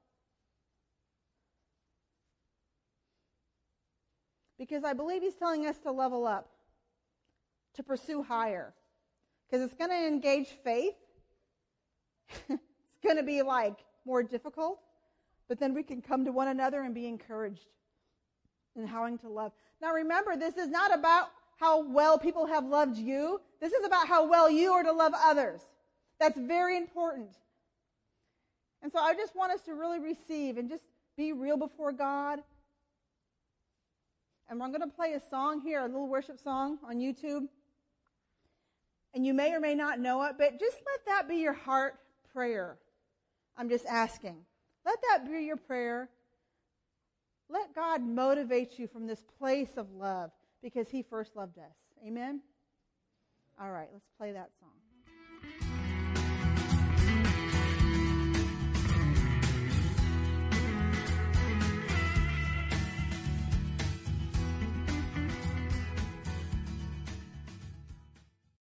Because 4.58 4.84
I 4.84 4.92
believe 4.92 5.22
He's 5.22 5.34
telling 5.34 5.66
us 5.66 5.78
to 5.78 5.90
level 5.90 6.26
up, 6.26 6.48
to 7.74 7.82
pursue 7.82 8.22
higher. 8.22 8.72
Because 9.46 9.64
it's 9.64 9.74
going 9.74 9.90
to 9.90 10.06
engage 10.06 10.48
faith. 10.62 10.94
it's 12.48 13.00
going 13.02 13.16
to 13.16 13.22
be 13.22 13.42
like 13.42 13.84
more 14.06 14.22
difficult 14.22 14.78
but 15.48 15.58
then 15.58 15.74
we 15.74 15.82
can 15.82 16.00
come 16.00 16.24
to 16.24 16.32
one 16.32 16.48
another 16.48 16.82
and 16.82 16.94
be 16.94 17.06
encouraged 17.06 17.66
in 18.76 18.86
how 18.86 19.08
to 19.08 19.28
love. 19.28 19.52
Now 19.84 19.92
remember, 19.92 20.34
this 20.34 20.56
is 20.56 20.68
not 20.68 20.94
about 20.94 21.28
how 21.58 21.86
well 21.86 22.18
people 22.18 22.46
have 22.46 22.64
loved 22.64 22.96
you. 22.96 23.42
This 23.60 23.74
is 23.74 23.84
about 23.84 24.08
how 24.08 24.26
well 24.26 24.50
you 24.50 24.72
are 24.72 24.82
to 24.82 24.92
love 24.92 25.12
others. 25.14 25.60
That's 26.18 26.38
very 26.38 26.78
important. 26.78 27.36
And 28.82 28.90
so 28.90 28.98
I 28.98 29.12
just 29.12 29.36
want 29.36 29.52
us 29.52 29.60
to 29.66 29.74
really 29.74 29.98
receive 29.98 30.56
and 30.56 30.70
just 30.70 30.84
be 31.18 31.34
real 31.34 31.58
before 31.58 31.92
God. 31.92 32.38
And 34.48 34.62
I'm 34.62 34.70
going 34.70 34.80
to 34.80 34.96
play 34.96 35.12
a 35.12 35.20
song 35.28 35.60
here, 35.60 35.80
a 35.80 35.84
little 35.84 36.08
worship 36.08 36.40
song 36.40 36.78
on 36.82 36.96
YouTube. 36.96 37.46
And 39.12 39.26
you 39.26 39.34
may 39.34 39.52
or 39.52 39.60
may 39.60 39.74
not 39.74 40.00
know 40.00 40.22
it, 40.22 40.36
but 40.38 40.58
just 40.58 40.78
let 40.86 41.04
that 41.08 41.28
be 41.28 41.36
your 41.36 41.52
heart 41.52 41.96
prayer. 42.32 42.78
I'm 43.58 43.68
just 43.68 43.84
asking. 43.84 44.36
Let 44.86 44.98
that 45.10 45.30
be 45.30 45.44
your 45.44 45.58
prayer. 45.58 46.08
Let 47.48 47.74
God 47.74 48.02
motivate 48.02 48.78
you 48.78 48.88
from 48.88 49.06
this 49.06 49.22
place 49.38 49.76
of 49.76 49.90
love 49.92 50.30
because 50.62 50.88
He 50.88 51.02
first 51.02 51.36
loved 51.36 51.58
us. 51.58 51.74
Amen? 52.06 52.40
All 53.60 53.70
right, 53.70 53.88
let's 53.92 54.08
play 54.18 54.32
that 54.32 54.50
song. 54.60 54.73